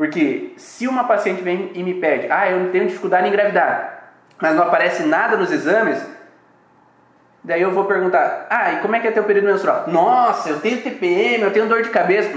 Porque 0.00 0.54
se 0.56 0.88
uma 0.88 1.04
paciente 1.04 1.42
vem 1.42 1.72
e 1.74 1.82
me 1.82 1.92
pede, 1.92 2.26
ah, 2.30 2.50
eu 2.50 2.70
tenho 2.72 2.86
dificuldade 2.86 3.26
em 3.26 3.28
engravidar, 3.28 4.14
mas 4.40 4.56
não 4.56 4.62
aparece 4.62 5.02
nada 5.02 5.36
nos 5.36 5.52
exames, 5.52 6.02
Daí 7.44 7.60
eu 7.60 7.70
vou 7.70 7.84
perguntar: 7.84 8.46
ah, 8.48 8.72
e 8.72 8.76
como 8.78 8.96
é 8.96 9.00
que 9.00 9.08
é 9.08 9.10
teu 9.10 9.24
período 9.24 9.48
menstrual? 9.48 9.84
Nossa, 9.88 10.48
eu 10.48 10.60
tenho 10.60 10.80
TPM, 10.80 11.42
eu 11.42 11.52
tenho 11.52 11.66
dor 11.66 11.82
de 11.82 11.90
cabeça. 11.90 12.30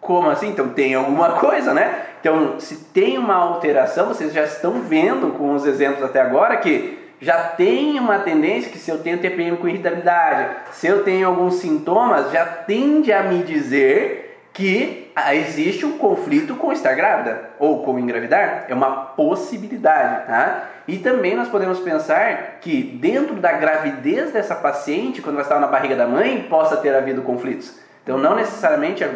Como 0.00 0.28
assim? 0.28 0.48
Então 0.48 0.70
tem 0.70 0.94
alguma 0.94 1.34
coisa, 1.38 1.72
né? 1.72 2.02
Então, 2.20 2.58
se 2.58 2.86
tem 2.86 3.16
uma 3.16 3.36
alteração, 3.36 4.08
vocês 4.08 4.32
já 4.32 4.42
estão 4.42 4.80
vendo 4.80 5.38
com 5.38 5.54
os 5.54 5.66
exemplos 5.66 6.02
até 6.02 6.20
agora 6.20 6.56
que 6.56 6.98
já 7.20 7.38
tem 7.50 7.98
uma 7.98 8.18
tendência 8.18 8.72
que 8.72 8.78
se 8.78 8.90
eu 8.90 8.98
tenho 8.98 9.18
TPM 9.18 9.56
com 9.56 9.68
irritabilidade, 9.68 10.56
se 10.72 10.88
eu 10.88 11.04
tenho 11.04 11.28
alguns 11.28 11.54
sintomas, 11.54 12.32
já 12.32 12.44
tende 12.44 13.12
a 13.12 13.22
me 13.22 13.44
dizer 13.44 14.48
que 14.52 15.03
existe 15.34 15.86
um 15.86 15.96
conflito 15.96 16.56
com 16.56 16.72
estar 16.72 16.94
grávida 16.94 17.50
ou 17.58 17.84
com 17.84 17.98
engravidar. 17.98 18.66
É 18.68 18.74
uma 18.74 18.90
possibilidade, 18.90 20.26
tá? 20.26 20.68
E 20.86 20.98
também 20.98 21.34
nós 21.34 21.48
podemos 21.48 21.80
pensar 21.80 22.58
que 22.60 22.82
dentro 22.82 23.36
da 23.36 23.52
gravidez 23.52 24.32
dessa 24.32 24.54
paciente, 24.54 25.22
quando 25.22 25.36
ela 25.36 25.42
estava 25.42 25.60
na 25.60 25.68
barriga 25.68 25.96
da 25.96 26.06
mãe, 26.06 26.46
possa 26.48 26.76
ter 26.76 26.94
havido 26.94 27.22
conflitos. 27.22 27.78
Então 28.02 28.18
não 28.18 28.34
necessariamente 28.34 29.02
é 29.02 29.10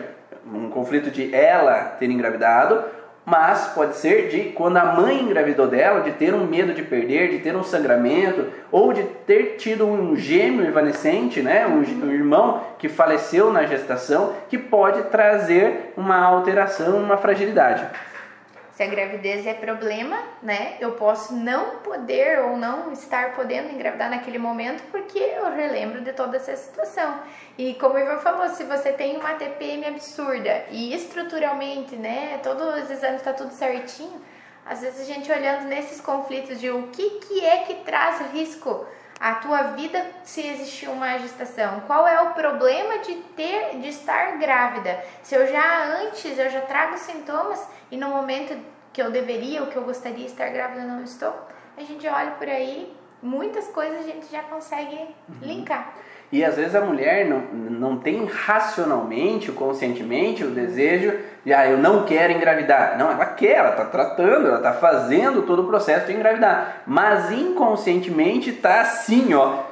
um 0.47 0.71
conflito 0.71 1.11
de 1.11 1.35
ela 1.35 1.97
ter 1.99 2.11
engravidado, 2.11 2.85
mas 3.29 3.69
pode 3.75 3.97
ser 3.97 4.29
de 4.29 4.53
quando 4.53 4.79
a 4.79 4.95
mãe 4.95 5.21
engravidou 5.21 5.67
dela, 5.67 6.01
de 6.01 6.13
ter 6.13 6.33
um 6.33 6.47
medo 6.47 6.73
de 6.73 6.83
perder, 6.83 7.31
de 7.31 7.39
ter 7.41 7.55
um 7.55 7.63
sangramento, 7.63 8.47
ou 8.73 8.93
de 8.93 9.03
ter 9.03 9.57
tido 9.59 9.87
um 9.87 10.17
gêmeo 10.17 10.67
evanescente, 10.67 11.43
né? 11.43 11.67
um, 11.67 12.07
um 12.07 12.11
irmão 12.11 12.63
que 12.79 12.89
faleceu 12.89 13.53
na 13.53 13.65
gestação, 13.65 14.33
que 14.49 14.57
pode 14.57 15.03
trazer 15.11 15.93
uma 15.97 16.19
alteração, 16.19 16.97
uma 16.97 17.19
fragilidade. 17.19 17.85
Se 18.79 18.85
a 18.85 18.87
gravidez 18.87 19.45
é 19.45 19.55
problema, 19.55 20.23
né? 20.41 20.77
Eu 20.79 20.93
posso 20.93 21.35
não 21.35 21.79
poder 21.79 22.39
ou 22.45 22.57
não 22.57 22.93
estar 22.93 23.35
podendo 23.35 23.75
engravidar 23.75 24.09
naquele 24.09 24.39
momento 24.39 24.85
porque 24.93 25.19
eu 25.19 25.51
relembro 25.51 26.01
de 26.01 26.13
toda 26.13 26.37
essa 26.37 26.55
situação. 26.55 27.21
E 27.59 27.75
como 27.75 27.97
o 27.97 27.99
Ivan 27.99 28.19
falou, 28.19 28.49
se 28.51 28.63
você 28.63 28.93
tem 28.93 29.17
uma 29.17 29.35
TPM 29.35 29.85
absurda 29.85 30.65
e 30.71 30.95
estruturalmente, 30.95 31.97
né, 31.97 32.39
todos 32.41 32.85
os 32.85 32.89
exames 32.89 33.17
está 33.17 33.33
tudo 33.33 33.51
certinho, 33.51 34.23
às 34.65 34.81
vezes 34.81 35.01
a 35.01 35.13
gente 35.13 35.29
olhando 35.33 35.65
nesses 35.65 36.01
conflitos 36.01 36.61
de 36.61 36.71
o 36.71 36.85
que, 36.93 37.19
que 37.19 37.45
é 37.45 37.65
que 37.65 37.75
traz 37.83 38.31
risco 38.33 38.87
à 39.19 39.35
tua 39.35 39.63
vida 39.73 40.07
se 40.23 40.47
existir 40.47 40.89
uma 40.89 41.19
gestação? 41.19 41.81
Qual 41.81 42.07
é 42.07 42.21
o 42.21 42.33
problema 42.33 42.99
de 42.99 43.17
ter 43.35 43.77
de 43.81 43.89
estar 43.89 44.39
grávida? 44.39 45.03
Se 45.25 45.35
eu 45.35 45.49
já 45.49 45.85
antes 46.01 46.39
eu 46.39 46.49
já 46.49 46.61
trago 46.61 46.97
sintomas 46.97 47.77
e 47.91 47.97
no 47.97 48.09
momento 48.09 48.57
que 48.93 49.03
eu 49.03 49.11
deveria, 49.11 49.61
ou 49.61 49.69
que 49.69 49.77
eu 49.77 49.83
gostaria 49.83 50.25
de 50.25 50.27
estar 50.27 50.49
grávida, 50.49 50.83
não 50.83 51.03
estou, 51.03 51.33
a 51.77 51.83
gente 51.83 52.07
olha 52.09 52.33
por 52.33 52.49
aí, 52.49 52.93
muitas 53.23 53.69
coisas 53.69 54.01
a 54.01 54.03
gente 54.03 54.31
já 54.31 54.43
consegue 54.43 54.97
uhum. 54.97 55.37
linkar. 55.43 55.95
E 56.31 56.45
às 56.45 56.57
vezes 56.57 56.75
a 56.75 56.83
mulher 56.83 57.27
não, 57.27 57.41
não 57.41 57.97
tem 57.97 58.27
racionalmente, 58.27 59.51
conscientemente 59.51 60.45
o 60.45 60.51
desejo 60.51 61.19
de, 61.43 61.55
ah, 61.55 61.67
eu 61.67 61.79
não 61.79 62.05
quero 62.05 62.35
engravidar. 62.35 62.99
Não, 62.99 63.11
ela 63.11 63.25
quer, 63.25 63.57
ela 63.57 63.71
está 63.71 63.87
tratando, 63.87 64.49
ela 64.49 64.59
está 64.59 64.75
fazendo 64.75 65.43
todo 65.43 65.63
o 65.63 65.67
processo 65.67 66.07
de 66.07 66.13
engravidar. 66.13 66.83
Mas 66.87 67.33
inconscientemente 67.33 68.51
está 68.51 68.83
assim, 68.83 69.33
ó, 69.33 69.63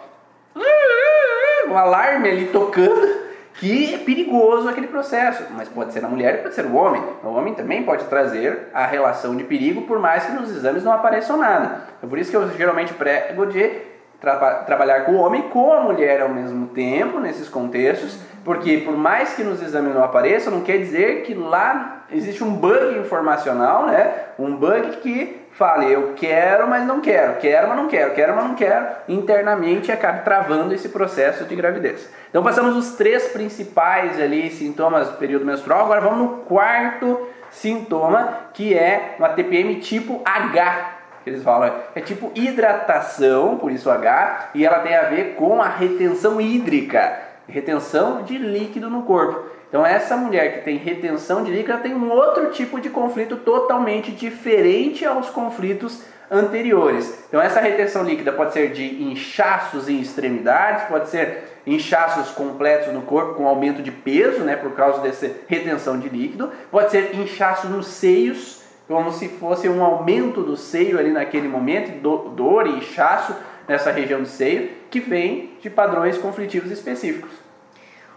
um 1.69 1.77
alarme 1.77 2.29
ali 2.29 2.47
tocando 2.47 3.26
que 3.59 3.95
é 3.95 3.99
perigoso 3.99 4.69
aquele 4.69 4.87
processo, 4.87 5.45
mas 5.57 5.69
pode 5.69 5.93
ser 5.93 6.01
na 6.01 6.09
mulher 6.09 6.35
e 6.35 6.39
pode 6.39 6.55
ser 6.55 6.67
o 6.67 6.75
homem. 6.75 7.03
O 7.25 7.29
homem 7.29 7.55
também 7.55 7.83
pode 7.83 8.05
trazer 8.05 8.69
a 8.75 8.87
relação 8.87 9.35
de 9.35 9.45
perigo, 9.45 9.83
por 9.83 9.99
mais 9.99 10.27
que 10.27 10.33
nos 10.33 10.51
exames 10.51 10.85
não 10.85 10.93
apareça 10.93 11.37
nada. 11.37 11.83
É 12.03 12.07
por 12.07 12.19
isso 12.19 12.31
que 12.31 12.37
eu 12.37 12.49
geralmente 12.51 12.93
prego 12.93 13.47
de 13.47 13.97
tra 14.21 14.37
trabalhar 14.65 15.05
com 15.05 15.13
o 15.13 15.19
homem 15.19 15.41
e 15.41 15.49
com 15.51 15.73
a 15.73 15.81
mulher 15.81 16.23
ao 16.23 16.29
mesmo 16.29 16.69
tempo, 16.69 17.19
nesses 17.19 17.49
contextos, 17.49 18.19
porque 18.45 18.79
por 18.79 18.97
mais 18.97 19.35
que 19.35 19.43
nos 19.43 19.63
exames 19.63 19.95
não 19.95 20.05
apareça, 20.05 20.51
não 20.51 20.61
quer 20.61 20.79
dizer 20.79 21.23
que 21.23 21.35
lá 21.35 22.05
existe 22.11 22.43
um 22.43 22.51
bug 22.51 22.99
informacional, 22.99 23.87
né? 23.87 24.13
Um 24.39 24.55
bug 24.57 24.99
que 24.99 25.46
fale 25.57 25.91
eu 25.91 26.13
quero, 26.15 26.69
mas 26.69 26.87
não 26.87 27.01
quero, 27.01 27.39
quero, 27.41 27.69
mas 27.69 27.77
não 27.77 27.89
quero, 27.89 28.15
quero, 28.15 28.37
mas 28.37 28.45
não 28.45 28.55
quero, 28.55 28.87
internamente 29.09 29.91
acabe 29.91 30.23
travando 30.23 30.75
esse 30.75 30.91
processo 30.91 31.45
de 31.45 31.57
gravidez. 31.57 32.11
Então 32.29 32.43
passamos 32.43 32.77
os 32.77 32.95
três 32.95 33.29
principais 33.29 34.21
ali 34.21 34.51
sintomas 34.51 35.09
do 35.09 35.17
período 35.17 35.47
menstrual, 35.47 35.85
agora 35.85 36.03
vamos 36.03 36.19
no 36.19 36.29
quarto 36.41 37.27
sintoma, 37.51 38.49
que 38.53 38.75
é 38.75 39.15
uma 39.19 39.31
TPM 39.31 39.77
tipo 39.77 40.21
H, 40.25 40.93
que 41.25 41.31
eles 41.31 41.43
falam, 41.43 41.73
é 41.95 42.01
tipo 42.03 42.31
hidratação, 42.35 43.57
por 43.57 43.73
isso 43.73 43.91
H, 43.91 44.51
e 44.55 44.65
ela 44.65 44.81
tem 44.81 44.95
a 44.95 45.05
ver 45.05 45.37
com 45.37 45.63
a 45.63 45.69
retenção 45.69 46.39
hídrica, 46.39 47.19
retenção 47.49 48.23
de 48.23 48.37
líquido 48.37 48.91
no 48.91 49.05
corpo. 49.05 49.56
Então 49.77 49.85
essa 49.85 50.17
mulher 50.17 50.55
que 50.55 50.65
tem 50.65 50.79
retenção 50.79 51.45
de 51.45 51.53
líquido 51.53 51.77
tem 51.81 51.95
um 51.95 52.11
outro 52.11 52.51
tipo 52.51 52.81
de 52.81 52.89
conflito 52.89 53.37
totalmente 53.37 54.11
diferente 54.11 55.05
aos 55.05 55.29
conflitos 55.29 56.01
anteriores. 56.31 57.23
Então 57.29 57.43
essa 57.43 57.61
retenção 57.61 58.03
líquida 58.03 58.33
pode 58.33 58.55
ser 58.55 58.73
de 58.73 59.03
inchaços 59.03 59.87
em 59.87 60.01
extremidades, 60.01 60.85
pode 60.85 61.11
ser 61.11 61.61
inchaços 61.67 62.31
completos 62.31 62.91
no 62.91 63.03
corpo 63.03 63.35
com 63.35 63.47
aumento 63.47 63.83
de 63.83 63.93
peso, 63.93 64.41
né, 64.45 64.57
por 64.57 64.73
causa 64.73 65.03
dessa 65.03 65.31
retenção 65.47 66.01
de 66.01 66.09
líquido, 66.09 66.51
pode 66.71 66.91
ser 66.91 67.15
inchaço 67.15 67.69
nos 67.69 67.87
seios, 67.87 68.63
como 68.89 69.13
se 69.13 69.29
fosse 69.29 69.69
um 69.69 69.85
aumento 69.85 70.41
do 70.41 70.57
seio 70.57 70.99
ali 70.99 71.11
naquele 71.11 71.49
momento, 71.49 72.01
dor 72.35 72.67
e 72.67 72.79
inchaço 72.79 73.37
nessa 73.69 73.91
região 73.91 74.23
do 74.23 74.27
seio, 74.27 74.71
que 74.91 75.01
vem 75.01 75.51
de 75.61 75.69
padrões 75.69 76.17
conflitivos 76.17 76.71
específicos. 76.71 77.46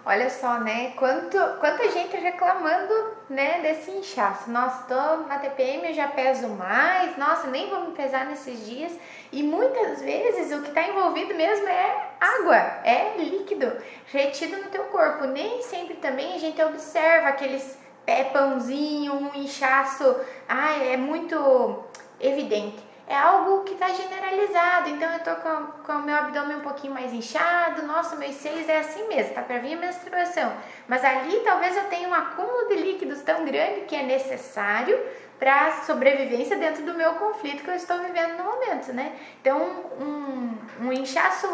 Olha 0.10 0.28
só, 0.28 0.60
né? 0.62 0.94
Quanto, 0.96 1.38
quanta 1.60 1.88
gente 1.92 2.18
reclamando, 2.18 3.14
né, 3.30 3.60
desse 3.62 3.92
inchaço. 3.92 4.50
Nossa, 4.50 4.86
tô 4.88 5.28
na 5.28 5.38
TPM, 5.38 5.88
eu 5.88 5.94
já 5.94 6.08
peso 6.08 6.48
mais. 6.48 7.16
Nossa, 7.16 7.46
nem 7.46 7.70
vou 7.70 7.82
me 7.82 7.92
pesar 7.92 8.26
nesses 8.26 8.66
dias. 8.66 8.92
E 9.32 9.44
muitas 9.44 10.02
vezes 10.02 10.52
o 10.52 10.64
que 10.64 10.70
está 10.70 10.82
envolvido 10.82 11.36
mesmo 11.36 11.68
é 11.68 12.08
água, 12.20 12.56
é 12.56 13.18
líquido 13.20 13.72
retido 14.08 14.58
no 14.58 14.72
teu 14.72 14.86
corpo. 14.86 15.26
Nem 15.26 15.62
sempre 15.62 15.94
também 15.98 16.34
a 16.34 16.40
gente 16.40 16.60
observa 16.60 17.28
aqueles 17.28 17.78
pé 18.04 18.24
pãozinho, 18.24 19.14
um 19.14 19.36
inchaço. 19.36 20.20
Ai, 20.48 20.94
é 20.94 20.98
muito 20.98 21.84
evidente 22.20 22.89
é 23.10 23.18
algo 23.18 23.64
que 23.64 23.74
está 23.74 23.90
generalizado. 23.90 24.90
Então 24.90 25.12
eu 25.12 25.20
tô 25.20 25.36
com, 25.38 25.84
com 25.84 25.94
o 25.94 26.04
meu 26.04 26.16
abdômen 26.16 26.58
um 26.58 26.62
pouquinho 26.62 26.94
mais 26.94 27.12
inchado, 27.12 27.82
nossa, 27.86 28.16
meus 28.16 28.36
seios 28.36 28.70
é 28.70 28.78
assim 28.78 29.08
mesmo, 29.08 29.34
tá 29.34 29.42
para 29.42 29.58
vir 29.58 29.74
a 29.74 29.78
menstruação. 29.78 30.54
Mas 30.88 31.04
ali 31.04 31.42
talvez 31.44 31.76
eu 31.76 31.86
tenha 31.86 32.08
um 32.08 32.14
acúmulo 32.14 32.68
de 32.70 32.76
líquidos 32.76 33.22
tão 33.24 33.44
grande 33.44 33.82
que 33.82 33.96
é 33.96 34.04
necessário 34.04 34.98
para 35.40 35.82
sobrevivência 35.84 36.56
dentro 36.58 36.84
do 36.84 36.94
meu 36.94 37.14
conflito 37.16 37.64
que 37.64 37.70
eu 37.70 37.76
estou 37.76 37.98
vivendo 38.00 38.38
no 38.38 38.44
momento, 38.44 38.94
né? 38.94 39.14
Então 39.42 39.58
um, 40.00 40.58
um 40.82 40.94
inchaço 40.94 41.48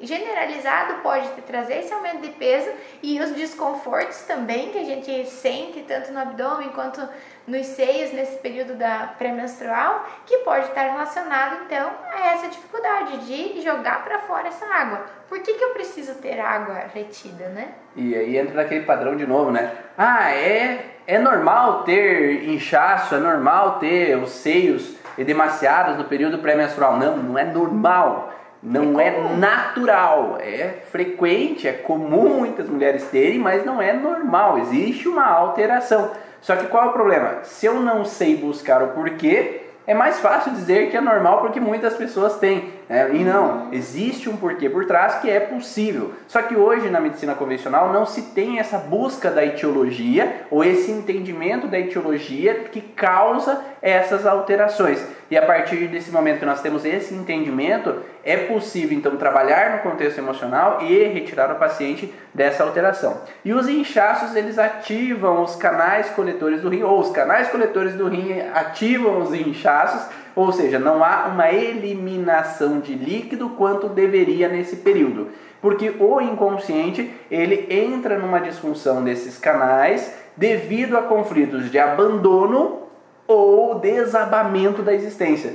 generalizado 0.00 0.94
pode 1.02 1.28
te 1.34 1.42
trazer 1.42 1.80
esse 1.80 1.92
aumento 1.92 2.22
de 2.22 2.30
peso 2.30 2.70
e 3.02 3.20
os 3.20 3.32
desconfortos 3.32 4.22
também 4.22 4.70
que 4.70 4.78
a 4.78 4.84
gente 4.84 5.26
sente 5.26 5.82
tanto 5.82 6.12
no 6.12 6.20
abdômen 6.20 6.70
quanto 6.70 7.06
nos 7.48 7.66
seios 7.66 8.12
nesse 8.12 8.36
período 8.38 8.74
da 8.74 9.14
pré-menstrual, 9.18 10.06
que 10.26 10.38
pode 10.38 10.66
estar 10.66 10.82
relacionado 10.82 11.62
então 11.64 11.90
a 12.12 12.34
essa 12.34 12.48
dificuldade 12.48 13.26
de 13.26 13.60
jogar 13.62 14.04
para 14.04 14.18
fora 14.20 14.48
essa 14.48 14.66
água. 14.66 15.06
Por 15.28 15.40
que, 15.40 15.54
que 15.54 15.64
eu 15.64 15.70
preciso 15.70 16.14
ter 16.16 16.38
água 16.38 16.84
retida, 16.92 17.48
né? 17.48 17.68
E 17.96 18.14
aí 18.14 18.36
entra 18.36 18.54
naquele 18.54 18.84
padrão 18.84 19.16
de 19.16 19.26
novo, 19.26 19.50
né? 19.50 19.72
Ah, 19.96 20.30
é, 20.30 20.84
é 21.06 21.18
normal 21.18 21.84
ter 21.84 22.48
inchaço, 22.48 23.14
é 23.14 23.18
normal 23.18 23.78
ter 23.78 24.16
os 24.16 24.30
seios 24.30 24.94
edemaciados 25.16 25.96
no 25.96 26.04
período 26.04 26.38
pré-menstrual. 26.38 26.98
Não, 26.98 27.16
não 27.16 27.38
é 27.38 27.44
normal. 27.44 28.34
Não 28.60 28.98
é, 28.98 29.06
é 29.06 29.36
natural, 29.36 30.36
é 30.40 30.80
frequente, 30.90 31.68
é 31.68 31.72
comum 31.72 32.40
muitas 32.40 32.68
mulheres 32.68 33.04
terem, 33.04 33.38
mas 33.38 33.64
não 33.64 33.80
é 33.80 33.92
normal, 33.92 34.58
existe 34.58 35.06
uma 35.06 35.24
alteração. 35.24 36.10
Só 36.40 36.56
que 36.56 36.66
qual 36.66 36.84
é 36.84 36.88
o 36.88 36.92
problema? 36.92 37.38
Se 37.42 37.66
eu 37.66 37.74
não 37.80 38.04
sei 38.04 38.36
buscar 38.36 38.82
o 38.82 38.88
porquê, 38.88 39.62
é 39.86 39.94
mais 39.94 40.20
fácil 40.20 40.52
dizer 40.52 40.90
que 40.90 40.96
é 40.96 41.00
normal 41.00 41.40
porque 41.40 41.60
muitas 41.60 41.94
pessoas 41.94 42.38
têm. 42.38 42.77
Né? 42.88 43.10
E 43.14 43.24
não, 43.24 43.68
existe 43.72 44.28
um 44.28 44.36
porquê 44.36 44.68
por 44.70 44.86
trás 44.86 45.16
que 45.16 45.30
é 45.30 45.40
possível. 45.40 46.14
Só 46.26 46.40
que 46.42 46.56
hoje 46.56 46.88
na 46.88 47.00
medicina 47.00 47.34
convencional 47.34 47.92
não 47.92 48.06
se 48.06 48.22
tem 48.22 48.58
essa 48.58 48.78
busca 48.78 49.30
da 49.30 49.44
etiologia 49.44 50.46
ou 50.50 50.64
esse 50.64 50.90
entendimento 50.90 51.66
da 51.66 51.78
etiologia 51.78 52.54
que 52.72 52.80
causa 52.80 53.62
essas 53.82 54.26
alterações. 54.26 55.04
E 55.30 55.36
a 55.36 55.44
partir 55.44 55.88
desse 55.88 56.10
momento 56.10 56.38
que 56.38 56.46
nós 56.46 56.62
temos 56.62 56.86
esse 56.86 57.12
entendimento, 57.12 57.96
é 58.24 58.36
possível 58.36 58.96
então 58.96 59.16
trabalhar 59.16 59.76
no 59.76 59.90
contexto 59.90 60.18
emocional 60.18 60.82
e 60.82 61.04
retirar 61.04 61.52
o 61.52 61.56
paciente 61.56 62.12
dessa 62.32 62.64
alteração. 62.64 63.20
E 63.44 63.52
os 63.52 63.68
inchaços 63.68 64.34
eles 64.34 64.58
ativam 64.58 65.42
os 65.42 65.54
canais 65.54 66.08
coletores 66.10 66.62
do 66.62 66.70
rim, 66.70 66.82
ou 66.82 66.98
os 66.98 67.10
canais 67.10 67.48
coletores 67.48 67.94
do 67.94 68.08
rim 68.08 68.40
ativam 68.54 69.18
os 69.18 69.34
inchaços, 69.34 70.08
ou 70.38 70.52
seja, 70.52 70.78
não 70.78 71.02
há 71.02 71.26
uma 71.26 71.50
eliminação 71.50 72.78
de 72.78 72.94
líquido 72.94 73.48
quanto 73.50 73.88
deveria 73.88 74.48
nesse 74.48 74.76
período. 74.76 75.30
Porque 75.60 75.92
o 75.98 76.20
inconsciente 76.20 77.12
ele 77.28 77.66
entra 77.68 78.16
numa 78.16 78.38
disfunção 78.38 79.02
desses 79.02 79.36
canais 79.36 80.14
devido 80.36 80.96
a 80.96 81.02
conflitos 81.02 81.72
de 81.72 81.76
abandono 81.80 82.82
ou 83.26 83.80
desabamento 83.80 84.80
da 84.80 84.94
existência. 84.94 85.54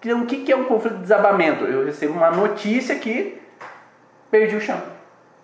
Então, 0.00 0.22
o 0.22 0.26
que 0.26 0.50
é 0.50 0.56
um 0.56 0.64
conflito 0.64 0.94
de 0.94 1.02
desabamento? 1.02 1.64
Eu 1.66 1.84
recebo 1.84 2.14
uma 2.14 2.30
notícia 2.30 2.94
que 2.94 3.38
perdi 4.30 4.56
o 4.56 4.62
chão. 4.62 4.80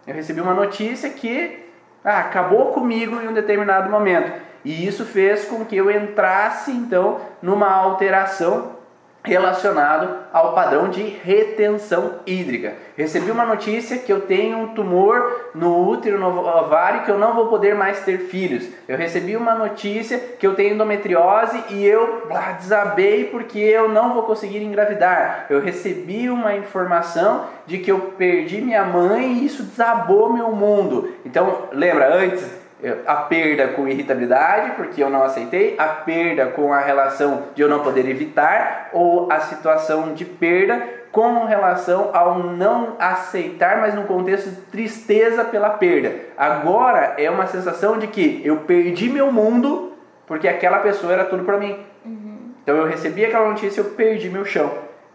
Eu 0.07 0.15
recebi 0.15 0.41
uma 0.41 0.55
notícia 0.55 1.11
que 1.11 1.63
ah, 2.03 2.21
acabou 2.21 2.73
comigo 2.73 3.21
em 3.21 3.29
um 3.29 3.35
determinado 3.35 3.91
momento. 3.91 4.33
E 4.65 4.87
isso 4.87 5.05
fez 5.05 5.45
com 5.45 5.63
que 5.67 5.77
eu 5.77 5.91
entrasse, 5.91 6.71
então, 6.71 7.21
numa 7.43 7.71
alteração 7.71 8.78
relacionado 9.25 10.09
ao 10.33 10.55
padrão 10.55 10.89
de 10.89 11.03
retenção 11.03 12.21
hídrica. 12.27 12.75
Recebi 12.97 13.31
uma 13.31 13.45
notícia 13.45 13.99
que 13.99 14.13
eu 14.13 14.23
tenho 14.23 14.59
um 14.59 14.69
tumor 14.69 15.51
no 15.55 15.89
útero, 15.89 16.19
no 16.19 16.27
ovário, 16.27 17.03
que 17.05 17.11
eu 17.11 17.19
não 17.19 17.35
vou 17.35 17.47
poder 17.47 17.75
mais 17.75 18.01
ter 18.01 18.19
filhos. 18.19 18.69
Eu 18.87 18.97
recebi 18.97 19.37
uma 19.37 19.55
notícia 19.55 20.19
que 20.19 20.47
eu 20.47 20.55
tenho 20.55 20.75
endometriose 20.75 21.63
e 21.71 21.85
eu 21.85 22.27
blá, 22.27 22.53
desabei 22.53 23.25
porque 23.25 23.59
eu 23.59 23.89
não 23.89 24.15
vou 24.15 24.23
conseguir 24.23 24.63
engravidar. 24.63 25.47
Eu 25.51 25.61
recebi 25.61 26.31
uma 26.31 26.55
informação 26.55 27.47
de 27.67 27.79
que 27.79 27.93
eu 27.93 27.99
perdi 28.17 28.61
minha 28.61 28.85
mãe 28.85 29.33
e 29.33 29.47
isso 29.47 29.63
desabou 29.63 30.33
meu 30.33 30.51
mundo. 30.53 31.13
Então, 31.25 31.69
lembra, 31.73 32.15
antes 32.15 32.58
a 33.07 33.17
perda 33.17 33.69
com 33.69 33.89
irritabilidade, 33.89 34.73
porque 34.77 35.03
eu 35.03 35.11
não 35.11 35.23
aceitei, 35.23 35.75
a 35.79 35.87
perda 35.87 36.47
com 36.47 36.73
a 36.73 36.79
relação 36.79 37.45
de 37.55 37.63
eu 37.63 37.69
não 37.69 37.81
poder 37.81 38.09
evitar, 38.09 38.91
ou 38.93 39.31
a 39.31 39.41
situação 39.41 40.15
de 40.15 40.25
perda 40.25 40.99
com 41.11 41.45
relação 41.47 42.11
ao 42.13 42.39
não 42.39 42.95
aceitar, 42.99 43.81
mas 43.81 43.95
no 43.95 44.05
contexto 44.05 44.51
de 44.51 44.61
tristeza 44.63 45.45
pela 45.45 45.71
perda. 45.71 46.15
Agora 46.37 47.15
é 47.19 47.31
uma 47.31 47.47
sensação 47.47 47.99
de 47.99 48.07
que 48.07 48.43
eu 48.45 48.59
perdi 48.59 49.09
meu 49.09 49.33
mundo 49.33 49.89
porque 50.29 50.47
aquela 50.47 50.81
pessoa 50.81 51.13
era 51.13 51.25
tudo 51.25 51.43
para 51.43 51.57
mim. 51.57 51.77
Uhum. 52.05 52.51
Então 52.63 52.77
eu 52.77 52.87
recebi 52.87 53.25
aquela 53.25 53.49
notícia, 53.49 53.81
eu 53.81 53.87
perdi 53.87 54.29
meu 54.29 54.45
chão. 54.45 54.71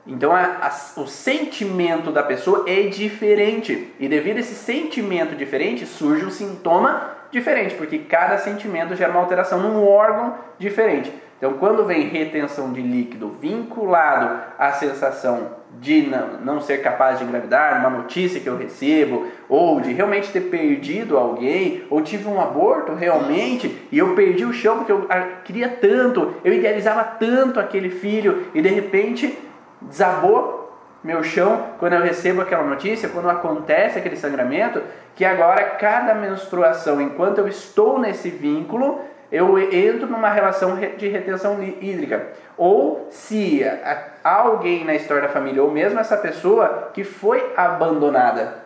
Então 0.06 0.36
a, 0.36 0.42
a, 0.42 1.00
o 1.00 1.08
sentimento 1.08 2.12
da 2.12 2.24
pessoa 2.24 2.66
é 2.68 2.82
diferente 2.88 3.94
e 4.00 4.10
devido 4.10 4.38
a 4.38 4.40
esse 4.40 4.56
sentimento 4.56 5.36
diferente 5.36 5.86
surge 5.86 6.26
um 6.26 6.32
sintoma 6.32 7.12
diferente, 7.34 7.76
porque 7.76 7.98
cada 7.98 8.38
sentimento 8.38 8.96
gera 8.96 9.12
uma 9.12 9.20
alteração 9.20 9.60
num 9.60 9.86
órgão 9.86 10.36
diferente. 10.58 11.12
Então, 11.38 11.54
quando 11.54 11.86
vem 11.86 12.08
retenção 12.08 12.72
de 12.72 12.82
líquido 12.82 13.36
vinculado 13.42 14.40
à 14.58 14.72
sensação 14.72 15.64
de 15.82 16.08
não, 16.42 16.62
ser 16.62 16.78
capaz 16.82 17.20
de 17.20 17.26
engravidar, 17.26 17.80
uma 17.80 17.90
notícia 17.90 18.40
que 18.40 18.48
eu 18.48 18.56
recebo, 18.56 19.28
ou 19.50 19.82
de 19.82 19.92
realmente 19.92 20.32
ter 20.32 20.42
perdido 20.42 21.18
alguém, 21.18 21.84
ou 21.90 22.02
tive 22.02 22.30
um 22.30 22.40
aborto 22.40 22.94
realmente 22.94 23.76
e 23.92 23.98
eu 23.98 24.16
perdi 24.16 24.46
o 24.46 24.54
chão 24.54 24.78
porque 24.78 24.92
eu 24.92 25.06
queria 25.44 25.68
tanto, 25.68 26.36
eu 26.46 26.54
idealizava 26.54 27.04
tanto 27.04 27.60
aquele 27.60 27.90
filho 27.90 28.46
e 28.54 28.62
de 28.62 28.70
repente 28.70 29.38
desabou 29.82 30.63
meu 31.04 31.24
chão 31.24 31.68
quando 31.80 31.94
eu 31.94 32.02
recebo 32.02 32.42
aquela 32.42 32.64
notícia, 32.64 33.10
quando 33.10 33.30
acontece 33.30 34.00
aquele 34.00 34.16
sangramento, 34.16 34.82
que 35.16 35.26
agora 35.26 35.64
cada 35.72 36.16
menstruação, 36.16 37.02
enquanto 37.02 37.40
eu 37.40 37.48
estou 37.48 38.00
nesse 38.00 38.30
vínculo, 38.30 39.02
eu 39.32 39.58
entro 39.58 40.08
numa 40.08 40.30
relação 40.30 40.76
de 40.76 41.08
retenção 41.08 41.62
hídrica. 41.62 42.28
Ou 42.56 43.08
se 43.10 43.66
alguém 44.24 44.86
na 44.86 44.94
história 44.94 45.24
da 45.24 45.30
família, 45.30 45.64
ou 45.64 45.72
mesmo 45.72 46.00
essa 46.00 46.16
pessoa 46.16 46.92
que 46.94 47.04
foi 47.04 47.54
abandonada. 47.58 48.60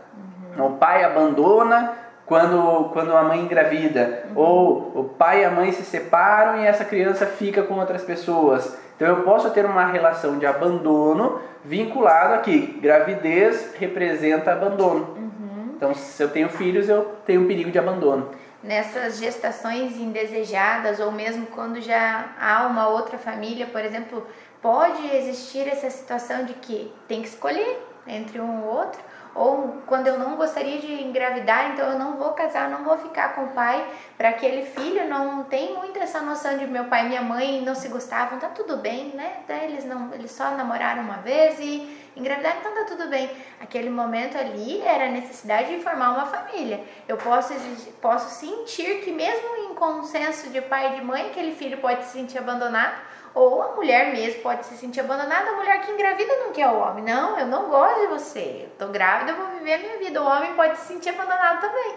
Uhum. 0.57 0.67
O 0.67 0.71
pai 0.77 1.05
abandona 1.05 1.93
quando, 2.25 2.89
quando 2.91 3.15
a 3.15 3.23
mãe 3.23 3.39
engravida, 3.39 4.25
uhum. 4.25 4.41
ou 4.41 4.91
o 4.93 5.03
pai 5.17 5.41
e 5.41 5.45
a 5.45 5.51
mãe 5.51 5.71
se 5.71 5.83
separam 5.83 6.59
e 6.59 6.67
essa 6.67 6.83
criança 6.83 7.25
fica 7.25 7.63
com 7.63 7.75
outras 7.75 8.03
pessoas. 8.03 8.77
Então 8.97 9.07
eu 9.07 9.23
posso 9.23 9.51
ter 9.51 9.65
uma 9.65 9.85
relação 9.85 10.37
de 10.37 10.45
abandono 10.45 11.39
vinculado 11.63 12.33
aqui. 12.33 12.77
Gravidez 12.81 13.75
representa 13.75 14.51
abandono. 14.51 15.15
Uhum. 15.15 15.73
Então, 15.77 15.93
se 15.93 16.21
eu 16.21 16.29
tenho 16.29 16.49
filhos, 16.49 16.89
eu 16.89 17.15
tenho 17.25 17.41
um 17.41 17.47
perigo 17.47 17.71
de 17.71 17.79
abandono 17.79 18.31
nessas 18.67 19.17
gestações 19.17 19.95
indesejadas 19.97 20.99
ou 20.99 21.11
mesmo 21.11 21.45
quando 21.47 21.79
já 21.79 22.31
há 22.39 22.67
uma 22.67 22.89
outra 22.89 23.17
família, 23.17 23.65
por 23.67 23.81
exemplo, 23.81 24.27
pode 24.61 25.07
existir 25.15 25.67
essa 25.67 25.89
situação 25.89 26.43
de 26.43 26.53
que 26.53 26.93
tem 27.07 27.21
que 27.21 27.29
escolher 27.29 27.79
entre 28.05 28.39
um 28.39 28.65
ou 28.65 28.75
outro, 28.75 28.99
ou 29.37 29.81
quando 29.85 30.07
eu 30.07 30.17
não 30.17 30.35
gostaria 30.35 30.79
de 30.79 31.03
engravidar, 31.03 31.71
então 31.71 31.91
eu 31.91 31.99
não 31.99 32.17
vou 32.17 32.31
casar, 32.31 32.69
não 32.69 32.83
vou 32.83 32.97
ficar 32.97 33.35
com 33.35 33.43
o 33.43 33.49
pai, 33.49 33.87
para 34.17 34.29
aquele 34.29 34.65
filho 34.65 35.07
não 35.07 35.43
tem 35.43 35.75
muito 35.75 35.99
essa 35.99 36.21
noção 36.21 36.57
de 36.57 36.65
meu 36.65 36.85
pai 36.85 37.05
e 37.05 37.09
minha 37.09 37.21
mãe 37.21 37.61
não 37.61 37.75
se 37.75 37.87
gostavam, 37.87 38.39
tá 38.39 38.49
tudo 38.49 38.77
bem, 38.77 39.09
né? 39.13 39.43
Eles 39.63 39.85
não, 39.85 40.13
eles 40.13 40.31
só 40.31 40.51
namoraram 40.51 41.03
uma 41.03 41.17
vez 41.17 41.59
e 41.59 41.97
engravidar, 42.15 42.57
então 42.59 42.73
tá 42.73 42.85
tudo 42.85 43.07
bem. 43.09 43.29
Aquele 43.61 43.89
momento 43.89 44.37
ali 44.37 44.81
era 44.81 45.05
a 45.05 45.11
necessidade 45.11 45.75
de 45.75 45.83
formar 45.83 46.11
uma 46.11 46.25
família. 46.25 46.83
Eu 47.07 47.17
posso, 47.17 47.53
posso 48.01 48.39
sentir 48.39 49.01
que 49.01 49.11
mesmo 49.11 49.69
em 49.69 49.75
consenso 49.75 50.49
de 50.49 50.61
pai 50.61 50.93
e 50.93 50.99
de 50.99 51.05
mãe, 51.05 51.27
aquele 51.27 51.55
filho 51.55 51.77
pode 51.77 52.05
se 52.05 52.13
sentir 52.13 52.39
abandonado, 52.39 52.95
ou 53.37 53.61
a 53.61 53.75
mulher 53.75 54.11
mesmo 54.11 54.41
pode 54.41 54.65
se 54.65 54.75
sentir 54.77 55.01
abandonada, 55.01 55.51
a 55.51 55.53
mulher 55.53 55.81
que 55.81 55.91
engravida 55.91 56.35
não 56.37 56.51
quer 56.51 56.67
o 56.69 56.79
homem. 56.79 57.03
Não, 57.03 57.37
eu 57.37 57.45
não 57.45 57.69
gosto 57.69 58.01
de 58.01 58.07
você. 58.07 58.63
Eu 58.65 58.87
tô 58.87 58.91
grávida, 58.91 59.31
eu 59.31 59.37
vou 59.37 59.47
viver 59.57 59.75
a 59.75 59.77
minha 59.77 59.97
vida. 59.99 60.21
O 60.21 60.25
homem 60.25 60.55
pode 60.55 60.77
se 60.79 60.87
sentir 60.87 61.09
abandonado 61.09 61.61
também. 61.61 61.95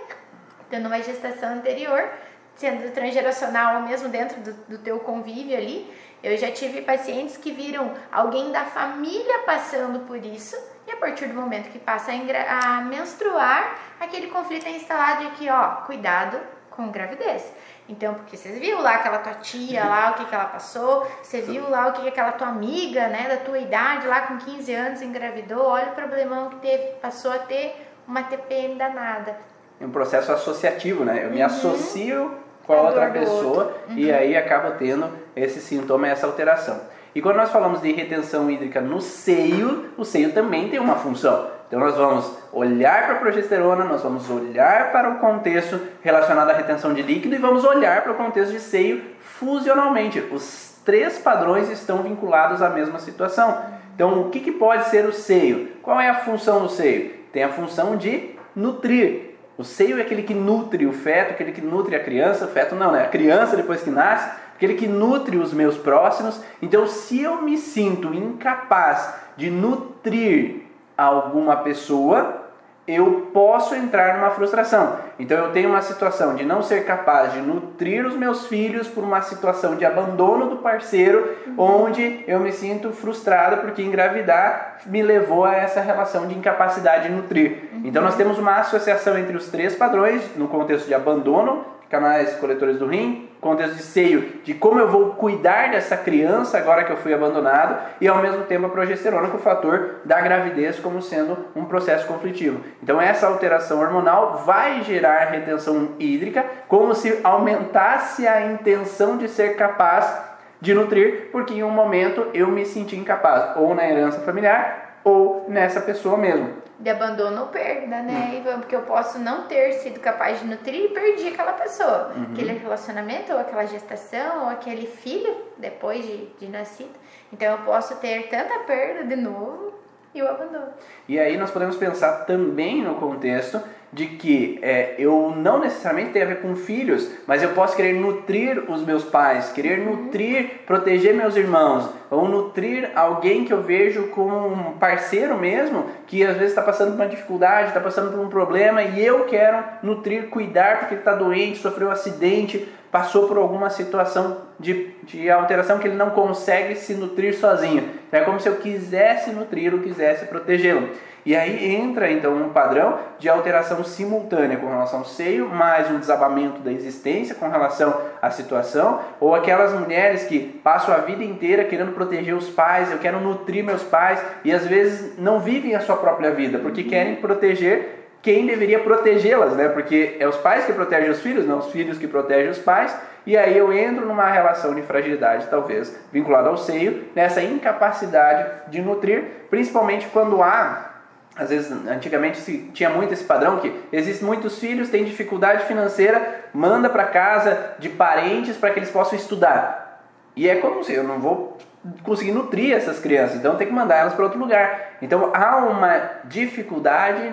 Tendo 0.69 0.87
uma 0.87 1.01
gestação 1.01 1.55
anterior, 1.55 2.11
sendo 2.55 2.93
transgeracional 2.93 3.77
ou 3.77 3.89
mesmo 3.89 4.11
dentro 4.11 4.39
do, 4.43 4.53
do 4.53 4.79
teu 4.79 5.01
convívio 5.01 5.57
ali, 5.57 5.91
eu 6.23 6.37
já 6.37 6.53
tive 6.53 6.83
pacientes 6.83 7.39
que 7.39 7.51
viram 7.53 7.95
alguém 8.13 8.53
da 8.53 8.67
família 8.67 9.39
passando 9.47 10.01
por 10.01 10.19
isso 10.19 10.57
e 10.87 10.93
a 10.93 10.97
partir 10.97 11.27
do 11.27 11.35
momento 11.35 11.71
que 11.71 11.79
passa 11.79 12.13
a, 12.13 12.79
a 12.79 12.81
menstruar, 12.83 13.79
aquele 13.99 14.27
conflito 14.27 14.67
é 14.67 14.73
instalado 14.73 15.25
de 15.25 15.31
que, 15.37 15.49
ó, 15.49 15.77
cuidado 15.87 16.39
com 16.71 16.91
gravidez. 16.91 17.51
Então, 17.91 18.15
porque 18.15 18.37
você 18.37 18.51
viu 18.53 18.81
lá 18.81 18.95
aquela 18.95 19.19
tua 19.19 19.35
tia 19.35 19.85
lá, 19.85 20.13
o 20.13 20.15
que, 20.15 20.25
que 20.27 20.35
ela 20.35 20.45
passou, 20.45 21.05
você 21.21 21.41
viu 21.41 21.69
lá 21.69 21.89
o 21.89 21.93
que, 21.93 22.03
que 22.03 22.09
aquela 22.09 22.31
tua 22.31 22.47
amiga, 22.47 23.09
né, 23.09 23.27
da 23.29 23.39
tua 23.39 23.59
idade 23.59 24.07
lá 24.07 24.21
com 24.23 24.39
15 24.39 24.73
anos 24.73 25.03
engravidou, 25.03 25.65
olha 25.65 25.89
o 25.89 25.95
problemão 25.95 26.51
que 26.51 26.57
teve, 26.57 26.85
passou 27.03 27.33
a 27.33 27.39
ter 27.39 27.89
uma 28.07 28.23
TPM 28.23 28.77
danada. 28.77 29.37
É 29.81 29.85
um 29.85 29.91
processo 29.91 30.31
associativo, 30.31 31.05
né? 31.05 31.25
Eu 31.25 31.31
me 31.31 31.41
uhum. 31.41 31.47
associo 31.47 32.35
com 32.65 32.75
a 32.75 32.83
outra 32.83 33.11
pessoa 33.11 33.77
uhum. 33.89 33.97
e 33.97 34.13
aí 34.13 34.37
acaba 34.37 34.71
tendo 34.73 35.11
esse 35.35 35.61
sintoma, 35.61 36.07
essa 36.07 36.27
alteração. 36.27 36.81
E 37.13 37.21
quando 37.21 37.37
nós 37.37 37.51
falamos 37.51 37.83
de 37.83 37.91
retenção 37.91 38.49
hídrica 38.49 38.81
no 38.81 39.01
seio, 39.01 39.91
o 39.99 40.05
seio 40.05 40.33
também 40.33 40.69
tem 40.69 40.79
uma 40.79 40.95
função. 40.95 41.51
Então 41.71 41.79
nós 41.79 41.95
vamos 41.95 42.37
olhar 42.53 43.07
para 43.07 43.15
a 43.15 43.19
progesterona, 43.21 43.85
nós 43.85 44.03
vamos 44.03 44.29
olhar 44.29 44.91
para 44.91 45.09
o 45.09 45.19
contexto 45.21 45.81
relacionado 46.03 46.51
à 46.51 46.53
retenção 46.53 46.93
de 46.93 47.01
líquido 47.01 47.33
e 47.33 47.39
vamos 47.39 47.65
olhar 47.65 48.03
para 48.03 48.11
o 48.11 48.17
contexto 48.17 48.51
de 48.51 48.59
seio 48.59 49.01
fusionalmente. 49.21 50.19
Os 50.33 50.81
três 50.85 51.21
padrões 51.21 51.71
estão 51.71 52.03
vinculados 52.03 52.61
à 52.61 52.69
mesma 52.69 52.99
situação. 52.99 53.57
Então 53.95 54.21
o 54.21 54.31
que, 54.31 54.41
que 54.41 54.51
pode 54.51 54.89
ser 54.89 55.05
o 55.05 55.13
seio? 55.13 55.69
Qual 55.81 56.01
é 56.01 56.09
a 56.09 56.15
função 56.17 56.61
do 56.61 56.69
seio? 56.69 57.13
Tem 57.33 57.45
a 57.45 57.51
função 57.51 57.97
de 57.97 58.31
nutrir. 58.57 59.37
O 59.57 59.63
seio 59.63 59.99
é 59.99 60.03
aquele 60.03 60.25
que 60.25 60.35
nutre 60.35 60.89
o 60.89 60.93
feto, 60.93 61.31
aquele 61.31 61.53
que 61.53 61.61
nutre 61.61 61.95
a 61.95 62.03
criança. 62.03 62.47
O 62.47 62.49
feto 62.49 62.75
não, 62.75 62.91
né? 62.91 63.05
A 63.05 63.09
criança 63.09 63.57
depois 63.57 63.81
que 63.81 63.91
nasce, 63.91 64.29
aquele 64.57 64.75
que 64.75 64.89
nutre 64.89 65.37
os 65.37 65.55
meus 65.55 65.77
próximos. 65.77 66.41
Então, 66.61 66.85
se 66.89 67.23
eu 67.23 67.43
me 67.43 67.57
sinto 67.57 68.13
incapaz 68.13 69.15
de 69.37 69.51
nutrir 69.51 70.70
alguma 71.03 71.57
pessoa, 71.57 72.51
eu 72.87 73.31
posso 73.33 73.75
entrar 73.75 74.17
numa 74.17 74.31
frustração. 74.31 74.97
Então 75.19 75.39
eu 75.39 75.53
tenho 75.53 75.69
uma 75.69 75.83
situação 75.83 76.35
de 76.35 76.45
não 76.45 76.63
ser 76.63 76.85
capaz 76.85 77.33
de 77.33 77.41
nutrir 77.41 78.05
os 78.05 78.17
meus 78.17 78.47
filhos 78.47 78.89
por 78.89 79.05
uma 79.05 79.23
situação 79.23 79.77
de 79.77 79.85
abandono 79.85 80.51
do 80.51 80.57
parceiro, 80.57 81.37
onde 81.57 82.25
eu 82.27 82.41
me 82.41 82.53
sinto 82.53 82.91
frustrado 82.91 83.59
porque 83.59 83.83
engravidar 83.83 84.79
me 84.87 85.03
levou 85.03 85.45
a 85.45 85.55
essa 85.55 85.81
relação 85.81 86.27
de 86.27 86.37
incapacidade 86.37 87.09
de 87.09 87.15
nutrir. 87.15 87.71
Então 87.85 88.03
nós 88.03 88.17
temos 88.17 88.39
uma 88.39 88.57
associação 88.57 89.17
entre 89.17 89.37
os 89.37 89.49
três 89.49 89.75
padrões 89.75 90.37
no 90.37 90.49
contexto 90.49 90.87
de 90.87 90.95
abandono, 90.95 91.65
canais 91.89 92.35
coletores 92.37 92.79
do 92.79 92.87
rim, 92.87 93.30
contexto 93.41 93.77
de 93.77 93.83
seio, 93.83 94.41
de 94.45 94.55
como 94.55 94.79
eu 94.79 94.89
vou 94.89 95.15
cuidar 95.15 95.71
dessa 95.71 95.97
criança 95.97 96.59
agora 96.59 96.85
que 96.85 96.93
eu 96.93 96.97
fui 96.97 97.13
abandonado, 97.15 97.79
e 98.01 98.07
ao 98.07 98.19
mesmo 98.19 98.45
tempo 98.45 98.67
a 98.67 98.71
progesterona 98.71 99.29
com 99.29 99.39
o 99.39 99.41
fator 99.41 99.97
da 100.05 100.21
gravidez 100.21 100.79
como 100.79 101.01
sendo 101.01 101.37
um 101.57 101.65
processo 101.65 102.07
conflitivo. 102.07 102.61
Então 102.83 103.01
essa 103.01 103.27
alteração 103.27 103.81
hormonal 103.81 104.39
vai 104.45 104.83
gerar 104.83 105.31
retenção 105.31 105.91
hídrica, 105.99 106.45
como 106.69 106.95
se 106.95 107.19
aumentasse 107.25 108.27
a 108.27 108.47
intenção 108.47 109.17
de 109.17 109.29
ser 109.29 109.57
capaz 109.57 110.31
de 110.61 110.75
nutrir, 110.75 111.31
porque 111.33 111.55
em 111.55 111.63
um 111.63 111.71
momento 111.71 112.29
eu 112.35 112.49
me 112.49 112.67
senti 112.67 112.97
incapaz, 112.97 113.57
ou 113.57 113.75
na 113.75 113.89
herança 113.89 114.21
familiar, 114.21 114.99
ou 115.03 115.47
nessa 115.49 115.81
pessoa 115.81 116.19
mesmo 116.19 116.70
de 116.81 116.89
abandono 116.89 117.43
ou 117.43 117.47
perda, 117.49 118.03
né, 118.03 118.33
hum. 118.33 118.39
Ivan? 118.39 118.61
Porque 118.61 118.75
eu 118.75 118.83
posso 118.83 119.19
não 119.19 119.47
ter 119.47 119.75
sido 119.75 120.01
capaz 120.01 120.41
de 120.41 120.47
nutrir 120.47 120.87
e 120.87 120.89
perdi 120.89 121.29
aquela 121.29 121.53
pessoa. 121.53 122.11
Uhum. 122.17 122.33
Aquele 122.33 122.55
relacionamento, 122.55 123.33
ou 123.33 123.39
aquela 123.39 123.67
gestação, 123.67 124.45
ou 124.45 124.49
aquele 124.49 124.87
filho 124.87 125.37
depois 125.59 126.03
de, 126.03 126.27
de 126.39 126.49
nascido. 126.49 126.95
Então 127.31 127.53
eu 127.53 127.59
posso 127.59 127.97
ter 127.97 128.29
tanta 128.29 128.61
perda 128.61 129.05
de 129.05 129.15
novo 129.15 129.75
e 130.15 130.23
o 130.23 130.29
abandono. 130.29 130.73
E 131.07 131.19
aí 131.19 131.37
nós 131.37 131.51
podemos 131.51 131.77
pensar 131.77 132.25
também 132.25 132.83
no 132.83 132.95
contexto 132.95 133.61
de 133.93 134.07
que 134.07 134.59
é, 134.63 134.95
eu 134.99 135.35
não 135.37 135.59
necessariamente 135.59 136.13
tenho 136.13 136.25
a 136.25 136.29
ver 136.29 136.41
com 136.41 136.55
filhos, 136.55 137.11
mas 137.27 137.43
eu 137.43 137.51
posso 137.51 137.75
querer 137.75 137.95
nutrir 137.95 138.71
os 138.71 138.85
meus 138.85 139.05
pais, 139.05 139.51
querer 139.51 139.81
uhum. 139.81 139.97
nutrir, 139.97 140.61
proteger 140.65 141.15
meus 141.15 141.35
irmãos, 141.35 141.91
ou 142.09 142.29
nutrir 142.29 142.91
alguém 142.95 143.45
que 143.45 143.53
eu 143.53 143.63
vejo 143.63 144.09
como 144.09 144.47
um 144.47 144.73
parceiro 144.79 145.37
mesmo, 145.37 145.87
que 146.07 146.25
às 146.25 146.35
vezes 146.37 146.51
está 146.51 146.63
passando 146.63 146.91
por 146.91 147.03
uma 147.03 147.09
dificuldade, 147.09 147.69
está 147.69 147.81
passando 147.81 148.13
por 148.13 148.21
um 148.21 148.29
problema, 148.29 148.83
e 148.83 149.05
eu 149.05 149.25
quero 149.25 149.65
nutrir, 149.83 150.29
cuidar 150.29 150.79
porque 150.79 150.95
ele 150.95 151.01
está 151.01 151.15
doente, 151.15 151.59
sofreu 151.59 151.89
um 151.89 151.93
acidente, 151.93 152.69
passou 152.93 153.27
por 153.27 153.39
alguma 153.39 153.71
situação 153.71 154.50
de, 154.61 154.91
de 155.03 155.31
alteração 155.31 155.79
que 155.79 155.89
ele 155.89 155.97
não 155.97 156.11
consegue 156.11 156.77
se 156.77 156.95
nutrir 156.95 157.37
sozinho. 157.37 157.89
É 158.13 158.21
como 158.21 158.39
se 158.39 158.49
eu 158.49 158.57
quisesse 158.57 159.31
nutrir 159.31 159.73
ou 159.73 159.81
quisesse 159.81 160.27
protegê-lo. 160.27 160.91
E 161.25 161.37
aí 161.37 161.75
entra 161.75 162.11
então 162.11 162.35
um 162.35 162.49
padrão 162.49 162.99
de 163.19 163.29
alteração 163.29 163.85
simultânea 163.85 164.57
com 164.57 164.69
relação 164.69 165.01
ao 165.01 165.05
seio, 165.05 165.49
mais 165.49 165.91
um 165.91 165.99
desabamento 165.99 166.61
da 166.61 166.73
existência 166.73 167.35
com 167.35 167.49
relação 167.49 167.95
à 168.23 168.31
situação, 168.31 169.01
ou 169.21 169.35
aquelas 169.35 169.73
mulheres 169.79 170.25
que 170.25 170.41
passam 170.41 170.95
a 170.95 170.99
vida 170.99 171.23
inteira 171.23 171.65
querendo 171.65 171.93
proteger 171.93 172.35
os 172.35 172.49
pais, 172.49 172.91
eu 172.91 172.99
quero 172.99 173.21
nutrir 173.21 173.63
meus 173.63 173.83
pais, 173.83 174.23
e 174.45 174.51
às 174.51 174.67
vezes 174.67 175.19
não 175.19 175.41
vivem 175.41 175.75
a 175.75 175.81
sua 175.81 175.97
própria 175.97 176.31
vida, 176.31 176.59
porque 176.59 176.85
querem 176.85 177.17
proteger 177.17 178.00
quem 178.23 178.47
deveria 178.47 178.81
protegê-las, 178.81 179.55
né? 179.55 179.69
Porque 179.69 180.17
é 180.19 180.29
os 180.29 180.37
pais 180.37 180.67
que 180.67 180.73
protegem 180.73 181.11
os 181.11 181.21
filhos, 181.21 181.47
não 181.47 181.59
os 181.59 181.71
filhos 181.71 181.99
que 181.99 182.07
protegem 182.07 182.51
os 182.51 182.59
pais. 182.59 182.97
E 183.27 183.37
aí 183.37 183.57
eu 183.57 183.73
entro 183.73 184.07
numa 184.07 184.27
relação 184.27 184.75
de 184.75 184.83
fragilidade, 184.83 185.47
talvez 185.49 185.99
vinculada 186.13 186.49
ao 186.49 186.57
seio, 186.57 187.05
nessa 187.15 187.43
incapacidade 187.43 188.49
de 188.69 188.81
nutrir, 188.81 189.25
principalmente 189.49 190.07
quando 190.09 190.43
há 190.43 190.91
às 191.37 191.49
vezes, 191.49 191.71
antigamente 191.87 192.39
se 192.39 192.71
tinha 192.75 192.91
muito 192.91 193.15
esse 193.15 193.25
padrão 193.25 193.61
que 193.61 193.73
existem 193.93 194.27
muitos 194.27 194.59
filhos, 194.59 194.91
têm 194.91 195.05
dificuldade 195.05 195.65
financeira, 195.65 196.45
manda 196.53 196.91
para 196.91 197.05
casa 197.05 197.77
de 197.79 197.89
parentes 197.89 198.57
para 198.57 198.71
que 198.71 198.79
eles 198.79 198.91
possam 198.91 199.19
estudar. 199.19 200.03
E 200.37 200.49
é 200.49 200.57
como 200.57 200.85
se 200.85 200.93
eu 200.93 201.05
não 201.05 201.19
vou 201.19 201.57
conseguir 202.03 202.33
nutrir 202.33 202.77
essas 202.77 202.99
crianças, 202.99 203.37
então 203.37 203.57
tem 203.57 203.67
que 203.67 203.73
mandar 203.73 203.97
elas 203.97 204.13
para 204.13 204.25
outro 204.25 204.39
lugar. 204.39 204.97
Então 205.01 205.31
há 205.33 205.57
uma 205.57 206.11
dificuldade 206.25 207.33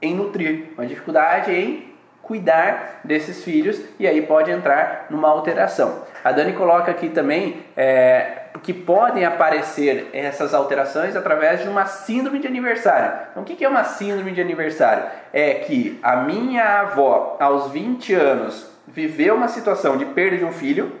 em 0.00 0.14
nutrir, 0.14 0.70
uma 0.76 0.86
dificuldade 0.86 1.52
em 1.52 1.88
cuidar 2.22 3.00
desses 3.02 3.42
filhos 3.42 3.80
e 3.98 4.06
aí 4.06 4.20
pode 4.22 4.50
entrar 4.50 5.06
numa 5.08 5.28
alteração. 5.28 6.02
A 6.22 6.30
Dani 6.30 6.52
coloca 6.52 6.90
aqui 6.90 7.08
também 7.08 7.62
é, 7.74 8.42
que 8.62 8.74
podem 8.74 9.24
aparecer 9.24 10.10
essas 10.12 10.52
alterações 10.52 11.16
através 11.16 11.62
de 11.62 11.68
uma 11.68 11.86
síndrome 11.86 12.38
de 12.38 12.46
aniversário. 12.46 13.18
Então, 13.30 13.42
o 13.42 13.46
que 13.46 13.64
é 13.64 13.68
uma 13.68 13.84
síndrome 13.84 14.32
de 14.32 14.40
aniversário? 14.42 15.04
É 15.32 15.54
que 15.54 15.98
a 16.02 16.16
minha 16.16 16.80
avó, 16.80 17.36
aos 17.40 17.70
20 17.70 18.12
anos, 18.14 18.70
viveu 18.86 19.34
uma 19.34 19.48
situação 19.48 19.96
de 19.96 20.04
perda 20.04 20.36
de 20.36 20.44
um 20.44 20.52
filho 20.52 20.92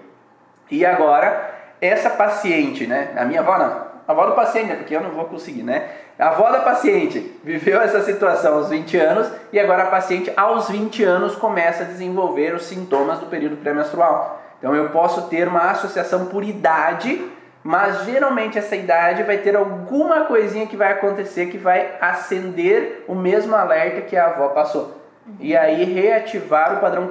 e 0.70 0.84
agora 0.84 1.56
essa 1.80 2.10
paciente, 2.10 2.86
né? 2.86 3.12
A 3.16 3.24
minha 3.24 3.40
avó 3.40 3.58
não, 3.58 3.86
a 4.06 4.12
avó 4.12 4.26
do 4.26 4.34
paciente, 4.34 4.68
né? 4.68 4.76
Porque 4.76 4.96
eu 4.96 5.02
não 5.02 5.10
vou 5.10 5.26
conseguir, 5.26 5.62
né? 5.62 5.88
A 6.18 6.30
avó 6.30 6.50
da 6.50 6.58
paciente 6.58 7.38
viveu 7.44 7.80
essa 7.80 8.02
situação 8.02 8.54
aos 8.54 8.68
20 8.70 8.96
anos 8.96 9.30
e 9.52 9.60
agora 9.60 9.84
a 9.84 9.86
paciente 9.86 10.32
aos 10.36 10.68
20 10.68 11.04
anos 11.04 11.36
começa 11.36 11.84
a 11.84 11.86
desenvolver 11.86 12.56
os 12.56 12.64
sintomas 12.64 13.20
do 13.20 13.26
período 13.26 13.56
pré-menstrual. 13.58 14.42
Então 14.58 14.74
eu 14.74 14.88
posso 14.88 15.28
ter 15.28 15.46
uma 15.46 15.70
associação 15.70 16.26
por 16.26 16.42
idade, 16.42 17.24
mas 17.62 18.04
geralmente 18.04 18.58
essa 18.58 18.74
idade 18.74 19.22
vai 19.22 19.38
ter 19.38 19.54
alguma 19.54 20.24
coisinha 20.24 20.66
que 20.66 20.76
vai 20.76 20.90
acontecer 20.90 21.46
que 21.46 21.58
vai 21.58 21.96
acender 22.00 23.04
o 23.06 23.14
mesmo 23.14 23.54
alerta 23.54 24.00
que 24.00 24.16
a 24.16 24.26
avó 24.26 24.48
passou. 24.48 25.00
E 25.38 25.56
aí 25.56 25.84
reativar 25.84 26.78
o 26.78 26.80
padrão 26.80 27.06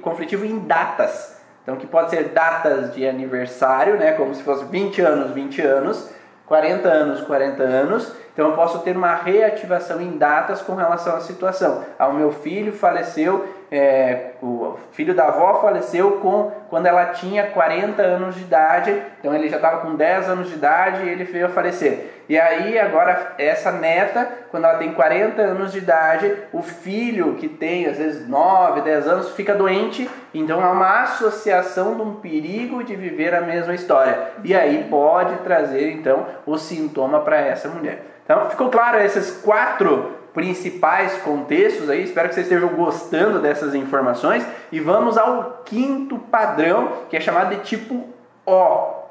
conflitivo 0.00 0.44
em 0.44 0.60
datas. 0.60 1.40
Então 1.64 1.74
que 1.74 1.88
pode 1.88 2.10
ser 2.10 2.28
datas 2.28 2.94
de 2.94 3.04
aniversário, 3.08 3.96
né, 3.96 4.12
como 4.12 4.32
se 4.32 4.44
fosse 4.44 4.64
20 4.66 5.00
anos, 5.00 5.32
20 5.32 5.60
anos, 5.60 6.08
40 6.46 6.88
anos, 6.88 7.20
40 7.22 7.62
anos 7.64 8.23
então 8.34 8.48
eu 8.48 8.56
posso 8.56 8.80
ter 8.80 8.96
uma 8.96 9.14
reativação 9.14 10.00
em 10.00 10.18
datas 10.18 10.60
com 10.60 10.74
relação 10.74 11.16
à 11.16 11.20
situação. 11.20 11.84
Ah, 11.96 12.08
o 12.08 12.14
meu 12.14 12.32
filho 12.32 12.72
faleceu, 12.72 13.46
é, 13.70 14.32
o 14.42 14.76
filho 14.90 15.14
da 15.14 15.28
avó 15.28 15.60
faleceu 15.60 16.18
com, 16.18 16.50
quando 16.68 16.86
ela 16.86 17.06
tinha 17.06 17.46
40 17.46 18.02
anos 18.02 18.34
de 18.34 18.42
idade, 18.42 19.02
então 19.20 19.32
ele 19.32 19.48
já 19.48 19.56
estava 19.56 19.78
com 19.78 19.94
10 19.94 20.28
anos 20.28 20.48
de 20.48 20.54
idade 20.54 21.04
e 21.04 21.08
ele 21.08 21.22
veio 21.22 21.46
a 21.46 21.48
falecer. 21.48 22.10
E 22.28 22.36
aí 22.36 22.76
agora 22.76 23.34
essa 23.38 23.70
neta, 23.70 24.28
quando 24.50 24.64
ela 24.64 24.78
tem 24.78 24.92
40 24.92 25.40
anos 25.40 25.70
de 25.70 25.78
idade, 25.78 26.34
o 26.52 26.60
filho 26.60 27.34
que 27.34 27.48
tem 27.48 27.86
às 27.86 27.98
vezes 27.98 28.28
9, 28.28 28.80
10 28.80 29.06
anos 29.06 29.30
fica 29.30 29.54
doente, 29.54 30.10
então 30.32 30.64
há 30.64 30.72
uma 30.72 31.02
associação 31.02 31.94
de 31.94 32.02
um 32.02 32.14
perigo 32.16 32.82
de 32.82 32.96
viver 32.96 33.32
a 33.32 33.42
mesma 33.42 33.74
história. 33.74 34.18
E 34.42 34.52
aí 34.56 34.88
pode 34.90 35.36
trazer 35.44 35.92
então 35.92 36.26
o 36.44 36.58
sintoma 36.58 37.20
para 37.20 37.36
essa 37.36 37.68
mulher. 37.68 38.14
Então, 38.24 38.50
ficou 38.50 38.70
claro 38.70 38.98
esses 39.00 39.30
quatro 39.42 40.12
principais 40.32 41.16
contextos 41.18 41.88
aí. 41.88 42.02
Espero 42.02 42.28
que 42.28 42.34
vocês 42.34 42.46
estejam 42.46 42.70
gostando 42.70 43.38
dessas 43.38 43.74
informações. 43.74 44.44
E 44.72 44.80
vamos 44.80 45.16
ao 45.16 45.62
quinto 45.64 46.18
padrão, 46.18 47.04
que 47.08 47.16
é 47.16 47.20
chamado 47.20 47.54
de 47.54 47.62
tipo 47.62 48.08
O. 48.44 49.04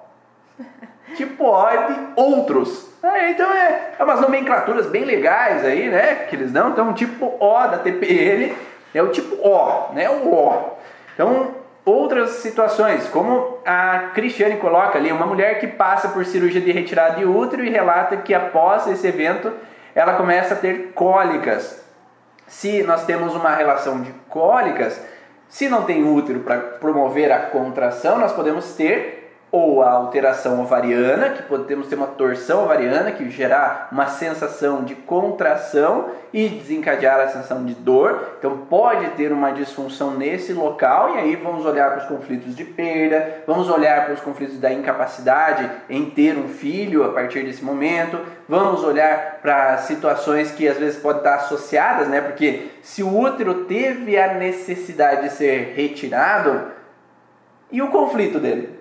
tipo 1.15 1.45
O 1.45 1.67
é 1.67 1.87
de 1.87 1.99
outros. 2.15 2.91
É, 3.01 3.31
então 3.31 3.51
é, 3.51 3.93
é 3.99 4.03
umas 4.03 4.21
nomenclaturas 4.21 4.87
bem 4.87 5.05
legais 5.05 5.63
aí, 5.63 5.89
né? 5.89 6.15
Que 6.29 6.35
eles 6.35 6.51
dão. 6.51 6.69
Então, 6.69 6.93
tipo 6.93 7.35
O 7.39 7.67
da 7.67 7.77
TPM 7.77 8.55
é 8.93 9.01
o 9.01 9.09
tipo 9.09 9.35
O, 9.35 9.93
né? 9.93 10.09
O 10.09 10.27
O. 10.27 10.77
Então, 11.13 11.55
outras 11.85 12.31
situações, 12.31 13.07
como 13.09 13.59
a 13.65 14.11
Cristiane 14.13 14.57
coloca 14.57 14.97
ali, 14.97 15.11
uma 15.11 15.25
mulher 15.25 15.59
que 15.59 15.67
passa 15.67 16.09
por 16.09 16.25
cirurgia 16.25 16.61
de 16.61 16.71
retirada 16.71 17.17
de 17.17 17.25
útero 17.25 17.63
e 17.63 17.69
relata 17.69 18.17
que 18.17 18.33
após 18.33 18.87
esse 18.87 19.05
evento 19.07 19.51
ela 19.93 20.13
começa 20.13 20.53
a 20.53 20.57
ter 20.57 20.91
cólicas. 20.93 21.83
Se 22.47 22.83
nós 22.83 23.05
temos 23.05 23.35
uma 23.35 23.53
relação 23.55 24.01
de 24.01 24.11
cólicas, 24.29 25.01
se 25.47 25.69
não 25.69 25.83
tem 25.83 26.03
útero 26.03 26.39
para 26.39 26.57
promover 26.57 27.31
a 27.31 27.39
contração, 27.39 28.17
nós 28.17 28.33
podemos 28.33 28.75
ter 28.75 29.22
ou 29.53 29.83
a 29.83 29.91
alteração 29.91 30.59
ovariana, 30.63 31.29
que 31.29 31.43
podemos 31.43 31.85
ter 31.85 31.93
uma 31.93 32.07
torção 32.07 32.63
ovariana 32.63 33.11
que 33.11 33.29
gerar 33.29 33.87
uma 33.91 34.07
sensação 34.07 34.83
de 34.83 34.95
contração 34.95 36.09
e 36.33 36.49
desencadear 36.49 37.19
a 37.19 37.27
sensação 37.27 37.63
de 37.63 37.75
dor. 37.75 38.33
Então 38.39 38.65
pode 38.67 39.11
ter 39.11 39.31
uma 39.31 39.51
disfunção 39.51 40.15
nesse 40.15 40.53
local 40.53 41.13
e 41.13 41.19
aí 41.19 41.35
vamos 41.35 41.67
olhar 41.67 41.91
para 41.91 41.99
os 41.99 42.07
conflitos 42.07 42.55
de 42.55 42.65
perda, 42.65 43.43
vamos 43.45 43.69
olhar 43.69 44.05
para 44.05 44.15
os 44.15 44.21
conflitos 44.21 44.57
da 44.57 44.73
incapacidade 44.73 45.69
em 45.87 46.09
ter 46.09 46.35
um 46.35 46.47
filho 46.47 47.03
a 47.03 47.09
partir 47.09 47.45
desse 47.45 47.63
momento, 47.63 48.19
vamos 48.49 48.83
olhar 48.83 49.37
para 49.39 49.77
situações 49.77 50.49
que 50.49 50.67
às 50.67 50.77
vezes 50.77 50.99
podem 50.99 51.19
estar 51.19 51.35
associadas, 51.35 52.07
né? 52.07 52.21
Porque 52.21 52.71
se 52.81 53.03
o 53.03 53.19
útero 53.19 53.65
teve 53.65 54.17
a 54.17 54.33
necessidade 54.33 55.29
de 55.29 55.29
ser 55.29 55.73
retirado, 55.75 56.71
e 57.71 57.81
o 57.81 57.89
conflito 57.89 58.39
dele? 58.39 58.72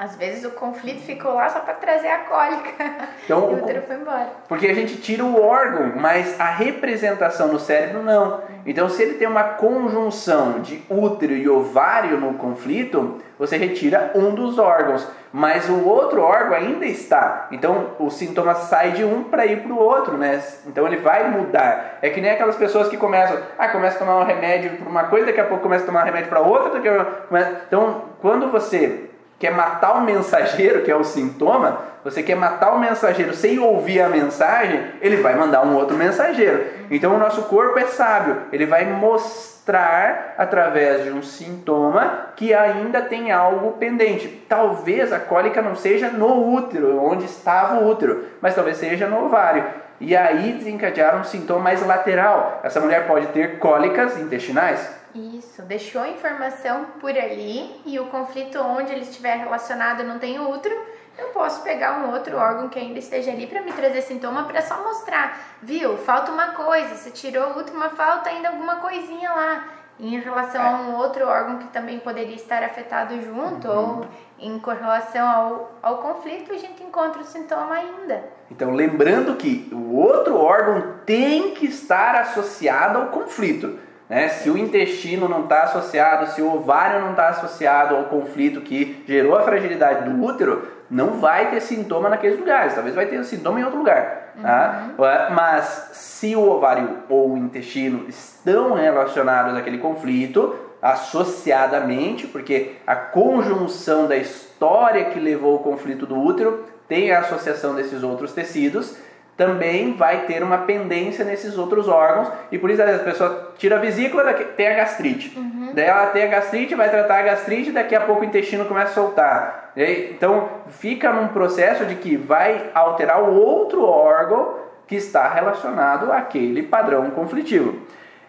Às 0.00 0.16
vezes 0.16 0.46
o 0.46 0.52
conflito 0.52 1.02
ficou 1.02 1.34
lá 1.34 1.46
só 1.50 1.60
para 1.60 1.74
trazer 1.74 2.08
a 2.08 2.20
cólica. 2.20 2.70
Então, 3.22 3.50
e 3.50 3.54
o 3.54 3.62
útero 3.62 3.82
foi 3.82 3.96
embora. 3.96 4.28
Porque 4.48 4.66
a 4.66 4.74
gente 4.74 4.96
tira 4.96 5.22
o 5.22 5.40
órgão, 5.40 5.92
mas 5.94 6.40
a 6.40 6.46
representação 6.46 7.48
no 7.48 7.60
cérebro 7.60 8.02
não. 8.02 8.40
Então, 8.66 8.88
se 8.88 9.02
ele 9.02 9.14
tem 9.14 9.28
uma 9.28 9.44
conjunção 9.44 10.60
de 10.60 10.82
útero 10.88 11.34
e 11.34 11.48
ovário 11.48 12.18
no 12.18 12.34
conflito, 12.34 13.20
você 13.38 13.56
retira 13.56 14.10
um 14.16 14.34
dos 14.34 14.58
órgãos, 14.58 15.06
mas 15.32 15.68
o 15.68 15.86
outro 15.86 16.22
órgão 16.22 16.56
ainda 16.56 16.86
está. 16.86 17.46
Então, 17.52 17.90
o 18.00 18.10
sintoma 18.10 18.54
sai 18.54 18.92
de 18.92 19.04
um 19.04 19.22
para 19.22 19.46
ir 19.46 19.62
para 19.62 19.72
o 19.72 19.78
outro, 19.78 20.16
né? 20.16 20.42
Então, 20.66 20.86
ele 20.86 20.96
vai 20.96 21.30
mudar. 21.30 21.98
É 22.02 22.08
que 22.08 22.20
nem 22.20 22.32
aquelas 22.32 22.56
pessoas 22.56 22.88
que 22.88 22.96
começam, 22.96 23.38
ah, 23.56 23.68
começa 23.68 23.96
a 23.96 23.98
tomar 24.00 24.16
um 24.16 24.24
remédio 24.24 24.78
para 24.78 24.88
uma 24.88 25.04
coisa, 25.04 25.26
daqui 25.26 25.40
a 25.40 25.44
pouco 25.44 25.62
começa 25.62 25.84
a 25.84 25.86
tomar 25.86 26.02
um 26.02 26.06
remédio 26.06 26.30
para 26.30 26.40
outra, 26.40 26.70
daqui 26.70 26.88
a 26.88 27.04
pouco... 27.04 27.36
Então, 27.68 28.04
quando 28.20 28.50
você 28.50 29.09
quer 29.40 29.50
matar 29.50 29.96
o 29.96 30.02
mensageiro, 30.02 30.82
que 30.82 30.90
é 30.90 30.94
o 30.94 31.02
sintoma, 31.02 31.80
você 32.04 32.22
quer 32.22 32.36
matar 32.36 32.74
o 32.74 32.78
mensageiro 32.78 33.34
sem 33.34 33.58
ouvir 33.58 34.02
a 34.02 34.08
mensagem, 34.08 34.84
ele 35.00 35.16
vai 35.16 35.34
mandar 35.34 35.64
um 35.66 35.74
outro 35.74 35.96
mensageiro. 35.96 36.62
Então 36.90 37.14
o 37.14 37.18
nosso 37.18 37.44
corpo 37.44 37.78
é 37.78 37.86
sábio, 37.86 38.36
ele 38.52 38.66
vai 38.66 38.84
mostrar 38.84 40.34
através 40.36 41.04
de 41.04 41.10
um 41.10 41.22
sintoma 41.22 42.26
que 42.36 42.52
ainda 42.52 43.00
tem 43.00 43.32
algo 43.32 43.72
pendente. 43.72 44.28
Talvez 44.46 45.10
a 45.10 45.18
cólica 45.18 45.62
não 45.62 45.74
seja 45.74 46.10
no 46.10 46.54
útero, 46.54 47.02
onde 47.02 47.24
estava 47.24 47.80
o 47.80 47.88
útero, 47.88 48.26
mas 48.42 48.54
talvez 48.54 48.76
seja 48.76 49.06
no 49.06 49.24
ovário. 49.24 49.64
E 50.00 50.16
aí 50.16 50.52
desencadear 50.52 51.20
um 51.20 51.24
sintoma 51.24 51.60
mais 51.60 51.84
lateral. 51.84 52.60
Essa 52.62 52.80
mulher 52.80 53.06
pode 53.06 53.26
ter 53.28 53.58
cólicas 53.58 54.18
intestinais, 54.18 55.00
isso, 55.14 55.62
deixou 55.62 56.02
a 56.02 56.08
informação 56.08 56.84
por 57.00 57.10
ali 57.10 57.80
e 57.84 57.98
o 57.98 58.06
conflito 58.06 58.60
onde 58.60 58.92
ele 58.92 59.02
estiver 59.02 59.36
relacionado 59.36 60.04
não 60.04 60.20
tem 60.20 60.38
útero, 60.38 60.76
eu 61.18 61.28
posso 61.28 61.62
pegar 61.62 61.98
um 61.98 62.12
outro 62.12 62.36
órgão 62.36 62.68
que 62.68 62.78
ainda 62.78 62.98
esteja 62.98 63.32
ali 63.32 63.46
para 63.46 63.60
me 63.60 63.72
trazer 63.72 64.02
sintoma 64.02 64.44
para 64.44 64.62
só 64.62 64.82
mostrar, 64.82 65.38
viu? 65.60 65.98
Falta 65.98 66.30
uma 66.30 66.52
coisa, 66.52 66.94
você 66.94 67.10
tirou 67.10 67.58
útero, 67.58 67.76
mas 67.76 67.92
falta 67.92 68.30
ainda 68.30 68.48
alguma 68.48 68.76
coisinha 68.76 69.30
lá. 69.32 69.64
Em 70.00 70.18
relação 70.18 70.62
a 70.62 70.80
um 70.80 70.96
outro 70.96 71.26
órgão 71.26 71.58
que 71.58 71.68
também 71.68 71.98
poderia 71.98 72.34
estar 72.34 72.62
afetado 72.62 73.20
junto, 73.22 73.68
uhum. 73.68 73.98
ou 73.98 74.06
em 74.38 74.58
correlação 74.58 75.28
ao, 75.28 75.78
ao 75.82 75.98
conflito, 75.98 76.52
a 76.52 76.56
gente 76.56 76.82
encontra 76.82 77.20
o 77.20 77.24
sintoma 77.24 77.74
ainda. 77.74 78.24
Então, 78.50 78.72
lembrando 78.72 79.36
que 79.36 79.68
o 79.70 79.94
outro 79.94 80.38
órgão 80.38 80.94
tem 81.04 81.50
que 81.50 81.66
estar 81.66 82.14
associado 82.14 82.98
ao 82.98 83.06
conflito. 83.08 83.78
Né? 84.10 84.28
Se 84.28 84.50
o 84.50 84.58
intestino 84.58 85.28
não 85.28 85.44
está 85.44 85.62
associado, 85.62 86.32
se 86.32 86.42
o 86.42 86.52
ovário 86.52 87.00
não 87.00 87.12
está 87.12 87.28
associado 87.28 87.94
ao 87.94 88.06
conflito 88.06 88.60
que 88.60 89.04
gerou 89.06 89.36
a 89.36 89.42
fragilidade 89.42 90.10
do 90.10 90.24
útero, 90.24 90.66
não 90.90 91.20
vai 91.20 91.48
ter 91.50 91.60
sintoma 91.60 92.08
naqueles 92.08 92.36
lugares. 92.36 92.74
Talvez 92.74 92.96
vai 92.96 93.06
ter 93.06 93.24
sintoma 93.24 93.60
em 93.60 93.62
outro 93.62 93.78
lugar. 93.78 94.32
Tá? 94.42 94.88
Uhum. 94.98 95.34
Mas 95.34 95.90
se 95.92 96.34
o 96.34 96.42
ovário 96.42 96.98
ou 97.08 97.34
o 97.34 97.38
intestino 97.38 98.06
estão 98.08 98.74
relacionados 98.74 99.56
àquele 99.56 99.78
conflito, 99.78 100.56
associadamente, 100.82 102.26
porque 102.26 102.72
a 102.84 102.96
conjunção 102.96 104.08
da 104.08 104.16
história 104.16 105.04
que 105.04 105.20
levou 105.20 105.52
ao 105.52 105.58
conflito 105.60 106.04
do 106.04 106.18
útero 106.18 106.64
tem 106.88 107.12
a 107.12 107.20
associação 107.20 107.76
desses 107.76 108.02
outros 108.02 108.32
tecidos, 108.32 108.96
também 109.40 109.94
vai 109.94 110.26
ter 110.26 110.42
uma 110.42 110.58
pendência 110.58 111.24
nesses 111.24 111.56
outros 111.56 111.88
órgãos 111.88 112.30
e 112.52 112.58
por 112.58 112.68
isso 112.68 112.82
a 112.82 112.98
pessoa 112.98 113.54
tira 113.56 113.76
a 113.76 113.78
vesícula, 113.78 114.34
tem 114.34 114.68
a 114.68 114.74
gastrite. 114.74 115.32
Uhum. 115.34 115.70
Daí 115.72 115.86
ela 115.86 116.08
tem 116.08 116.24
a 116.24 116.26
gastrite, 116.26 116.74
vai 116.74 116.90
tratar 116.90 117.20
a 117.20 117.22
gastrite, 117.22 117.72
daqui 117.72 117.94
a 117.96 118.02
pouco 118.02 118.20
o 118.20 118.24
intestino 118.26 118.66
começa 118.66 118.90
a 118.90 118.94
soltar. 118.94 119.72
Então 119.74 120.46
fica 120.68 121.10
num 121.10 121.28
processo 121.28 121.86
de 121.86 121.94
que 121.94 122.18
vai 122.18 122.68
alterar 122.74 123.22
o 123.22 123.34
outro 123.34 123.82
órgão 123.82 124.56
que 124.86 124.96
está 124.96 125.26
relacionado 125.32 126.12
àquele 126.12 126.64
padrão 126.64 127.10
conflitivo. 127.10 127.80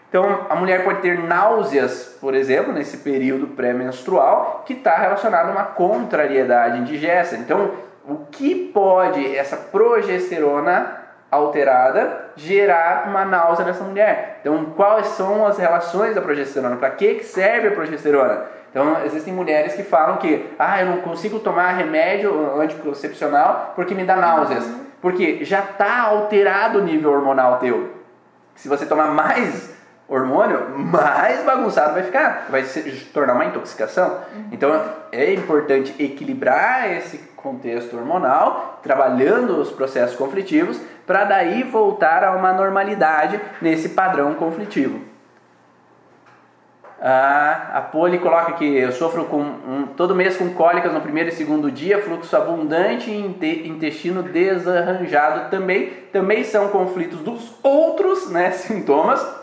Então, 0.07 0.45
a 0.49 0.55
mulher 0.55 0.86
pode 0.86 1.01
ter 1.01 1.20
náuseas, 1.20 2.18
por 2.22 2.34
exemplo, 2.34 2.72
nesse 2.72 2.97
período 2.97 3.47
pré-menstrual, 3.47 4.64
que 4.66 4.74
está 4.74 4.95
relacionado 4.97 5.49
a 5.49 5.51
uma 5.51 5.64
contrariedade 5.64 6.80
indigesta. 6.80 7.36
Então, 7.36 7.72
o 8.07 8.26
que 8.32 8.55
pode 8.74 9.36
essa 9.36 9.55
progesterona 9.55 11.01
alterada 11.32 12.32
gerar 12.36 13.08
uma 13.08 13.24
náusea 13.24 13.66
nessa 13.66 13.84
mulher. 13.84 14.40
Então, 14.42 14.66
quais 14.76 15.08
são 15.08 15.46
as 15.48 15.58
relações 15.58 16.14
da 16.14 16.22
progesterona? 16.22 16.76
Para 16.76 16.90
que, 16.92 17.16
que 17.16 17.24
serve 17.24 17.70
a 17.70 17.72
progesterona? 17.72 18.44
Então, 18.70 19.04
existem 19.06 19.34
mulheres 19.34 19.74
que 19.74 19.84
falam 19.84 20.18
que 20.18 20.54
ah, 20.60 20.82
eu 20.82 20.88
não 20.88 20.98
consigo 21.02 21.40
tomar 21.40 21.72
remédio 21.72 22.60
anticoncepcional 22.60 23.74
porque 23.76 23.96
me 23.96 24.04
dá 24.04 24.18
náuseas. 24.18 24.70
Porque 25.02 25.44
já 25.44 25.60
está 25.60 26.02
alterado 26.02 26.80
o 26.80 26.84
nível 26.84 27.12
hormonal 27.12 27.58
teu. 27.58 27.92
Se 28.56 28.68
você 28.68 28.86
tomar 28.86 29.08
mais 29.08 29.71
hormônio, 30.12 30.78
mais 30.78 31.41
bagunçado 31.45 31.93
vai 31.93 32.03
ficar. 32.03 32.47
Vai 32.49 32.64
se 32.64 32.82
tornar 33.14 33.34
uma 33.34 33.45
intoxicação. 33.45 34.20
Então, 34.51 34.84
é 35.09 35.34
importante 35.34 35.95
equilibrar 36.03 36.91
esse 36.91 37.18
contexto 37.38 37.95
hormonal, 37.95 38.80
trabalhando 38.84 39.57
os 39.57 39.72
processos 39.72 40.18
conflitivos, 40.18 40.80
para 41.07 41.24
daí 41.24 41.64
voltar 41.64 42.26
a 42.26 42.36
uma 42.36 42.51
normalidade 42.51 43.39
nesse 43.62 43.89
padrão 43.89 44.36
conflitivo. 44.36 44.99
Ah, 47.03 47.72
a 47.74 47.82
Poli 47.82 48.20
coloca 48.20 48.53
que 48.53 48.78
eu 48.78 48.91
sofro 48.91 49.26
com 49.26 49.41
um, 49.41 49.88
todo 49.97 50.14
mês 50.14 50.38
com 50.38 50.53
cólicas 50.53 50.93
no 50.93 51.01
primeiro 51.01 51.30
e 51.30 51.32
segundo 51.32 51.72
dia, 51.72 51.99
fluxo 51.99 52.36
abundante 52.36 53.09
e 53.09 53.68
intestino 53.68 54.22
desarranjado 54.22 55.49
também. 55.49 55.88
Também 56.12 56.43
são 56.43 56.68
conflitos 56.68 57.22
dos 57.22 57.55
outros 57.64 58.30
né, 58.30 58.51
sintomas 58.53 59.41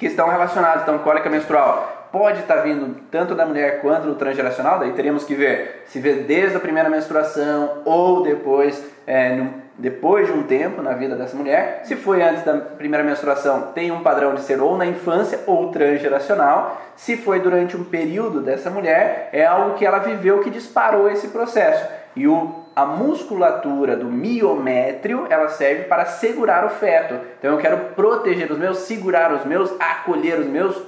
que 0.00 0.06
estão 0.06 0.28
relacionados. 0.28 0.82
Então, 0.82 0.98
cólica 0.98 1.28
menstrual 1.30 2.08
pode 2.10 2.40
estar 2.40 2.56
vindo 2.56 2.96
tanto 3.10 3.34
da 3.36 3.46
mulher 3.46 3.80
quanto 3.80 4.08
do 4.08 4.16
transgeracional, 4.16 4.80
daí 4.80 4.92
teríamos 4.92 5.22
que 5.22 5.34
ver 5.34 5.84
se 5.86 6.00
vê 6.00 6.14
desde 6.14 6.56
a 6.56 6.60
primeira 6.60 6.88
menstruação 6.88 7.82
ou 7.84 8.22
depois, 8.22 8.84
é, 9.06 9.46
depois 9.78 10.26
de 10.26 10.32
um 10.32 10.42
tempo 10.42 10.82
na 10.82 10.92
vida 10.94 11.14
dessa 11.14 11.36
mulher. 11.36 11.82
Se 11.84 11.94
foi 11.94 12.20
antes 12.22 12.42
da 12.44 12.54
primeira 12.54 13.04
menstruação, 13.04 13.70
tem 13.74 13.92
um 13.92 14.02
padrão 14.02 14.34
de 14.34 14.40
ser 14.40 14.60
ou 14.60 14.76
na 14.76 14.86
infância 14.86 15.38
ou 15.46 15.70
transgeracional. 15.70 16.80
Se 16.96 17.16
foi 17.16 17.38
durante 17.38 17.76
um 17.76 17.84
período 17.84 18.40
dessa 18.40 18.70
mulher, 18.70 19.28
é 19.32 19.46
algo 19.46 19.74
que 19.74 19.86
ela 19.86 19.98
viveu 19.98 20.40
que 20.40 20.50
disparou 20.50 21.08
esse 21.08 21.28
processo. 21.28 21.86
E 22.16 22.26
o, 22.26 22.59
a 22.74 22.86
musculatura 22.86 23.96
do 23.96 24.06
miométrio, 24.06 25.26
ela 25.28 25.48
serve 25.48 25.84
para 25.84 26.04
segurar 26.06 26.64
o 26.64 26.70
feto. 26.70 27.18
Então 27.38 27.52
eu 27.52 27.58
quero 27.58 27.78
proteger 27.94 28.50
os 28.50 28.58
meus, 28.58 28.78
segurar 28.78 29.32
os 29.32 29.44
meus, 29.44 29.72
acolher 29.80 30.38
os 30.38 30.46
meus, 30.46 30.80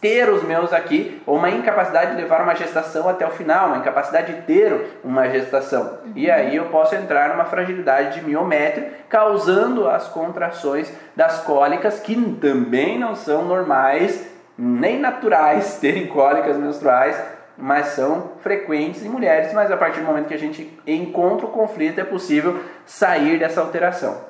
ter 0.00 0.28
os 0.28 0.42
meus 0.42 0.72
aqui, 0.72 1.20
ou 1.26 1.36
uma 1.36 1.50
incapacidade 1.50 2.14
de 2.14 2.22
levar 2.22 2.42
uma 2.42 2.54
gestação 2.54 3.08
até 3.08 3.26
o 3.26 3.30
final, 3.30 3.68
uma 3.68 3.78
incapacidade 3.78 4.32
de 4.32 4.42
ter 4.42 4.98
uma 5.02 5.28
gestação. 5.28 5.98
Uhum. 6.04 6.12
E 6.14 6.30
aí 6.30 6.56
eu 6.56 6.66
posso 6.66 6.94
entrar 6.94 7.30
numa 7.30 7.44
fragilidade 7.44 8.20
de 8.20 8.26
miométrio, 8.26 8.86
causando 9.08 9.88
as 9.88 10.06
contrações 10.08 10.92
das 11.14 11.40
cólicas, 11.40 11.98
que 11.98 12.14
também 12.40 12.98
não 12.98 13.16
são 13.16 13.44
normais, 13.44 14.26
nem 14.56 14.98
naturais 14.98 15.78
terem 15.80 16.06
cólicas 16.06 16.56
menstruais, 16.56 17.20
mas 17.56 17.88
são 17.88 18.32
frequentes 18.40 19.04
em 19.04 19.08
mulheres, 19.08 19.52
mas 19.52 19.70
a 19.70 19.76
partir 19.76 20.00
do 20.00 20.06
momento 20.06 20.28
que 20.28 20.34
a 20.34 20.38
gente 20.38 20.78
encontra 20.86 21.46
o 21.46 21.50
conflito 21.50 22.00
é 22.00 22.04
possível 22.04 22.62
sair 22.84 23.38
dessa 23.38 23.60
alteração. 23.60 24.24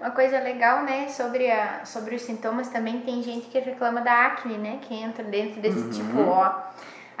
Uma 0.00 0.10
coisa 0.10 0.40
legal, 0.40 0.82
né, 0.82 1.08
sobre, 1.08 1.50
a, 1.50 1.84
sobre 1.84 2.14
os 2.14 2.22
sintomas 2.22 2.68
também 2.68 3.00
tem 3.00 3.22
gente 3.22 3.48
que 3.48 3.58
reclama 3.58 4.00
da 4.00 4.26
acne, 4.26 4.56
né, 4.56 4.78
que 4.80 4.94
entra 4.94 5.22
dentro 5.22 5.60
desse 5.60 5.78
uhum. 5.78 5.90
tipo 5.90 6.20
O. 6.20 6.52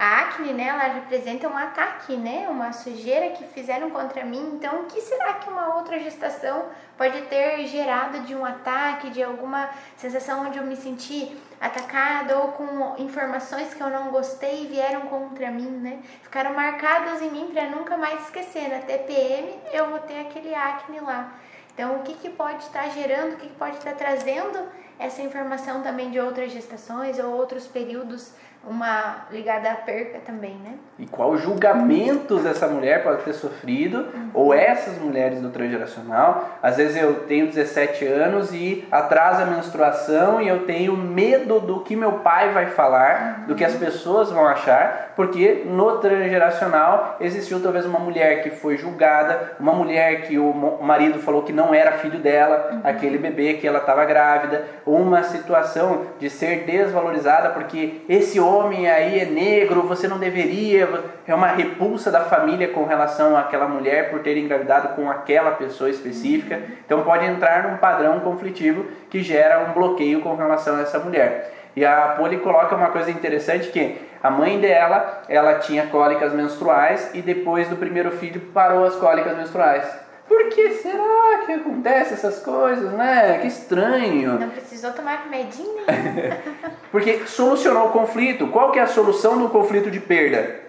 A 0.02 0.20
acne, 0.20 0.54
né, 0.54 0.68
ela 0.68 0.84
representa 0.94 1.46
um 1.46 1.54
ataque, 1.54 2.16
né, 2.16 2.48
uma 2.48 2.72
sujeira 2.72 3.36
que 3.36 3.44
fizeram 3.44 3.90
contra 3.90 4.24
mim. 4.24 4.52
Então, 4.54 4.80
o 4.80 4.84
que 4.86 4.98
será 4.98 5.34
que 5.34 5.50
uma 5.50 5.76
outra 5.76 5.98
gestação 5.98 6.70
pode 6.96 7.20
ter 7.26 7.66
gerado 7.66 8.20
de 8.20 8.34
um 8.34 8.42
ataque, 8.42 9.10
de 9.10 9.22
alguma 9.22 9.68
sensação 9.98 10.46
onde 10.46 10.56
eu 10.56 10.64
me 10.64 10.74
senti 10.74 11.36
atacada 11.60 12.38
ou 12.38 12.52
com 12.52 12.94
informações 12.96 13.74
que 13.74 13.82
eu 13.82 13.90
não 13.90 14.10
gostei 14.10 14.64
e 14.64 14.68
vieram 14.68 15.02
contra 15.02 15.50
mim, 15.50 15.68
né? 15.68 15.98
Ficaram 16.22 16.54
marcadas 16.54 17.20
em 17.20 17.30
mim 17.30 17.50
para 17.52 17.68
nunca 17.68 17.98
mais 17.98 18.22
esquecer. 18.22 18.70
Na 18.70 18.78
TPM 18.78 19.54
eu 19.70 19.90
vou 19.90 19.98
ter 19.98 20.20
aquele 20.20 20.54
acne 20.54 20.98
lá. 21.00 21.30
Então, 21.74 21.96
o 21.96 22.02
que, 22.04 22.14
que 22.14 22.30
pode 22.30 22.62
estar 22.62 22.88
gerando, 22.88 23.34
o 23.34 23.36
que, 23.36 23.48
que 23.48 23.54
pode 23.54 23.76
estar 23.76 23.92
trazendo 23.92 24.66
essa 24.98 25.20
informação 25.20 25.82
também 25.82 26.10
de 26.10 26.18
outras 26.18 26.52
gestações 26.52 27.18
ou 27.18 27.32
outros 27.34 27.66
períodos 27.66 28.32
uma 28.68 29.26
ligada 29.30 29.70
à 29.70 29.74
perca 29.74 30.18
também, 30.18 30.54
né? 30.62 30.74
E 30.98 31.06
qual 31.06 31.36
julgamentos 31.36 32.44
essa 32.44 32.68
mulher 32.68 33.02
pode 33.02 33.22
ter 33.22 33.32
sofrido, 33.32 34.00
uhum. 34.00 34.30
ou 34.34 34.54
essas 34.54 34.98
mulheres 34.98 35.40
do 35.40 35.48
transgeracional. 35.48 36.58
Às 36.62 36.76
vezes 36.76 36.96
eu 36.96 37.20
tenho 37.20 37.46
17 37.46 38.04
anos 38.06 38.52
e 38.52 38.86
atrasa 38.92 39.44
a 39.44 39.46
menstruação 39.46 40.42
e 40.42 40.48
eu 40.48 40.66
tenho 40.66 40.94
medo 40.94 41.58
do 41.58 41.80
que 41.80 41.96
meu 41.96 42.12
pai 42.18 42.52
vai 42.52 42.66
falar, 42.66 43.38
uhum. 43.40 43.46
do 43.46 43.54
que 43.54 43.64
as 43.64 43.74
pessoas 43.74 44.30
vão 44.30 44.46
achar, 44.46 45.14
porque 45.16 45.64
no 45.64 45.98
transgeracional 45.98 47.16
existiu 47.18 47.62
talvez 47.62 47.86
uma 47.86 47.98
mulher 47.98 48.42
que 48.42 48.50
foi 48.50 48.76
julgada, 48.76 49.52
uma 49.58 49.72
mulher 49.72 50.22
que 50.22 50.38
o 50.38 50.52
marido 50.82 51.18
falou 51.18 51.42
que 51.42 51.52
não 51.52 51.72
era 51.72 51.92
filho 51.92 52.18
dela, 52.18 52.70
uhum. 52.72 52.80
aquele 52.84 53.16
bebê 53.16 53.54
que 53.54 53.66
ela 53.66 53.78
estava 53.78 54.04
grávida, 54.04 54.66
uma 54.84 55.22
situação 55.22 56.02
de 56.18 56.28
ser 56.28 56.64
desvalorizada 56.64 57.50
porque 57.50 58.02
esse 58.06 58.38
homem 58.38 58.49
aí 58.88 59.20
é 59.20 59.24
negro, 59.24 59.82
você 59.82 60.08
não 60.08 60.18
deveria, 60.18 60.88
é 61.26 61.34
uma 61.34 61.48
repulsa 61.48 62.10
da 62.10 62.24
família 62.24 62.68
com 62.68 62.84
relação 62.84 63.36
àquela 63.36 63.68
mulher 63.68 64.10
por 64.10 64.20
ter 64.20 64.36
engravidado 64.36 64.94
com 64.94 65.10
aquela 65.10 65.52
pessoa 65.52 65.88
específica. 65.88 66.60
Então 66.84 67.02
pode 67.02 67.24
entrar 67.24 67.68
num 67.68 67.76
padrão 67.76 68.20
conflitivo 68.20 68.86
que 69.08 69.22
gera 69.22 69.60
um 69.60 69.72
bloqueio 69.72 70.20
com 70.20 70.34
relação 70.34 70.76
a 70.76 70.82
essa 70.82 70.98
mulher. 70.98 71.54
E 71.76 71.84
a 71.84 72.14
Poli 72.16 72.38
coloca 72.38 72.74
uma 72.74 72.88
coisa 72.88 73.10
interessante 73.10 73.68
que 73.68 73.98
a 74.22 74.30
mãe 74.30 74.58
dela, 74.58 75.22
ela 75.28 75.54
tinha 75.54 75.86
cólicas 75.86 76.32
menstruais 76.32 77.10
e 77.14 77.22
depois 77.22 77.68
do 77.68 77.76
primeiro 77.76 78.10
filho 78.10 78.40
parou 78.52 78.84
as 78.84 78.96
cólicas 78.96 79.36
menstruais. 79.36 80.09
Por 80.30 80.48
que 80.48 80.74
será 80.74 81.40
que 81.44 81.50
acontece 81.50 82.14
essas 82.14 82.38
coisas, 82.38 82.92
né? 82.92 83.38
Que 83.38 83.48
estranho. 83.48 84.38
Não 84.38 84.48
precisou 84.48 84.92
tomar 84.92 85.24
remedinho 85.24 85.82
Porque 86.92 87.26
solucionou 87.26 87.88
o 87.88 87.90
conflito. 87.90 88.46
Qual 88.46 88.70
que 88.70 88.78
é 88.78 88.82
a 88.82 88.86
solução 88.86 89.40
do 89.42 89.48
conflito 89.48 89.90
de 89.90 89.98
perda? 89.98 90.60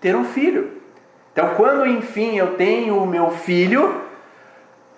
Ter 0.00 0.16
um 0.16 0.24
filho. 0.24 0.80
Então, 1.30 1.54
quando 1.56 1.86
enfim 1.86 2.38
eu 2.38 2.56
tenho 2.56 2.96
o 2.96 3.06
meu 3.06 3.30
filho, 3.32 4.00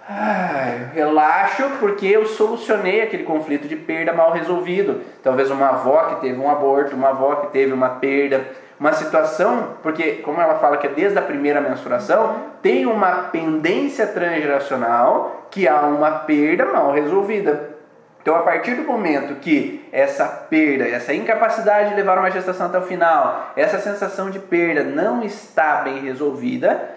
ai, 0.08 0.90
relaxo 0.94 1.64
porque 1.80 2.06
eu 2.06 2.24
solucionei 2.24 3.02
aquele 3.02 3.24
conflito 3.24 3.66
de 3.66 3.74
perda 3.74 4.12
mal 4.12 4.30
resolvido. 4.30 5.02
Talvez 5.24 5.50
uma 5.50 5.70
avó 5.70 6.04
que 6.10 6.20
teve 6.20 6.38
um 6.38 6.48
aborto, 6.48 6.94
uma 6.94 7.08
avó 7.08 7.34
que 7.34 7.48
teve 7.48 7.72
uma 7.72 7.88
perda, 7.88 8.46
uma 8.78 8.92
situação, 8.92 9.74
porque 9.82 10.14
como 10.16 10.40
ela 10.40 10.58
fala 10.58 10.76
que 10.76 10.86
é 10.86 10.90
desde 10.90 11.18
a 11.18 11.22
primeira 11.22 11.60
menstruação, 11.60 12.36
tem 12.60 12.86
uma 12.86 13.28
pendência 13.30 14.06
transgeracional 14.06 15.46
que 15.50 15.68
há 15.68 15.82
uma 15.82 16.10
perda 16.10 16.66
mal 16.66 16.92
resolvida. 16.92 17.74
Então, 18.20 18.34
a 18.36 18.40
partir 18.40 18.74
do 18.74 18.84
momento 18.84 19.34
que 19.34 19.86
essa 19.92 20.24
perda, 20.24 20.88
essa 20.88 21.12
incapacidade 21.12 21.90
de 21.90 21.94
levar 21.94 22.18
uma 22.18 22.30
gestação 22.30 22.66
até 22.66 22.78
o 22.78 22.82
final, 22.82 23.52
essa 23.54 23.78
sensação 23.78 24.30
de 24.30 24.38
perda 24.38 24.82
não 24.82 25.22
está 25.22 25.82
bem 25.82 26.00
resolvida, 26.00 26.90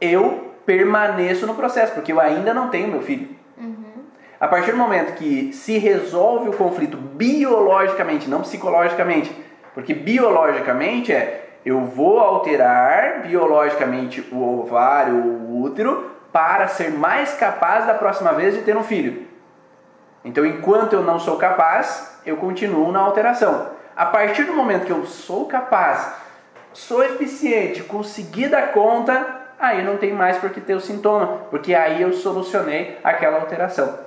eu 0.00 0.54
permaneço 0.64 1.46
no 1.46 1.54
processo, 1.54 1.92
porque 1.92 2.12
eu 2.12 2.18
ainda 2.18 2.54
não 2.54 2.70
tenho 2.70 2.88
meu 2.88 3.02
filho. 3.02 3.28
Uhum. 3.58 4.04
A 4.40 4.48
partir 4.48 4.70
do 4.70 4.78
momento 4.78 5.16
que 5.16 5.52
se 5.52 5.76
resolve 5.76 6.48
o 6.48 6.54
conflito 6.54 6.96
biologicamente, 6.96 8.30
não 8.30 8.40
psicologicamente, 8.40 9.30
porque 9.74 9.94
biologicamente 9.94 11.12
é 11.12 11.48
eu 11.64 11.84
vou 11.84 12.18
alterar 12.18 13.22
biologicamente 13.22 14.26
o 14.32 14.60
ovário, 14.60 15.14
o 15.14 15.62
útero, 15.62 16.10
para 16.32 16.68
ser 16.68 16.90
mais 16.90 17.34
capaz 17.34 17.86
da 17.86 17.94
próxima 17.94 18.32
vez 18.32 18.54
de 18.54 18.62
ter 18.62 18.76
um 18.76 18.82
filho. 18.82 19.26
Então, 20.24 20.44
enquanto 20.44 20.94
eu 20.94 21.02
não 21.02 21.18
sou 21.18 21.36
capaz, 21.36 22.20
eu 22.24 22.36
continuo 22.36 22.92
na 22.92 23.00
alteração. 23.00 23.68
A 23.96 24.06
partir 24.06 24.44
do 24.44 24.54
momento 24.54 24.86
que 24.86 24.92
eu 24.92 25.04
sou 25.04 25.46
capaz, 25.46 26.14
sou 26.72 27.02
eficiente, 27.02 27.82
consegui 27.82 28.48
dar 28.48 28.72
conta, 28.72 29.26
aí 29.58 29.82
não 29.82 29.96
tem 29.96 30.12
mais 30.12 30.38
por 30.38 30.50
que 30.50 30.60
ter 30.60 30.74
o 30.74 30.80
sintoma, 30.80 31.42
porque 31.50 31.74
aí 31.74 32.00
eu 32.00 32.12
solucionei 32.12 32.98
aquela 33.02 33.38
alteração. 33.38 33.98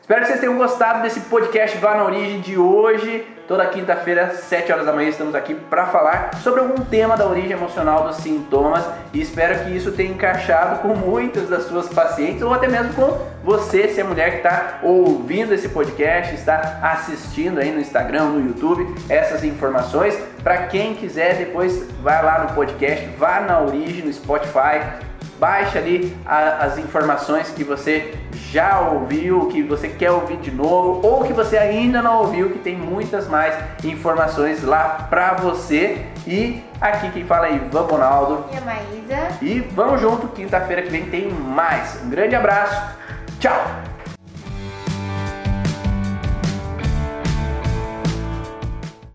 Espero 0.00 0.22
que 0.22 0.26
vocês 0.26 0.40
tenham 0.40 0.56
gostado 0.56 1.02
desse 1.02 1.20
podcast 1.20 1.78
Vá 1.78 1.94
na 1.94 2.04
Origem 2.04 2.40
de 2.40 2.58
hoje. 2.58 3.24
Toda 3.50 3.66
quinta-feira, 3.66 4.30
7 4.30 4.70
horas 4.70 4.86
da 4.86 4.92
manhã, 4.92 5.08
estamos 5.08 5.34
aqui 5.34 5.56
para 5.56 5.86
falar 5.86 6.36
sobre 6.36 6.60
algum 6.60 6.84
tema 6.84 7.16
da 7.16 7.26
origem 7.26 7.50
emocional 7.50 8.06
dos 8.06 8.18
sintomas 8.18 8.84
e 9.12 9.20
espero 9.20 9.64
que 9.64 9.76
isso 9.76 9.90
tenha 9.90 10.12
encaixado 10.12 10.78
com 10.78 10.94
muitas 10.94 11.48
das 11.48 11.64
suas 11.64 11.88
pacientes 11.88 12.42
ou 12.42 12.54
até 12.54 12.68
mesmo 12.68 12.94
com 12.94 13.26
você, 13.42 13.88
se 13.88 14.00
é 14.00 14.04
mulher 14.04 14.30
que 14.30 14.36
está 14.36 14.78
ouvindo 14.84 15.52
esse 15.52 15.68
podcast, 15.68 16.32
está 16.32 16.78
assistindo 16.80 17.58
aí 17.58 17.72
no 17.72 17.80
Instagram, 17.80 18.26
no 18.26 18.46
YouTube, 18.46 18.86
essas 19.08 19.42
informações. 19.42 20.16
Para 20.44 20.68
quem 20.68 20.94
quiser, 20.94 21.34
depois 21.34 21.90
vai 22.02 22.24
lá 22.24 22.44
no 22.44 22.54
podcast, 22.54 23.04
vá 23.18 23.40
na 23.40 23.58
origem, 23.58 24.04
no 24.04 24.12
Spotify, 24.12 25.09
baixe 25.40 25.78
ali 25.78 26.16
a, 26.26 26.66
as 26.66 26.78
informações 26.78 27.48
que 27.48 27.64
você 27.64 28.14
já 28.50 28.80
ouviu, 28.80 29.46
que 29.46 29.62
você 29.62 29.88
quer 29.88 30.10
ouvir 30.10 30.36
de 30.36 30.50
novo 30.50 31.00
ou 31.04 31.24
que 31.24 31.32
você 31.32 31.56
ainda 31.56 32.02
não 32.02 32.18
ouviu, 32.18 32.50
que 32.50 32.58
tem 32.58 32.76
muitas 32.76 33.26
mais 33.26 33.54
informações 33.82 34.62
lá 34.62 35.06
pra 35.08 35.32
você. 35.34 36.04
E 36.26 36.62
aqui 36.80 37.10
quem 37.10 37.24
fala 37.24 37.48
é 37.48 37.54
Ivan 37.54 37.86
Bonaldo. 37.86 38.44
E 38.52 38.56
a 38.56 38.60
Maísa. 38.60 39.28
E 39.40 39.60
vamos 39.74 40.00
junto, 40.00 40.28
quinta-feira 40.28 40.82
que 40.82 40.90
vem 40.90 41.06
tem 41.06 41.30
mais. 41.30 41.98
Um 42.04 42.10
grande 42.10 42.36
abraço, 42.36 42.94
tchau! 43.40 43.89